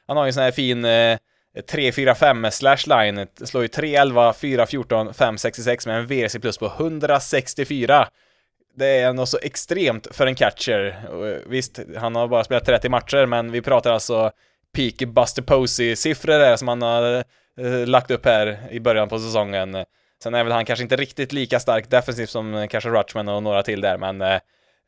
Han 0.06 0.16
har 0.16 0.24
ju 0.24 0.28
en 0.28 0.34
sån 0.34 0.42
här 0.42 0.50
fin 0.50 0.84
eh, 0.84 1.18
3-4-5 1.56 2.50
slash 2.50 2.86
line, 2.86 3.26
slår 3.44 3.62
ju 3.62 3.68
3-11, 3.68 4.32
4-14, 4.32 5.12
5-66 5.12 5.88
med 5.88 5.98
en 5.98 6.06
VRC 6.06 6.38
plus 6.38 6.58
på 6.58 6.66
164. 6.66 8.08
Det 8.76 8.98
är 8.98 9.12
nog 9.12 9.28
så 9.28 9.38
extremt 9.42 10.08
för 10.10 10.26
en 10.26 10.34
catcher. 10.34 10.98
Eh, 11.08 11.50
visst, 11.50 11.80
han 11.96 12.16
har 12.16 12.28
bara 12.28 12.44
spelat 12.44 12.64
30 12.64 12.88
matcher, 12.88 13.26
men 13.26 13.52
vi 13.52 13.62
pratar 13.62 13.92
alltså 13.92 14.30
peak 14.76 15.08
Buster 15.08 15.42
Posey-siffror 15.42 16.38
där 16.38 16.56
som 16.56 16.68
han 16.68 16.82
har 16.82 17.24
eh, 17.60 17.86
lagt 17.86 18.10
upp 18.10 18.24
här 18.24 18.58
i 18.70 18.80
början 18.80 19.08
på 19.08 19.18
säsongen. 19.18 19.84
Sen 20.22 20.34
är 20.34 20.44
väl 20.44 20.52
han 20.52 20.64
kanske 20.64 20.82
inte 20.82 20.96
riktigt 20.96 21.32
lika 21.32 21.60
stark 21.60 21.90
defensivt 21.90 22.30
som 22.30 22.54
eh, 22.54 22.66
kanske 22.66 22.90
Rutschman 22.90 23.28
och 23.28 23.42
några 23.42 23.62
till 23.62 23.80
där, 23.80 23.98
men 23.98 24.20
Eh, 24.20 24.40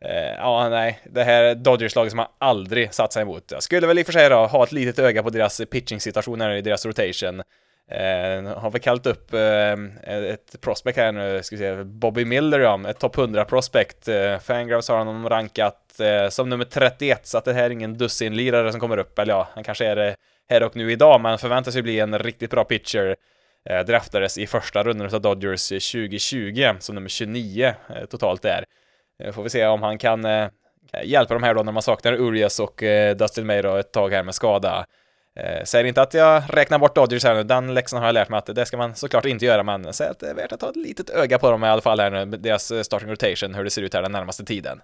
Eh, 0.04 0.34
ja, 0.38 0.68
nej, 0.68 1.00
det 1.04 1.24
här 1.24 1.54
Dodgers-laget 1.54 2.10
som 2.10 2.18
har 2.18 2.28
aldrig 2.38 2.94
satt 2.94 3.12
sig 3.12 3.22
emot. 3.22 3.44
Jag 3.50 3.62
skulle 3.62 3.86
väl 3.86 3.98
i 3.98 4.02
och 4.02 4.06
för 4.06 4.12
sig 4.12 4.28
då, 4.28 4.46
ha 4.46 4.64
ett 4.64 4.72
litet 4.72 4.98
öga 4.98 5.22
på 5.22 5.30
deras 5.30 5.60
pitching-situationer 5.70 6.50
i 6.50 6.60
deras 6.60 6.86
rotation. 6.86 7.42
Eh, 7.90 8.58
har 8.58 8.70
väl 8.70 8.80
kallat 8.80 9.06
upp 9.06 9.34
eh, 9.34 9.72
ett 10.06 10.60
prospect 10.60 10.98
här 10.98 11.12
nu, 11.12 11.42
ska 11.42 11.56
vi 11.56 11.62
se, 11.62 11.84
Bobby 11.84 12.24
Miller 12.24 12.60
ja, 12.60 12.80
ett 12.88 12.98
topp 12.98 13.18
100 13.18 13.44
prospect. 13.44 14.08
Eh, 14.08 14.38
Fangraphs 14.38 14.88
har 14.88 14.98
honom 14.98 15.28
rankat 15.28 16.00
eh, 16.00 16.28
som 16.28 16.48
nummer 16.48 16.64
31, 16.64 17.26
så 17.26 17.38
att 17.38 17.44
det 17.44 17.52
här 17.52 17.64
är 17.64 17.70
ingen 17.70 17.98
dussinlirare 17.98 18.72
som 18.72 18.80
kommer 18.80 18.98
upp, 18.98 19.18
eller 19.18 19.32
ja, 19.32 19.48
han 19.54 19.64
kanske 19.64 19.86
är 19.86 19.96
det 19.96 20.16
här 20.50 20.62
och 20.62 20.76
nu 20.76 20.92
idag, 20.92 21.20
men 21.20 21.38
förväntas 21.38 21.76
ju 21.76 21.82
bli 21.82 22.00
en 22.00 22.18
riktigt 22.18 22.50
bra 22.50 22.64
pitcher. 22.64 23.16
Eh, 23.70 23.80
draftades 23.80 24.38
i 24.38 24.46
första 24.46 24.82
rundan 24.82 25.14
av 25.14 25.20
Dodgers 25.20 25.68
2020 25.68 26.72
som 26.78 26.94
nummer 26.94 27.08
29 27.08 27.74
eh, 27.88 28.04
totalt 28.04 28.42
där. 28.42 28.64
Eh, 29.22 29.32
får 29.32 29.42
vi 29.42 29.50
se 29.50 29.66
om 29.66 29.82
han 29.82 29.98
kan 29.98 30.24
eh, 30.24 30.48
hjälpa 31.04 31.34
de 31.34 31.42
här 31.42 31.54
då 31.54 31.62
när 31.62 31.72
man 31.72 31.82
saknar 31.82 32.12
Urias 32.12 32.60
och 32.60 32.82
eh, 32.82 33.16
Dustin 33.16 33.46
May 33.46 33.62
då 33.62 33.76
ett 33.76 33.92
tag 33.92 34.12
här 34.12 34.22
med 34.22 34.34
skada. 34.34 34.86
Säger 35.64 35.84
inte 35.84 36.02
att 36.02 36.14
jag 36.14 36.42
räknar 36.48 36.78
bort 36.78 36.94
Dodgers 36.94 37.24
här 37.24 37.34
nu, 37.34 37.42
den 37.42 37.74
läxan 37.74 37.98
har 37.98 38.06
jag 38.06 38.12
lärt 38.12 38.28
mig 38.28 38.38
att 38.38 38.46
det 38.46 38.66
ska 38.66 38.76
man 38.76 38.94
såklart 38.94 39.24
inte 39.24 39.44
göra, 39.44 39.62
men 39.62 39.92
säger 39.92 40.10
att 40.10 40.20
det 40.20 40.30
är 40.30 40.34
värt 40.34 40.52
att 40.52 40.62
ha 40.62 40.70
ett 40.70 40.76
litet 40.76 41.10
öga 41.10 41.38
på 41.38 41.50
dem 41.50 41.64
i 41.64 41.66
alla 41.66 41.82
fall 41.82 42.00
här 42.00 42.10
nu, 42.10 42.24
deras 42.24 42.72
starting 42.86 43.10
rotation, 43.10 43.54
hur 43.54 43.64
det 43.64 43.70
ser 43.70 43.82
ut 43.82 43.94
här 43.94 44.02
den 44.02 44.12
närmaste 44.12 44.44
tiden. 44.44 44.80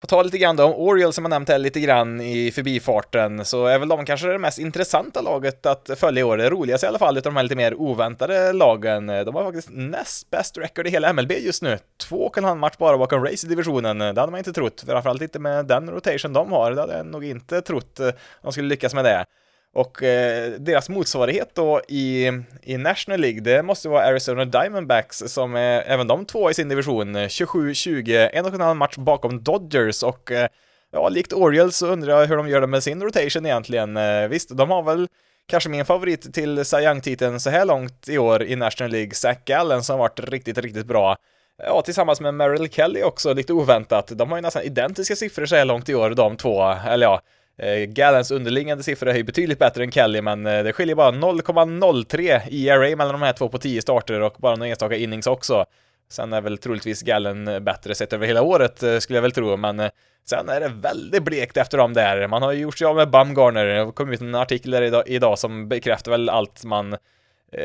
På 0.00 0.06
tal 0.06 0.24
lite 0.24 0.38
grann 0.38 0.56
då 0.56 0.64
om 0.64 0.74
Orioles 0.74 1.14
som 1.14 1.24
jag 1.24 1.30
nämnt 1.30 1.48
här 1.48 1.58
lite 1.58 1.80
grann 1.80 2.20
i 2.20 2.50
förbifarten 2.50 3.44
så 3.44 3.66
är 3.66 3.78
väl 3.78 3.88
de 3.88 4.04
kanske 4.04 4.26
det 4.26 4.38
mest 4.38 4.58
intressanta 4.58 5.20
laget 5.20 5.66
att 5.66 5.90
följa 5.96 6.20
i 6.20 6.24
år. 6.24 6.36
Det 6.36 6.50
roligaste 6.50 6.86
i 6.86 6.88
alla 6.88 6.98
fall 6.98 7.18
utav 7.18 7.32
de 7.32 7.36
här 7.36 7.42
lite 7.42 7.56
mer 7.56 7.74
oväntade 7.74 8.52
lagen. 8.52 9.06
De 9.06 9.34
har 9.34 9.44
faktiskt 9.44 9.68
näst 9.70 10.30
bäst 10.30 10.58
record 10.58 10.86
i 10.86 10.90
hela 10.90 11.12
MLB 11.12 11.32
just 11.32 11.62
nu. 11.62 11.78
Två 11.96 12.16
och 12.16 12.38
en 12.38 12.44
halv 12.44 12.58
match 12.58 12.76
bara 12.78 12.98
bakom 12.98 13.24
Race 13.24 13.46
i 13.46 13.50
divisionen. 13.50 13.98
Det 13.98 14.20
hade 14.20 14.30
man 14.30 14.38
inte 14.38 14.52
trott, 14.52 14.84
framförallt 14.86 15.22
inte 15.22 15.38
med 15.38 15.66
den 15.66 15.90
rotation 15.90 16.32
de 16.32 16.52
har. 16.52 16.72
Det 16.72 16.80
hade 16.80 16.96
jag 16.96 17.06
nog 17.06 17.24
inte 17.24 17.60
trott 17.60 18.00
eh, 18.00 18.08
de 18.42 18.52
skulle 18.52 18.68
lyckas 18.68 18.94
med 18.94 19.04
det. 19.04 19.24
Och 19.74 20.02
eh, 20.02 20.50
deras 20.50 20.88
motsvarighet 20.88 21.50
då 21.54 21.80
i, 21.88 22.32
i 22.62 22.76
National 22.76 23.20
League, 23.20 23.40
det 23.40 23.62
måste 23.62 23.88
vara 23.88 24.04
Arizona 24.04 24.44
Diamondbacks 24.44 25.18
som 25.26 25.56
är 25.56 25.82
även 25.86 26.06
de 26.06 26.24
två 26.24 26.50
i 26.50 26.54
sin 26.54 26.68
division, 26.68 27.16
27-20, 27.16 28.30
en 28.32 28.46
och 28.46 28.54
en 28.54 28.60
halv 28.60 28.76
match 28.76 28.96
bakom 28.96 29.42
Dodgers 29.42 30.02
och 30.02 30.32
eh, 30.32 30.48
ja, 30.92 31.08
likt 31.08 31.32
Orioles 31.32 31.76
så 31.76 31.86
undrar 31.86 32.20
jag 32.20 32.26
hur 32.26 32.36
de 32.36 32.48
gör 32.48 32.60
det 32.60 32.66
med 32.66 32.82
sin 32.82 33.02
rotation 33.02 33.46
egentligen. 33.46 33.96
Eh, 33.96 34.28
visst, 34.28 34.56
de 34.56 34.70
har 34.70 34.82
väl 34.82 35.08
kanske 35.48 35.68
min 35.68 35.84
favorit 35.84 36.34
till 36.34 36.64
Cy 36.64 36.76
Young-titeln 36.76 37.40
så 37.40 37.50
här 37.50 37.64
långt 37.64 38.08
i 38.08 38.18
år 38.18 38.42
i 38.42 38.56
National 38.56 38.92
League, 38.92 39.14
Zach 39.14 39.38
Gallen, 39.44 39.82
som 39.82 39.92
har 39.92 39.98
varit 39.98 40.20
riktigt, 40.20 40.58
riktigt 40.58 40.86
bra. 40.86 41.16
Ja, 41.62 41.82
tillsammans 41.82 42.20
med 42.20 42.34
Merrill 42.34 42.70
Kelly 42.70 43.02
också, 43.02 43.32
lite 43.32 43.52
oväntat. 43.52 44.08
De 44.08 44.30
har 44.30 44.38
ju 44.38 44.42
nästan 44.42 44.62
identiska 44.62 45.16
siffror 45.16 45.46
så 45.46 45.56
här 45.56 45.64
långt 45.64 45.88
i 45.88 45.94
år, 45.94 46.10
de 46.10 46.36
två, 46.36 46.62
eller 46.86 47.06
ja, 47.06 47.20
Eh, 47.58 47.84
Gallens 47.84 48.30
underliggande 48.30 48.84
siffror 48.84 49.08
är 49.08 49.14
ju 49.14 49.22
betydligt 49.22 49.58
bättre 49.58 49.84
än 49.84 49.92
Kelly, 49.92 50.22
men 50.22 50.46
eh, 50.46 50.64
det 50.64 50.72
skiljer 50.72 50.96
bara 50.96 51.10
0,03 51.10 52.40
i 52.48 52.68
ERA 52.68 52.96
mellan 52.96 53.12
de 53.12 53.22
här 53.22 53.32
två 53.32 53.48
på 53.48 53.58
10 53.58 53.82
starter 53.82 54.20
och 54.20 54.34
bara 54.38 54.56
några 54.56 54.70
enstaka 54.70 54.96
innings 54.96 55.26
också. 55.26 55.66
Sen 56.10 56.32
är 56.32 56.40
väl 56.40 56.58
troligtvis 56.58 57.02
Gallen 57.02 57.48
eh, 57.48 57.60
bättre 57.60 57.94
sett 57.94 58.12
över 58.12 58.26
hela 58.26 58.42
året, 58.42 58.82
eh, 58.82 58.98
skulle 58.98 59.16
jag 59.16 59.22
väl 59.22 59.32
tro, 59.32 59.56
men 59.56 59.80
eh, 59.80 59.90
sen 60.28 60.48
är 60.48 60.60
det 60.60 60.68
väldigt 60.68 61.22
blekt 61.22 61.56
efter 61.56 61.78
dem 61.78 61.94
där. 61.94 62.26
Man 62.26 62.42
har 62.42 62.52
ju 62.52 62.60
gjort 62.60 62.78
sig 62.78 62.86
av 62.86 62.96
med 62.96 63.10
Bumgarner, 63.10 63.66
det 63.66 63.92
kom 63.92 64.12
ut 64.12 64.20
en 64.20 64.34
artikel 64.34 64.70
där 64.70 64.82
idag, 64.82 65.02
idag 65.06 65.38
som 65.38 65.68
bekräftar 65.68 66.10
väl 66.10 66.28
allt 66.28 66.64
man 66.64 66.96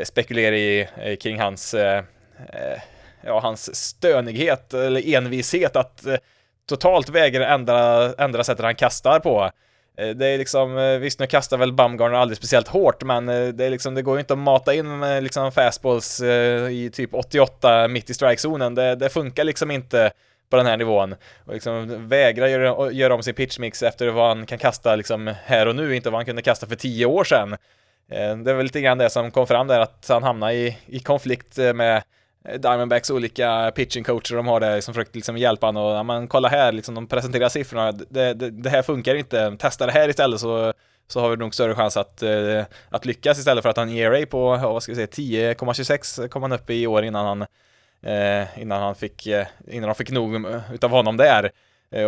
spekulerar 0.03 0.55
i 0.55 0.87
kring 1.21 1.39
hans, 1.39 1.75
ja, 3.21 3.39
hans 3.39 3.75
stönighet 3.75 4.73
eller 4.73 5.15
envishet 5.15 5.75
att 5.75 6.05
totalt 6.69 7.09
vägra 7.09 7.47
ändra, 7.47 8.13
ändra 8.13 8.43
sättet 8.43 8.65
han 8.65 8.75
kastar 8.75 9.19
på. 9.19 9.51
Eh, 9.97 10.09
det 10.09 10.27
är 10.27 10.37
liksom, 10.37 10.77
eh, 10.77 10.97
visst 10.97 11.19
nu 11.19 11.27
kastar 11.27 11.57
väl 11.57 11.73
Bumgarner 11.73 12.17
aldrig 12.17 12.37
speciellt 12.37 12.67
hårt, 12.67 13.03
men 13.03 13.29
eh, 13.29 13.47
det 13.47 13.65
är 13.65 13.69
liksom, 13.69 13.95
det 13.95 14.01
går 14.01 14.15
ju 14.15 14.19
inte 14.19 14.33
att 14.33 14.39
mata 14.39 14.73
in 14.73 14.99
med 14.99 15.23
liksom 15.23 15.51
fastballs 15.51 16.21
i 16.71 16.89
typ 16.93 17.13
88 17.13 17.87
mitt 17.87 18.09
i 18.09 18.13
strikezonen. 18.13 18.75
Det, 18.75 18.95
det 18.95 19.09
funkar 19.09 19.43
liksom 19.43 19.71
inte 19.71 20.11
på 20.49 20.57
den 20.57 20.65
här 20.65 20.77
nivån. 20.77 21.15
Och 21.45 21.53
liksom 21.53 22.07
vägra 22.07 22.49
göra, 22.49 22.91
göra 22.91 23.13
om 23.13 23.23
sin 23.23 23.33
pitchmix 23.33 23.83
efter 23.83 24.07
vad 24.07 24.27
han 24.27 24.45
kan 24.45 24.57
kasta 24.57 24.95
liksom 24.95 25.33
här 25.45 25.67
och 25.67 25.75
nu, 25.75 25.95
inte 25.95 26.09
vad 26.09 26.17
han 26.17 26.25
kunde 26.25 26.41
kasta 26.41 26.67
för 26.67 26.75
tio 26.75 27.05
år 27.05 27.23
sedan. 27.23 27.57
Det 28.07 28.51
är 28.51 28.53
väl 28.53 28.63
lite 28.63 28.81
grann 28.81 28.97
det 28.97 29.09
som 29.09 29.31
kom 29.31 29.47
fram 29.47 29.67
där, 29.67 29.79
att 29.79 30.05
han 30.09 30.23
hamnade 30.23 30.53
i, 30.53 30.77
i 30.85 30.99
konflikt 30.99 31.57
med 31.57 32.03
Eh, 32.45 32.59
Diamondbacks 32.59 33.09
olika 33.09 33.71
pitchingcoacher 33.75 34.35
de 34.35 34.47
har 34.47 34.59
där 34.59 34.81
som 34.81 34.93
försöker 34.93 35.15
liksom 35.15 35.37
hjälpa 35.37 35.65
honom 35.65 35.83
och 35.83 35.91
ja, 35.91 36.03
men 36.03 36.27
kolla 36.27 36.47
här, 36.47 36.71
liksom 36.71 36.95
de 36.95 37.07
presenterar 37.07 37.49
siffrorna, 37.49 37.91
det, 37.91 38.33
det, 38.33 38.49
det, 38.49 38.69
här 38.69 38.81
funkar 38.81 39.15
inte, 39.15 39.57
testa 39.59 39.85
det 39.85 39.91
här 39.91 40.09
istället 40.09 40.39
så, 40.39 40.73
så 41.07 41.19
har 41.19 41.29
vi 41.29 41.37
nog 41.37 41.53
större 41.53 41.75
chans 41.75 41.97
att, 41.97 42.23
eh, 42.23 42.63
att 42.89 43.05
lyckas 43.05 43.39
istället 43.39 43.61
för 43.61 43.69
att 43.69 43.77
han 43.77 43.89
ERA 43.89 44.25
på, 44.25 44.57
vad 44.57 44.83
ska 44.83 44.91
vi 44.91 44.95
säga, 44.95 45.07
10,26 45.07 46.27
kom 46.27 46.41
han 46.41 46.51
upp 46.51 46.69
i 46.69 46.87
år 46.87 47.03
innan 47.03 47.25
han, 47.25 47.41
eh, 48.01 48.59
innan 48.61 48.81
han 48.81 48.95
fick, 48.95 49.27
innan 49.67 49.87
de 49.89 49.95
fick 49.95 50.11
nog 50.11 50.45
utav 50.73 50.89
honom 50.89 51.17
där. 51.17 51.51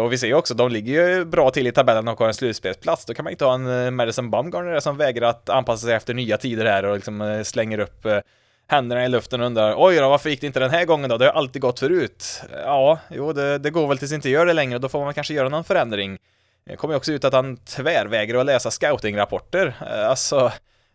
Och 0.02 0.13
vi 0.13 0.17
ser 0.17 0.28
ju 0.28 0.34
också, 0.34 0.54
de 0.54 0.71
ligger 0.71 1.08
ju 1.08 1.26
bra 1.26 1.52
till 1.52 1.67
i 1.67 1.71
tabellen 1.71 2.08
och 2.08 2.19
har 2.19 2.28
en 2.28 2.34
slutspelsplats. 2.34 3.06
Då 3.06 3.13
kan 3.13 3.24
man 3.24 3.32
inte 3.32 3.45
ha 3.45 3.54
en 3.54 3.95
Madison 3.95 4.32
Bumgarner 4.32 4.80
som 4.80 4.98
vägrar 4.98 5.30
att 5.30 5.50
anpassa 5.50 5.86
sig 5.86 5.95
efter 5.95 6.13
nya 6.13 6.38
tider 6.38 6.65
här 6.65 6.86
och 6.86 6.95
liksom 6.95 7.41
slänger 7.45 7.80
upp 7.80 8.06
händerna 8.67 9.06
i 9.06 9.10
luften 9.10 9.41
och 9.41 9.45
undrar 9.45 9.75
oj 9.78 9.95
då, 9.95 10.10
varför 10.10 10.30
gick 10.30 10.41
det 10.41 10.47
inte 10.47 10.60
den 10.60 10.69
här 10.69 10.86
gången 10.86 11.10
då? 11.10 11.17
Det 11.17 11.25
har 11.25 11.34
alltid 11.34 11.62
gått 11.62 11.80
förut. 11.80 12.41
Ja, 12.63 12.99
jo, 13.10 13.34
det, 13.34 13.58
det 13.58 13.69
går 13.69 13.88
väl 13.88 13.97
tills 13.97 14.12
det 14.12 14.15
inte 14.15 14.30
gör 14.30 14.45
det 14.45 14.54
längre 14.54 14.75
och 14.75 14.82
då 14.82 14.89
får 14.89 15.06
man 15.06 15.13
kanske 15.13 15.34
göra 15.34 15.49
någon 15.49 15.63
förändring. 15.63 16.17
Det 16.65 16.75
kom 16.75 16.89
ju 16.89 16.95
också 16.95 17.12
ut 17.12 17.25
att 17.25 17.34
han 17.34 17.58
tvärvägrar 17.58 18.39
att 18.39 18.45
läsa 18.45 18.71
scoutingrapporter. 18.71 19.75
Eh, 19.82 20.10
alltså, 20.10 20.51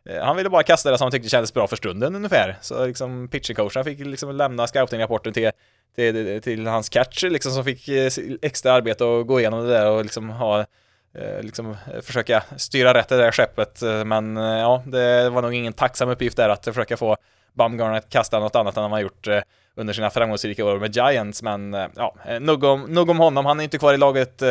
eh, 0.09 0.23
han 0.23 0.37
ville 0.37 0.51
bara 0.51 0.63
kasta 0.63 0.91
det 0.91 0.99
som 0.99 1.05
han 1.05 1.13
tyckte 1.13 1.29
kändes 1.29 1.55
bra 1.55 1.67
för 1.67 1.77
stunden 1.77 2.17
ungefär. 2.17 2.59
Så 2.61 2.87
liksom 2.87 3.29
pitchingcoachen 3.29 3.85
fick 3.85 3.99
liksom 3.99 4.37
lämna 4.37 4.67
scoutingrapporten 4.67 5.33
till, 5.33 5.51
till, 5.95 6.43
till 6.43 6.67
hans 6.67 6.89
catcher 6.89 7.31
liksom 7.31 7.53
som 7.53 7.65
fick 7.65 7.89
eh, 7.89 8.11
extra 8.43 8.73
arbete 8.73 9.05
och 9.05 9.27
gå 9.27 9.41
igenom 9.41 9.67
det 9.67 9.73
där 9.73 9.91
och 9.91 10.03
liksom 10.03 10.31
ha 10.31 10.67
Eh, 11.15 11.43
liksom 11.43 11.71
eh, 11.71 12.01
försöka 12.03 12.43
styra 12.57 12.95
rätt 12.95 13.13
i 13.13 13.15
det 13.15 13.23
där 13.23 13.33
skeppet. 13.33 13.83
Eh, 13.83 14.05
men 14.05 14.37
ja, 14.37 14.83
det 14.87 15.31
var 15.31 15.43
nog 15.43 15.55
ingen 15.55 15.73
tacksam 15.73 16.09
uppgift 16.09 16.37
där 16.37 16.49
att 16.49 16.65
försöka 16.65 16.97
få 16.97 17.17
Bumgarner 17.53 17.99
att 17.99 18.11
kasta 18.11 18.39
något 18.39 18.57
annat 18.57 18.77
än 18.77 18.83
han 18.83 18.93
har 18.93 19.01
gjort 19.01 19.29
under 19.75 19.95
sina 19.95 20.11
framgångsrika 20.11 20.65
år 20.65 20.79
med 20.79 20.97
Giants. 20.97 21.43
Men 21.43 21.73
ja, 21.97 22.15
nog 22.41 22.65
om, 22.65 22.83
nog 22.83 23.11
om 23.11 23.19
honom. 23.19 23.47
Han 23.47 23.61
är 23.61 23.65
inte 23.65 23.79
kvar 23.79 23.95
i 23.95 23.97
laget 23.97 24.43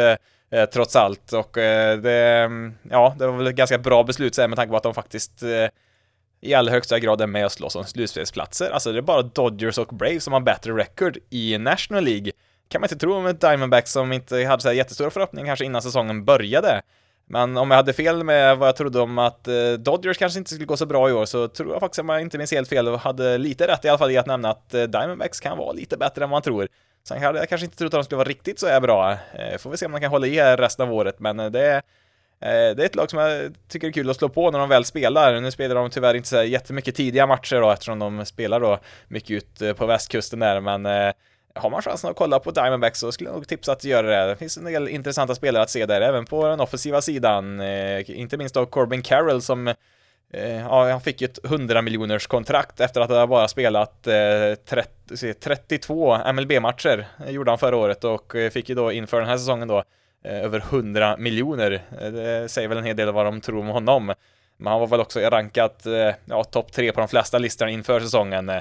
eh, 0.51 0.65
trots 0.65 0.95
allt. 0.95 1.33
Och 1.33 1.57
eh, 1.57 1.97
det, 1.97 2.17
mm, 2.17 2.73
ja, 2.89 3.15
det 3.19 3.27
var 3.27 3.37
väl 3.37 3.47
ett 3.47 3.55
ganska 3.55 3.77
bra 3.77 4.03
beslut 4.03 4.37
med 4.37 4.55
tanke 4.55 4.71
på 4.71 4.77
att 4.77 4.83
de 4.83 4.93
faktiskt 4.93 5.43
eh, 5.43 5.67
i 6.41 6.53
allra 6.53 6.71
högsta 6.71 6.99
grad 6.99 7.21
är 7.21 7.27
med 7.27 7.45
och 7.45 7.51
slåss 7.51 7.75
om 7.75 7.83
slutspelsplatser. 7.83 8.69
Alltså 8.71 8.91
det 8.91 8.97
är 8.97 9.01
bara 9.01 9.21
Dodgers 9.21 9.77
och 9.77 9.87
Braves 9.87 10.23
som 10.23 10.33
har 10.33 10.39
bättre 10.39 10.73
record 10.73 11.17
i 11.29 11.57
National 11.57 12.03
League. 12.03 12.31
Kan 12.69 12.81
man 12.81 12.85
inte 12.85 12.97
tro 12.97 13.13
om 13.13 13.25
ett 13.25 13.41
Diamondback 13.41 13.87
som 13.87 14.13
inte 14.13 14.45
hade 14.45 14.61
så 14.61 14.67
här 14.67 14.75
jättestora 14.75 15.09
förhoppningar 15.09 15.47
kanske 15.47 15.65
innan 15.65 15.81
säsongen 15.81 16.25
började. 16.25 16.81
Men 17.31 17.57
om 17.57 17.71
jag 17.71 17.77
hade 17.77 17.93
fel 17.93 18.23
med 18.23 18.57
vad 18.57 18.67
jag 18.67 18.75
trodde 18.75 18.99
om 18.99 19.17
att 19.17 19.47
eh, 19.47 19.71
Dodgers 19.71 20.17
kanske 20.17 20.39
inte 20.39 20.49
skulle 20.49 20.65
gå 20.65 20.77
så 20.77 20.85
bra 20.85 21.09
i 21.09 21.13
år 21.13 21.25
så 21.25 21.47
tror 21.47 21.71
jag 21.71 21.79
faktiskt, 21.79 21.99
att 21.99 22.05
man 22.05 22.19
inte 22.19 22.37
minns 22.37 22.51
helt 22.51 22.69
fel, 22.69 22.87
och 22.87 22.99
hade 22.99 23.37
lite 23.37 23.67
rätt 23.67 23.85
i 23.85 23.89
alla 23.89 23.97
fall 23.97 24.11
i 24.11 24.17
att 24.17 24.25
nämna 24.25 24.49
att 24.49 24.73
eh, 24.73 24.83
Diamondbacks 24.83 25.39
kan 25.39 25.57
vara 25.57 25.71
lite 25.71 25.97
bättre 25.97 26.23
än 26.23 26.29
man 26.29 26.41
tror. 26.41 26.67
Sen 27.07 27.23
hade 27.23 27.39
jag 27.39 27.49
kanske 27.49 27.65
inte 27.65 27.77
trott 27.77 27.93
att 27.93 27.97
de 27.97 28.03
skulle 28.03 28.17
vara 28.17 28.29
riktigt 28.29 28.59
så 28.59 28.67
här 28.67 28.81
bra. 28.81 29.11
Eh, 29.11 29.57
får 29.57 29.69
vi 29.69 29.77
se 29.77 29.85
om 29.85 29.91
de 29.91 30.01
kan 30.01 30.11
hålla 30.11 30.27
i 30.27 30.55
resten 30.55 30.87
av 30.87 30.93
året, 30.93 31.19
men 31.19 31.37
det 31.37 31.65
är 31.65 31.81
det 32.41 32.83
är 32.83 32.85
ett 32.85 32.95
lag 32.95 33.09
som 33.09 33.19
jag 33.19 33.53
tycker 33.67 33.87
är 33.87 33.91
kul 33.91 34.09
att 34.09 34.15
slå 34.15 34.29
på 34.29 34.51
när 34.51 34.59
de 34.59 34.69
väl 34.69 34.85
spelar. 34.85 35.41
Nu 35.41 35.51
spelar 35.51 35.75
de 35.75 35.89
tyvärr 35.89 36.13
inte 36.13 36.29
så 36.29 36.43
jättemycket 36.43 36.95
tidiga 36.95 37.27
matcher 37.27 37.61
då 37.61 37.71
eftersom 37.71 37.99
de 37.99 38.25
spelar 38.25 38.59
då 38.59 38.79
mycket 39.07 39.31
ut 39.31 39.77
på 39.77 39.85
västkusten 39.85 40.39
där, 40.39 40.59
men 40.59 41.13
har 41.55 41.69
man 41.69 41.81
chansen 41.81 42.09
att 42.09 42.15
kolla 42.15 42.39
på 42.39 42.51
Diamondbacks 42.51 42.99
så 42.99 43.11
skulle 43.11 43.29
jag 43.29 43.35
nog 43.35 43.47
tipsa 43.47 43.71
att 43.71 43.83
göra 43.83 44.07
det. 44.07 44.29
Det 44.29 44.35
finns 44.35 44.57
en 44.57 44.63
del 44.63 44.87
intressanta 44.87 45.35
spelare 45.35 45.63
att 45.63 45.69
se 45.69 45.85
där, 45.85 46.01
även 46.01 46.25
på 46.25 46.47
den 46.47 46.59
offensiva 46.59 47.01
sidan. 47.01 47.59
Eh, 47.59 48.19
inte 48.19 48.37
minst 48.37 48.55
då 48.55 48.65
Corbin 48.65 49.01
Carroll 49.01 49.41
som 49.41 49.67
eh, 49.67 49.75
ja, 50.59 50.91
han 50.91 51.01
fick 51.01 51.21
ju 51.21 51.25
ett 51.25 51.45
100 51.45 51.81
miljoners 51.81 52.27
kontrakt 52.27 52.79
efter 52.79 53.01
att 53.01 53.09
ha 53.09 53.27
bara 53.27 53.47
spelat 53.47 54.03
30, 54.65 55.33
32 55.33 56.17
MLB-matcher, 56.33 57.07
gjorde 57.27 57.51
han 57.51 57.57
förra 57.57 57.77
året 57.77 58.03
och 58.03 58.35
eh, 58.35 58.49
fick 58.49 58.69
ju 58.69 58.75
då 58.75 58.91
inför 58.91 59.19
den 59.19 59.29
här 59.29 59.37
säsongen 59.37 59.67
då 59.67 59.83
över 60.23 60.59
100 60.59 61.17
miljoner. 61.17 61.81
Det 62.11 62.49
säger 62.49 62.67
väl 62.67 62.77
en 62.77 62.83
hel 62.83 62.95
del 62.95 63.11
vad 63.11 63.25
de 63.25 63.41
tror 63.41 63.59
om 63.59 63.67
honom. 63.67 64.13
Men 64.57 64.71
han 64.71 64.79
var 64.79 64.87
väl 64.87 64.99
också 64.99 65.19
rankat 65.19 65.85
ja, 66.25 66.43
topp 66.43 66.71
tre 66.71 66.91
på 66.91 66.99
de 66.99 67.07
flesta 67.07 67.37
listorna 67.37 67.71
inför 67.71 67.99
säsongen. 67.99 68.51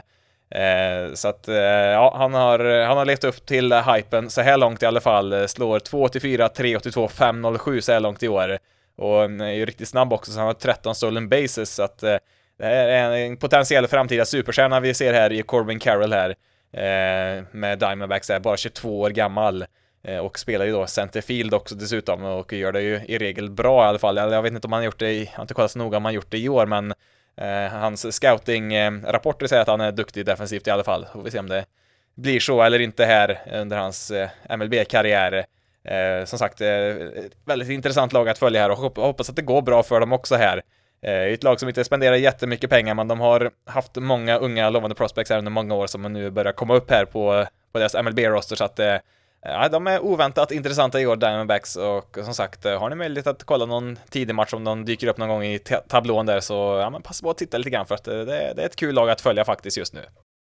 Eh, 0.51 1.15
så 1.15 1.29
att 1.29 1.49
eh, 1.49 1.57
ja, 1.57 2.15
han 2.17 2.35
har, 2.35 2.85
han 2.87 2.97
har 2.97 3.05
levt 3.05 3.25
upp 3.25 3.47
till 3.47 3.73
hypen 3.73 4.31
så 4.31 4.41
här 4.41 4.57
långt 4.57 4.83
i 4.83 4.87
alla 4.87 5.01
fall. 5.01 5.33
Eh, 5.33 5.47
slår 5.47 5.79
284, 5.79 6.49
382, 6.49 7.09
507 7.09 7.81
så 7.81 7.93
här 7.93 8.01
långt 8.01 8.23
i 8.23 8.29
år. 8.29 8.59
Och 8.97 9.21
han 9.21 9.41
är 9.41 9.53
ju 9.53 9.67
riktigt 9.67 9.89
snabb 9.89 10.13
också, 10.13 10.33
så 10.33 10.39
han 10.39 10.47
har 10.47 10.55
13 10.55 10.95
stolen 10.95 11.29
bases, 11.29 11.75
så 11.75 11.83
att 11.83 12.03
eh, 12.03 12.17
det 12.59 12.65
här 12.65 12.89
är 12.89 13.11
en 13.11 13.37
potentiell 13.37 13.87
framtida 13.87 14.25
superstjärna 14.25 14.81
vi 14.81 14.95
ser 14.95 15.15
här 15.15 15.33
i 15.33 15.43
Corbin 15.43 15.79
Carroll 15.79 16.13
här. 16.13 16.31
Eh, 16.73 17.45
med 17.51 17.79
Diamondbacks 17.79 18.31
är 18.31 18.41
bara 18.41 18.57
22 18.57 19.01
år 19.01 19.11
gammal. 19.11 19.65
Eh, 20.03 20.19
och 20.19 20.39
spelar 20.39 20.65
ju 20.65 20.73
då 20.73 20.87
centerfield 20.87 21.55
också 21.55 21.75
dessutom 21.75 22.25
och 22.25 22.53
gör 22.53 22.73
det 22.73 22.83
ju 22.83 23.01
i 23.09 23.19
regel 23.19 23.51
bra 23.51 23.85
i 23.85 23.89
alla 23.89 23.99
fall. 23.99 24.17
Jag 24.17 24.43
vet 24.43 24.53
inte 24.53 24.67
om 24.67 24.73
han 24.73 24.81
har 24.81 24.85
gjort 24.85 24.99
det, 24.99 25.11
i, 25.11 25.25
jag 25.25 25.33
har 25.33 25.43
inte 25.43 25.55
kollat 25.55 25.71
så 25.71 25.79
noga 25.79 25.97
om 25.97 26.05
han 26.05 26.15
gjort 26.15 26.31
det 26.31 26.39
i 26.39 26.49
år, 26.49 26.67
men 26.67 26.95
Eh, 27.41 27.73
hans 27.73 28.15
scouting-rapporter 28.15 29.47
säger 29.47 29.63
att 29.63 29.69
han 29.69 29.81
är 29.81 29.93
duktig 29.93 30.27
defensivt 30.27 30.67
i 30.67 30.71
alla 30.71 30.85
fall. 30.85 31.07
Får 31.13 31.23
vi 31.23 31.31
se 31.31 31.39
om 31.39 31.49
det 31.49 31.65
blir 32.15 32.41
så 32.41 32.63
eller 32.63 32.79
inte 32.79 33.05
här 33.05 33.39
under 33.53 33.77
hans 33.77 34.11
eh, 34.11 34.29
MLB-karriär. 34.57 35.45
Eh, 35.85 36.25
som 36.25 36.39
sagt, 36.39 36.61
väldigt 37.45 37.69
intressant 37.69 38.13
lag 38.13 38.29
att 38.29 38.39
följa 38.39 38.61
här 38.61 38.71
och 38.71 38.79
hoppas 38.79 39.31
att 39.31 39.37
det 39.37 39.43
går 39.43 39.63
bra 39.63 39.83
för 39.83 40.01
dem 40.01 40.13
också 40.13 40.35
här. 40.37 40.63
Ett 41.03 41.43
lag 41.43 41.61
som 41.61 41.69
inte 41.69 41.85
spenderar 41.85 42.17
jättemycket 42.17 42.71
pengar, 42.71 42.95
men 42.95 43.09
de 43.09 43.21
har 43.21 43.51
haft 43.67 43.97
många 43.97 44.39
unga 44.39 44.71
lovande 44.71 44.95
prospects 44.95 45.31
här 45.31 45.39
under 45.39 45.51
många 45.51 45.75
år 45.75 45.87
som 45.87 46.13
nu 46.13 46.31
börjar 46.31 46.53
komma 46.53 46.75
upp 46.75 46.91
här 46.91 47.05
på, 47.05 47.47
på 47.73 47.79
deras 47.79 47.95
MLB-roster, 47.95 48.57
så 48.57 48.65
att 48.65 48.81
Eh, 49.49 49.55
ja, 49.55 49.69
de 49.69 49.87
är 49.87 50.01
oväntat 50.01 50.53
intressanta 50.53 51.01
i 51.01 51.07
år, 51.07 51.17
Diamondbacks, 51.17 51.77
och 51.77 52.19
som 52.25 52.35
sagt, 52.35 52.67
eh, 52.67 52.81
har 52.81 52.91
ni 52.91 52.97
möjlighet 52.97 53.27
att 53.27 53.45
kolla 53.45 53.67
någon 53.67 53.99
tidig 54.11 54.35
match 54.35 54.53
om 54.53 54.65
de 54.65 54.85
dyker 54.85 55.07
upp 55.07 55.19
någon 55.19 55.29
gång 55.29 55.45
i 55.45 55.59
tablån 55.89 56.27
där 56.27 56.41
så, 56.41 56.55
ja 56.83 56.91
men 56.91 57.03
passa 57.03 57.23
på 57.23 57.31
att 57.31 57.39
titta 57.39 57.59
lite 57.59 57.71
grann 57.71 57.87
för 57.87 57.95
att 57.95 58.09
eh, 58.09 58.15
det, 58.15 58.53
det 58.57 58.63
är 58.63 58.67
ett 58.67 58.77
kul 58.77 58.95
lag 58.95 59.11
att 59.11 59.21
följa 59.21 59.45
faktiskt 59.45 59.77
just 59.77 59.95
nu. 59.95 60.01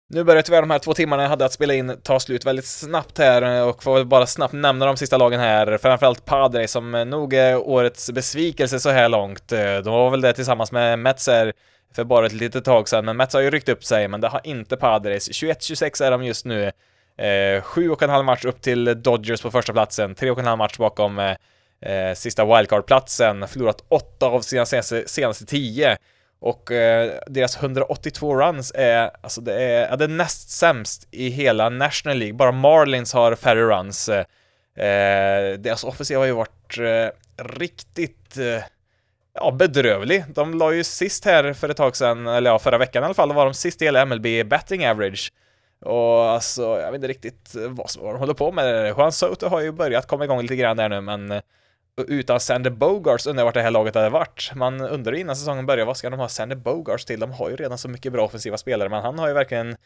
Nu 0.08 0.24
börjar 0.24 0.42
tyvärr 0.42 0.60
de 0.60 0.70
här 0.70 0.78
två 0.78 0.94
timmarna 0.94 1.22
jag 1.22 1.30
hade 1.30 1.44
att 1.44 1.52
spela 1.52 1.74
in 1.74 1.96
ta 2.02 2.20
slut 2.20 2.46
väldigt 2.46 2.66
snabbt 2.66 3.18
här 3.18 3.66
och 3.68 3.82
får 3.82 4.04
bara 4.04 4.26
snabbt 4.26 4.54
nämna 4.54 4.86
de 4.86 4.96
sista 4.96 5.16
lagen 5.16 5.40
här. 5.40 5.78
Framförallt 5.78 6.24
Padre 6.24 6.68
som 6.68 6.90
nog 6.90 7.34
är 7.34 7.56
årets 7.56 8.10
besvikelse 8.10 8.80
så 8.80 8.90
här 8.90 9.08
långt. 9.08 9.48
De 9.48 9.84
var 9.84 10.10
väl 10.10 10.20
det 10.20 10.32
tillsammans 10.32 10.72
med 10.72 10.98
Mets 10.98 11.26
här 11.26 11.52
för 11.94 12.04
bara 12.04 12.26
ett 12.26 12.32
litet 12.32 12.64
tag 12.64 12.88
sedan, 12.88 13.04
men 13.04 13.16
Mets 13.16 13.34
har 13.34 13.40
ju 13.40 13.50
ryckt 13.50 13.68
upp 13.68 13.84
sig, 13.84 14.08
men 14.08 14.20
det 14.20 14.28
har 14.28 14.40
inte 14.44 14.76
Padres. 14.76 15.30
21-26 15.30 16.04
är 16.04 16.10
de 16.10 16.24
just 16.24 16.44
nu. 16.44 16.72
Eh, 17.16 17.62
sju 17.62 17.90
och 17.90 18.02
en 18.02 18.10
halv 18.10 18.24
match 18.24 18.44
upp 18.44 18.62
till 18.62 19.02
Dodgers 19.02 19.42
på 19.42 19.50
första 19.50 19.72
platsen, 19.72 20.14
tre 20.14 20.30
och 20.30 20.38
en 20.38 20.46
halv 20.46 20.58
match 20.58 20.78
bakom 20.78 21.18
eh, 21.18 21.36
eh 21.80 22.14
sista 22.14 22.44
wildcard-platsen, 22.44 23.48
förlorat 23.48 23.84
åtta 23.88 24.26
av 24.26 24.40
sina 24.40 24.66
senaste, 24.66 25.08
senaste 25.08 25.46
tio. 25.46 25.96
Och 26.40 26.70
eh, 26.72 27.12
deras 27.26 27.56
182 27.56 28.36
runs 28.36 28.72
är, 28.74 29.10
alltså 29.20 29.40
det 29.40 29.62
är, 29.62 29.88
ja, 29.88 29.96
det 29.96 30.04
är 30.04 30.08
näst 30.08 30.50
sämst 30.50 31.08
i 31.10 31.28
hela 31.28 31.68
National 31.68 32.18
League. 32.18 32.34
Bara 32.34 32.52
Marlins 32.52 33.12
har 33.12 33.34
färre 33.34 33.62
runs. 33.62 34.08
Eh, 34.08 34.24
deras 35.58 35.84
offensiv 35.84 36.16
har 36.16 36.24
ju 36.24 36.32
varit 36.32 36.78
eh, 36.78 37.44
riktigt 37.44 38.36
eh, 38.38 38.64
ja, 39.34 39.50
bedrövlig. 39.50 40.24
De 40.28 40.54
la 40.54 40.72
ju 40.72 40.84
sist 40.84 41.24
här 41.24 41.52
för 41.52 41.68
ett 41.68 41.76
tag 41.76 41.96
sedan, 41.96 42.26
eller 42.26 42.50
ja, 42.50 42.58
förra 42.58 42.78
veckan 42.78 43.02
i 43.02 43.04
alla 43.04 43.14
fall, 43.14 43.28
då 43.28 43.34
var 43.34 43.44
de 43.44 43.54
sist 43.54 43.82
i 43.82 43.84
hela 43.84 44.06
MLB 44.06 44.46
betting 44.46 44.86
average. 44.86 45.32
Och 45.82 46.24
alltså, 46.24 46.62
jag 46.62 46.86
vet 46.86 46.94
inte 46.94 47.08
riktigt 47.08 47.54
vad, 47.68 47.90
som, 47.90 48.04
de 48.04 48.16
håller 48.16 48.34
på 48.34 48.52
med. 48.52 48.86
Juan 48.96 49.12
Soto 49.12 49.46
har 49.46 49.60
ju 49.60 49.72
börjat 49.72 50.06
komma 50.06 50.24
igång 50.24 50.42
lite 50.42 50.56
grann 50.56 50.76
där 50.76 50.88
nu, 50.88 51.00
men 51.00 51.30
eh, 51.30 51.42
utan 52.08 52.40
Sander 52.40 52.70
Bogarts 52.70 53.26
undrar 53.26 53.40
jag 53.40 53.44
vart 53.44 53.54
det 53.54 53.62
här 53.62 53.70
laget 53.70 53.94
hade 53.94 54.10
varit. 54.10 54.52
Man 54.54 54.80
undrar 54.80 55.12
innan 55.12 55.36
säsongen 55.36 55.66
börjar, 55.66 55.86
vad 55.86 55.96
ska 55.96 56.10
de 56.10 56.20
ha 56.20 56.28
Sander 56.28 56.56
Bogarts 56.56 57.04
till? 57.04 57.20
De 57.20 57.32
har 57.32 57.50
ju 57.50 57.56
redan 57.56 57.78
så 57.78 57.88
mycket 57.88 58.12
bra 58.12 58.24
offensiva 58.24 58.56
spelare, 58.56 58.88
men 58.88 59.02
han 59.02 59.18
har 59.18 59.28
ju 59.28 59.34
verkligen 59.34 59.76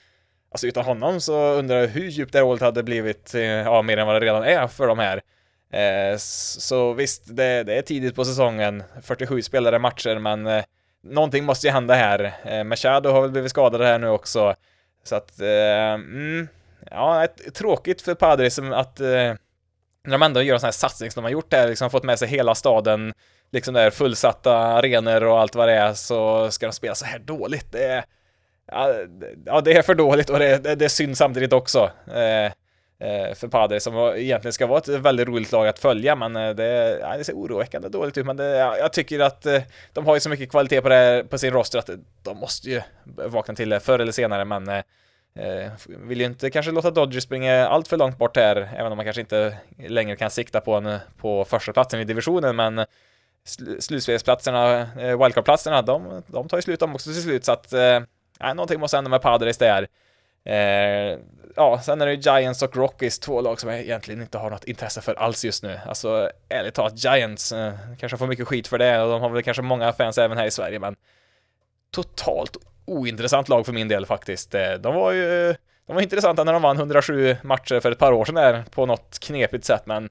Alltså 0.51 0.67
utan 0.67 0.85
honom 0.85 1.21
så 1.21 1.53
undrar 1.53 1.77
jag 1.77 1.89
hur 1.89 2.09
djupt 2.09 2.33
det 2.33 2.39
här 2.39 2.45
hålet 2.45 2.63
hade 2.63 2.83
blivit, 2.83 3.35
eh, 3.35 3.43
ja, 3.43 3.83
mer 3.83 3.97
än 3.97 4.07
vad 4.07 4.17
det 4.17 4.27
redan 4.27 4.45
är 4.45 4.67
för 4.67 4.87
de 4.87 4.99
här. 4.99 5.23
Eh, 5.73 6.17
så 6.19 6.93
visst, 6.93 7.23
det, 7.37 7.63
det, 7.63 7.79
är 7.79 7.83
tidigt 7.83 8.15
på 8.15 8.25
säsongen, 8.25 8.83
47 9.03 9.43
spelare 9.43 9.79
matcher, 9.79 10.19
men 10.19 10.47
eh, 10.47 10.65
någonting 11.03 11.45
måste 11.45 11.67
ju 11.67 11.73
hända 11.73 11.95
här. 11.95 12.33
Eh, 12.45 12.65
Machado 12.65 13.11
har 13.11 13.21
väl 13.23 13.31
blivit 13.31 13.51
skadad 13.51 13.83
här 13.83 13.99
nu 13.99 14.09
också, 14.09 14.55
så 15.07 15.17
att, 15.17 15.41
eh, 15.41 15.95
mm, 15.95 16.49
ja, 16.91 17.27
tråkigt 17.55 18.03
för 18.03 18.15
Padres 18.15 18.59
att 18.59 19.01
eh, 19.01 19.35
när 20.05 20.13
de 20.13 20.23
ändå 20.23 20.43
gör 20.43 20.55
en 20.55 20.61
sån 20.61 20.67
här 20.67 20.73
satsning 20.73 21.11
som 21.11 21.23
de 21.23 21.25
har 21.25 21.33
gjort 21.33 21.51
där, 21.51 21.69
liksom 21.69 21.91
fått 21.91 22.05
med 22.05 22.19
sig 22.19 22.29
hela 22.29 22.55
staden, 22.55 23.13
liksom 23.53 23.75
där 23.75 23.91
fullsatta 23.91 24.57
arenor 24.57 25.25
och 25.25 25.41
allt 25.41 25.55
vad 25.55 25.69
det 25.69 25.75
är, 25.75 25.95
så 25.95 26.51
ska 26.51 26.67
de 26.67 26.73
spela 26.73 26.95
så 26.95 27.05
här 27.05 27.19
dåligt. 27.19 27.73
Det 27.73 27.85
är, 27.85 28.05
ja, 29.47 29.61
det 29.61 29.73
är 29.73 29.83
för 29.83 29.95
dåligt 29.95 30.31
och 30.31 30.39
det, 30.39 30.59
det, 30.59 30.75
det 30.75 30.85
är 30.85 30.89
synd 30.89 31.17
samtidigt 31.17 31.53
också. 31.53 31.91
Eh, 32.07 32.53
Eh, 32.99 33.35
för 33.35 33.49
Padre 33.49 33.81
som 33.81 33.95
egentligen 34.17 34.53
ska 34.53 34.67
vara 34.67 34.79
ett 34.79 34.89
väldigt 34.89 35.29
roligt 35.29 35.53
lag 35.53 35.69
att 35.69 35.79
följa, 35.79 36.17
men 36.17 36.37
eh, 36.37 36.51
det, 36.51 36.99
ja, 37.01 37.17
det 37.17 37.25
ser 37.25 37.33
oroväckande 37.33 37.89
dåligt 37.89 38.19
ut. 38.19 38.27
Men 38.27 38.37
det, 38.37 38.45
ja, 38.45 38.77
jag 38.77 38.93
tycker 38.93 39.21
att 39.21 39.47
eh, 39.47 39.63
de 39.93 40.07
har 40.07 40.15
ju 40.15 40.21
så 40.21 40.29
mycket 40.29 40.51
kvalitet 40.51 40.81
på, 40.81 40.89
det, 40.89 40.95
här 40.95 41.23
på 41.23 41.39
sin 41.39 41.53
roster 41.53 41.79
att 41.79 41.91
de 42.23 42.37
måste 42.39 42.71
ju 42.71 42.83
vakna 43.05 43.55
till 43.55 43.69
det 43.69 43.81
förr 43.81 43.99
eller 43.99 44.13
senare, 44.13 44.45
men 44.45 44.69
eh, 44.69 45.71
vill 45.87 46.21
ju 46.21 46.27
inte 46.27 46.51
kanske 46.51 46.73
låta 46.73 46.91
Dodgers 46.91 47.23
springa 47.25 47.67
allt 47.67 47.89
för 47.89 47.97
långt 47.97 48.19
bort 48.19 48.37
här, 48.37 48.69
även 48.77 48.93
om 48.93 48.97
man 48.97 49.05
kanske 49.05 49.21
inte 49.21 49.57
längre 49.89 50.17
kan 50.17 50.31
sikta 50.31 50.61
på, 50.61 50.75
en, 50.75 50.99
på 51.17 51.45
första 51.45 51.73
platsen 51.73 52.01
i 52.01 52.05
divisionen, 52.05 52.57
men 52.57 52.85
sl 53.45 53.81
slutspelsplatserna, 53.81 54.81
eh, 54.81 55.23
wildcardplatserna, 55.23 55.83
de, 55.83 56.23
de 56.27 56.49
tar 56.49 56.59
ju 56.59 56.63
slut 56.63 56.81
de 56.81 56.95
också 56.95 57.11
till 57.11 57.23
slut, 57.23 57.45
så 57.45 57.53
att 57.53 57.73
eh, 57.73 58.01
någonting 58.55 58.81
måste 58.81 58.97
hända 58.97 59.11
med 59.11 59.23
Padres 59.23 59.59
där. 59.59 59.89
Eh, 60.45 61.19
ja, 61.57 61.81
sen 61.81 62.01
är 62.01 62.07
det 62.07 62.15
Giants 62.15 62.63
och 62.63 62.77
Rockies, 62.77 63.19
två 63.19 63.41
lag 63.41 63.61
som 63.61 63.71
jag 63.71 63.81
egentligen 63.81 64.23
inte 64.23 64.39
har 64.39 64.51
något 64.51 64.65
intresse 64.65 65.01
för 65.01 65.15
alls 65.15 65.45
just 65.45 65.63
nu. 65.63 65.81
Alltså, 65.87 66.31
ärligt 66.49 66.75
talat, 66.75 67.05
Giants 67.05 67.53
eh, 67.53 67.73
kanske 67.99 68.19
får 68.19 68.27
mycket 68.27 68.49
skit 68.49 68.69
för 68.69 68.79
det, 68.79 69.03
och 69.03 69.11
de 69.11 69.21
har 69.21 69.29
väl 69.29 69.43
kanske 69.43 69.63
många 69.63 69.93
fans 69.93 70.19
även 70.19 70.39
här 70.39 70.47
i 70.47 70.51
Sverige, 70.51 70.79
men 70.79 70.97
totalt 71.91 72.57
ointressant 72.85 73.49
lag 73.49 73.67
för 73.67 73.73
min 73.73 73.89
del 73.89 74.07
faktiskt. 74.07 74.55
Eh, 74.55 74.73
de 74.73 74.95
var 74.95 75.13
ju 75.13 75.55
de 75.87 75.95
var 75.95 76.03
intressanta 76.03 76.45
när 76.45 76.53
de 76.53 76.63
vann 76.63 76.77
107 76.77 77.37
matcher 77.43 77.81
för 77.81 77.93
ett 77.93 77.99
par 77.99 78.13
år 78.13 78.25
sedan 78.25 78.35
där 78.35 78.65
på 78.71 78.87
något 78.87 79.19
knepigt 79.19 79.65
sätt, 79.65 79.83
men 79.87 80.09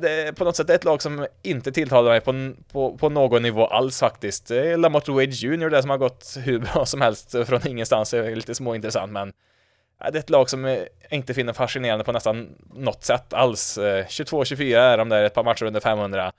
det 0.00 0.10
är 0.10 0.32
på 0.32 0.44
något 0.44 0.56
sätt 0.56 0.70
ett 0.70 0.84
lag 0.84 1.02
som 1.02 1.26
inte 1.42 1.72
tilltalar 1.72 2.10
mig 2.10 2.20
på, 2.20 2.62
på, 2.72 2.98
på 2.98 3.08
någon 3.08 3.42
nivå 3.42 3.66
alls 3.66 4.00
faktiskt. 4.00 4.46
Det 4.48 4.70
är 4.70 4.76
Lamotte 4.76 5.10
Wade 5.10 5.24
Jr. 5.24 5.70
det 5.70 5.82
som 5.82 5.90
har 5.90 5.98
gått 5.98 6.36
hur 6.44 6.58
bra 6.58 6.86
som 6.86 7.00
helst 7.00 7.30
från 7.46 7.68
ingenstans, 7.68 8.10
det 8.10 8.18
är 8.18 8.36
lite 8.36 8.54
småintressant, 8.54 9.12
men 9.12 9.32
det 9.98 10.18
är 10.18 10.18
ett 10.18 10.30
lag 10.30 10.50
som 10.50 10.64
jag 10.64 10.88
inte 11.10 11.34
finner 11.34 11.52
fascinerande 11.52 12.04
på 12.04 12.12
nästan 12.12 12.48
något 12.74 13.04
sätt 13.04 13.32
alls. 13.32 13.78
Eh, 13.78 14.06
22-24 14.06 14.76
är 14.76 14.98
de 14.98 15.08
där 15.08 15.24
ett 15.24 15.34
par 15.34 15.44
matcher 15.44 15.64
under 15.64 15.80
500. 15.80 16.32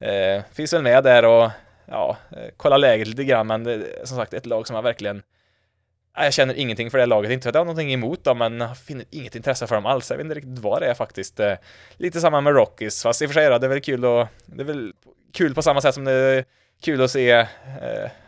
eh, 0.00 0.42
finns 0.52 0.72
väl 0.72 0.82
med 0.82 1.04
där 1.04 1.24
och 1.24 1.50
ja, 1.86 2.16
eh, 2.30 2.50
kolla 2.56 2.76
läget 2.76 3.08
lite 3.08 3.24
grann, 3.24 3.46
men 3.46 3.64
det, 3.64 3.72
är 3.74 4.06
som 4.06 4.16
sagt 4.16 4.34
ett 4.34 4.46
lag 4.46 4.66
som 4.66 4.76
jag 4.76 4.82
verkligen 4.82 5.22
jag 6.16 6.32
känner 6.32 6.54
ingenting 6.54 6.90
för 6.90 6.98
det 6.98 7.06
laget, 7.06 7.30
inte 7.30 7.42
för 7.42 7.48
att 7.48 7.54
jag 7.54 7.60
har 7.60 7.64
någonting 7.64 7.92
emot 7.92 8.24
dem, 8.24 8.38
men 8.38 8.60
jag 8.60 8.78
finner 8.78 9.04
inget 9.10 9.36
intresse 9.36 9.66
för 9.66 9.74
dem 9.74 9.86
alls. 9.86 10.10
Jag 10.10 10.16
vet 10.16 10.24
inte 10.24 10.34
riktigt 10.34 10.58
vad 10.58 10.82
det 10.82 10.86
är 10.86 10.94
faktiskt. 10.94 11.40
Eh, 11.40 11.54
lite 11.96 12.20
samma 12.20 12.40
med 12.40 12.54
Rockies, 12.54 13.02
fast 13.02 13.22
i 13.22 13.26
och 13.26 13.28
för 13.28 13.34
sig 13.34 13.50
då, 13.50 13.58
det 13.58 13.66
är 13.66 13.68
väl 13.68 13.80
kul 13.80 14.04
och 14.04 14.26
det 14.46 14.62
är 14.62 14.66
väl 14.66 14.92
kul 15.32 15.54
på 15.54 15.62
samma 15.62 15.80
sätt 15.80 15.94
som 15.94 16.04
det 16.04 16.12
är 16.12 16.44
kul 16.82 17.02
att 17.02 17.10
se, 17.10 17.30
eh, 17.30 17.46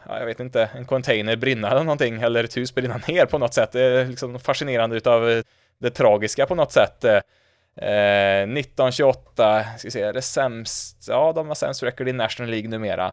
ja, 0.09 0.19
jag 0.19 0.27
vet 0.27 0.41
inte, 0.41 0.71
en 0.75 0.85
container 0.85 1.37
brinna 1.37 1.71
eller 1.71 1.85
någonting, 1.85 2.23
eller 2.23 2.45
ett 2.45 2.57
hus 2.57 2.75
brinna 2.75 3.01
ner 3.09 3.27
på 3.27 3.39
något 3.39 3.55
sätt. 3.55 3.73
Det 3.73 3.81
är 3.81 4.05
liksom 4.05 4.41
fascinerande 4.41 4.97
utav 4.97 5.31
eh, 5.31 5.43
det 5.79 5.91
tragiska 5.91 6.47
på 6.47 6.55
något 6.55 6.73
sätt. 6.73 7.05
Eh, 7.05 7.21
eh 7.77 8.43
1928, 8.43 9.65
ska 9.79 9.87
vi 9.87 9.91
se, 9.91 10.03
är 10.03 10.13
det 10.13 10.23
sämst, 10.23 11.07
ja 11.09 11.33
de 11.33 11.49
har 11.49 11.55
sämst 11.55 11.83
record 11.83 12.09
i 12.09 12.13
National 12.13 12.51
League 12.51 12.69
numera. 12.69 13.13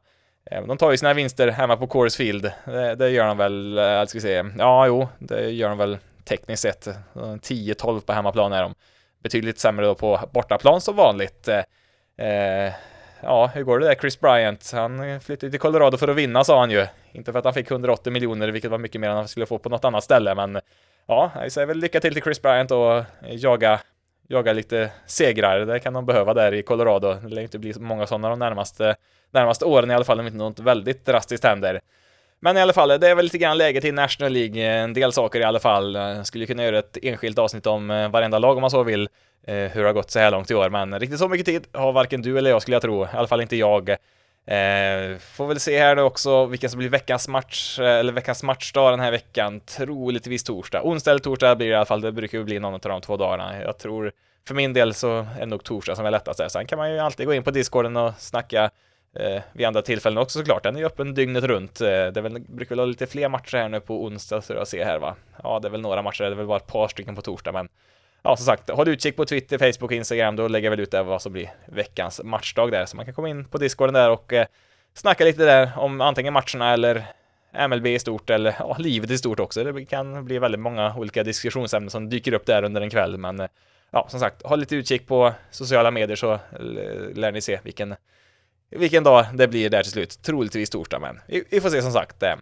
Eh, 0.51 0.65
de 0.65 0.77
tar 0.77 0.91
ju 0.91 0.97
sina 0.97 1.13
vinster 1.13 1.47
hemma 1.47 1.77
på 1.77 1.87
Coors 1.87 2.15
Field. 2.15 2.51
Det, 2.65 2.95
det 2.95 3.09
gör 3.09 3.27
de 3.27 3.37
väl, 3.37 3.77
eh, 3.77 4.05
ska 4.05 4.17
vi 4.17 4.21
se, 4.21 4.43
ja 4.57 4.87
jo, 4.87 5.07
det 5.19 5.49
gör 5.49 5.69
de 5.69 5.77
väl 5.77 5.97
tekniskt 6.25 6.63
sett. 6.63 6.87
10-12 7.13 7.99
på 7.99 8.13
hemmaplan 8.13 8.53
är 8.53 8.61
de. 8.61 8.75
Betydligt 9.23 9.59
sämre 9.59 9.85
då 9.85 9.95
på 9.95 10.19
bortaplan 10.31 10.81
som 10.81 10.95
vanligt. 10.95 11.47
Eh, 11.47 12.27
eh 12.27 12.73
ja, 13.21 13.51
hur 13.53 13.63
går 13.63 13.79
det 13.79 13.85
där? 13.87 13.95
Chris 13.95 14.19
Bryant, 14.19 14.71
han 14.73 15.19
flyttade 15.21 15.51
till 15.51 15.59
Colorado 15.59 15.97
för 15.97 16.07
att 16.07 16.15
vinna 16.15 16.43
sa 16.43 16.59
han 16.59 16.71
ju. 16.71 16.85
Inte 17.11 17.31
för 17.31 17.39
att 17.39 17.45
han 17.45 17.53
fick 17.53 17.71
180 17.71 18.13
miljoner, 18.13 18.47
vilket 18.47 18.71
var 18.71 18.77
mycket 18.77 19.01
mer 19.01 19.09
än 19.09 19.15
han 19.15 19.27
skulle 19.27 19.45
få 19.45 19.57
på 19.57 19.69
något 19.69 19.85
annat 19.85 20.03
ställe, 20.03 20.35
men 20.35 20.59
ja, 21.07 21.31
jag 21.35 21.51
säger 21.51 21.67
väl 21.67 21.77
lycka 21.77 21.99
till 21.99 22.13
till 22.13 22.23
Chris 22.23 22.41
Bryant 22.41 22.71
och 22.71 23.03
jaga, 23.21 23.79
jaga 24.27 24.53
lite 24.53 24.91
segrar. 25.05 25.59
Det 25.59 25.79
kan 25.79 25.93
de 25.93 26.05
behöva 26.05 26.33
där 26.33 26.53
i 26.53 26.63
Colorado. 26.63 27.13
Det 27.13 27.27
lär 27.27 27.41
inte 27.41 27.59
bli 27.59 27.73
så 27.73 27.81
många 27.81 28.07
sådana 28.07 28.29
de 28.29 28.39
närmaste, 28.39 28.95
närmaste 29.31 29.65
åren 29.65 29.91
i 29.91 29.93
alla 29.93 30.05
fall, 30.05 30.19
om 30.19 30.25
inte 30.25 30.37
något 30.37 30.59
väldigt 30.59 31.05
drastiskt 31.05 31.43
händer. 31.43 31.81
Men 32.41 32.57
i 32.57 32.61
alla 32.61 32.73
fall, 32.73 32.89
det 32.89 33.09
är 33.09 33.15
väl 33.15 33.25
lite 33.25 33.37
grann 33.37 33.57
läget 33.57 33.85
i 33.85 33.91
National 33.91 34.31
League, 34.31 34.63
en 34.63 34.93
del 34.93 35.13
saker 35.13 35.39
i 35.39 35.43
alla 35.43 35.59
fall. 35.59 35.95
Jag 35.95 36.27
skulle 36.27 36.45
kunna 36.45 36.63
göra 36.63 36.79
ett 36.79 36.97
enskilt 37.01 37.39
avsnitt 37.39 37.67
om 37.67 37.91
eh, 37.91 38.09
varenda 38.09 38.39
lag 38.39 38.57
om 38.57 38.61
man 38.61 38.71
så 38.71 38.83
vill, 38.83 39.09
eh, 39.47 39.55
hur 39.55 39.81
det 39.81 39.87
har 39.87 39.93
gått 39.93 40.11
så 40.11 40.19
här 40.19 40.31
långt 40.31 40.51
i 40.51 40.55
år, 40.55 40.69
men 40.69 40.99
riktigt 40.99 41.19
så 41.19 41.27
mycket 41.27 41.45
tid 41.45 41.67
har 41.73 41.91
varken 41.91 42.21
du 42.21 42.37
eller 42.37 42.49
jag 42.49 42.61
skulle 42.61 42.75
jag 42.75 42.81
tro, 42.81 43.05
i 43.05 43.07
alla 43.13 43.27
fall 43.27 43.41
inte 43.41 43.55
jag. 43.55 43.89
Eh, 43.89 45.17
får 45.17 45.47
väl 45.47 45.59
se 45.59 45.79
här 45.79 45.95
nu 45.95 46.01
också 46.01 46.45
vilka 46.45 46.69
som 46.69 46.77
blir 46.77 46.89
veckans 46.89 47.27
match, 47.27 47.79
eh, 47.79 47.99
eller 47.99 48.13
veckans 48.13 48.43
matchdag 48.43 48.93
den 48.93 48.99
här 48.99 49.11
veckan. 49.11 49.59
Troligtvis 49.59 50.43
torsdag. 50.43 50.81
Onsdag 50.83 51.11
eller 51.11 51.21
torsdag 51.21 51.55
blir 51.55 51.67
det 51.67 51.73
i 51.73 51.75
alla 51.75 51.85
fall, 51.85 52.01
det 52.01 52.11
brukar 52.11 52.37
ju 52.37 52.43
bli 52.43 52.59
någon 52.59 52.73
av 52.73 52.79
de 52.79 53.01
två 53.01 53.17
dagarna. 53.17 53.61
Jag 53.61 53.77
tror, 53.77 54.11
för 54.47 54.55
min 54.55 54.73
del 54.73 54.93
så 54.93 55.17
är 55.17 55.39
det 55.39 55.45
nog 55.45 55.63
torsdag 55.63 55.95
som 55.95 56.05
är 56.05 56.11
lättast 56.11 56.37
där. 56.37 56.49
Sen 56.49 56.65
kan 56.65 56.77
man 56.77 56.93
ju 56.93 56.99
alltid 56.99 57.25
gå 57.25 57.33
in 57.33 57.43
på 57.43 57.51
discorden 57.51 57.97
och 57.97 58.13
snacka 58.17 58.69
eh, 59.15 59.41
vid 59.53 59.67
andra 59.67 59.81
tillfällen 59.81 60.17
också 60.17 60.39
såklart. 60.39 60.63
Den 60.63 60.75
är 60.75 60.79
ju 60.79 60.85
öppen 60.85 61.13
dygnet 61.13 61.43
runt. 61.43 61.81
Eh, 61.81 61.87
det 61.87 62.21
väl, 62.21 62.39
brukar 62.39 62.69
väl 62.69 62.79
ha 62.79 62.85
lite 62.85 63.07
fler 63.07 63.29
matcher 63.29 63.57
här 63.57 63.69
nu 63.69 63.79
på 63.79 64.03
onsdag 64.03 64.41
så 64.41 64.53
jag 64.53 64.67
ser 64.67 64.85
här 64.85 64.99
va. 64.99 65.15
Ja, 65.43 65.59
det 65.59 65.67
är 65.67 65.69
väl 65.69 65.81
några 65.81 66.01
matcher, 66.01 66.23
det 66.23 66.29
är 66.29 66.35
väl 66.35 66.47
bara 66.47 66.57
ett 66.57 66.67
par 66.67 66.87
stycken 66.87 67.15
på 67.15 67.21
torsdag, 67.21 67.51
men 67.51 67.69
ja, 68.21 68.37
som 68.37 68.45
sagt, 68.45 68.69
håll 68.69 68.87
utkik 68.87 69.15
på 69.15 69.25
Twitter, 69.25 69.57
Facebook, 69.57 69.91
Instagram, 69.91 70.35
då 70.35 70.47
lägger 70.47 70.65
jag 70.65 70.71
väl 70.71 70.79
ut 70.79 70.91
där 70.91 71.03
vad 71.03 71.21
som 71.21 71.33
blir 71.33 71.51
veckans 71.65 72.21
matchdag 72.23 72.71
där, 72.71 72.85
så 72.85 72.95
man 72.95 73.05
kan 73.05 73.13
komma 73.13 73.29
in 73.29 73.45
på 73.45 73.57
discorden 73.57 73.93
där 73.93 74.09
och 74.09 74.33
eh, 74.33 74.45
snacka 74.93 75.23
lite 75.23 75.45
där 75.45 75.71
om 75.77 76.01
antingen 76.01 76.33
matcherna 76.33 76.73
eller 76.73 77.05
MLB 77.67 77.87
i 77.87 77.99
stort 77.99 78.29
eller 78.29 78.55
ja, 78.59 78.75
livet 78.79 79.11
i 79.11 79.17
stort 79.17 79.39
också. 79.39 79.63
Det 79.63 79.85
kan 79.85 80.25
bli 80.25 80.39
väldigt 80.39 80.61
många 80.61 80.95
olika 80.95 81.23
diskussionsämnen 81.23 81.89
som 81.89 82.09
dyker 82.09 82.33
upp 82.33 82.45
där 82.45 82.63
under 82.63 82.81
en 82.81 82.89
kväll, 82.89 83.17
men 83.17 83.39
eh, 83.39 83.47
ja, 83.91 84.07
som 84.09 84.19
sagt, 84.19 84.41
håll 84.43 84.59
lite 84.59 84.75
utkik 84.75 85.07
på 85.07 85.33
sociala 85.51 85.91
medier 85.91 86.15
så 86.15 86.33
eh, 86.33 86.39
lär 87.13 87.31
ni 87.31 87.41
se 87.41 87.59
vilken 87.63 87.95
vilken 88.69 89.03
dag 89.03 89.25
det 89.33 89.47
blir 89.47 89.69
där 89.69 89.83
till 89.83 89.91
slut. 89.91 90.21
Troligtvis 90.21 90.69
torsdag, 90.69 90.99
men 90.99 91.19
vi, 91.27 91.43
vi 91.49 91.61
får 91.61 91.69
se 91.69 91.81
som 91.81 91.91
sagt. 91.91 92.23
Eh. 92.23 92.35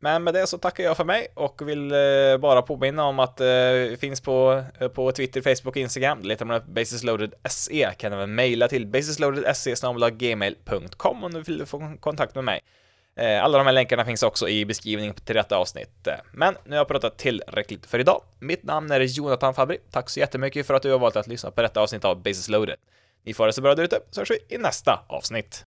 Men 0.00 0.24
med 0.24 0.34
det 0.34 0.46
så 0.46 0.58
tackar 0.58 0.84
jag 0.84 0.96
för 0.96 1.04
mig 1.04 1.26
och 1.34 1.68
vill 1.68 1.92
eh, 1.92 2.38
bara 2.40 2.62
påminna 2.62 3.04
om 3.04 3.18
att 3.18 3.40
eh, 3.40 3.46
det 3.46 4.00
finns 4.00 4.20
på, 4.20 4.64
på 4.94 5.12
Twitter, 5.12 5.40
Facebook 5.40 5.66
och 5.66 5.76
Instagram. 5.76 6.22
Letar 6.22 6.46
man 6.46 6.56
upp 6.56 6.66
basisloaded.se 6.66 7.90
kan 7.98 8.12
man 8.12 8.34
mejla 8.34 8.68
till 8.68 8.86
basisloaded.se 8.86 9.74
gmail.com 10.10 11.24
om 11.24 11.32
du 11.32 11.42
vill 11.42 11.66
få 11.66 11.96
kontakt 12.00 12.34
med 12.34 12.44
mig. 12.44 12.60
Alla 13.42 13.58
de 13.58 13.66
här 13.66 13.72
länkarna 13.72 14.04
finns 14.04 14.22
också 14.22 14.48
i 14.48 14.64
beskrivningen 14.64 15.14
till 15.14 15.34
detta 15.34 15.56
avsnitt. 15.56 16.08
Men 16.32 16.54
nu 16.64 16.70
har 16.70 16.76
jag 16.76 16.88
pratat 16.88 17.18
tillräckligt 17.18 17.86
för 17.86 17.98
idag. 17.98 18.22
Mitt 18.38 18.62
namn 18.62 18.90
är 18.90 19.00
Jonathan 19.00 19.54
Fabri. 19.54 19.78
Tack 19.90 20.10
så 20.10 20.20
jättemycket 20.20 20.66
för 20.66 20.74
att 20.74 20.82
du 20.82 20.90
har 20.90 20.98
valt 20.98 21.16
att 21.16 21.26
lyssna 21.26 21.50
på 21.50 21.62
detta 21.62 21.80
avsnitt 21.80 22.04
av 22.04 22.22
Basis 22.22 22.48
Loaded. 22.48 22.76
Ni 23.24 23.34
får 23.34 23.46
det 23.46 23.52
så 23.52 23.62
bra 23.62 23.74
där 23.74 23.84
ute, 23.84 24.00
så 24.10 24.20
hörs 24.20 24.30
vi 24.30 24.54
i 24.54 24.58
nästa 24.58 25.04
avsnitt. 25.08 25.64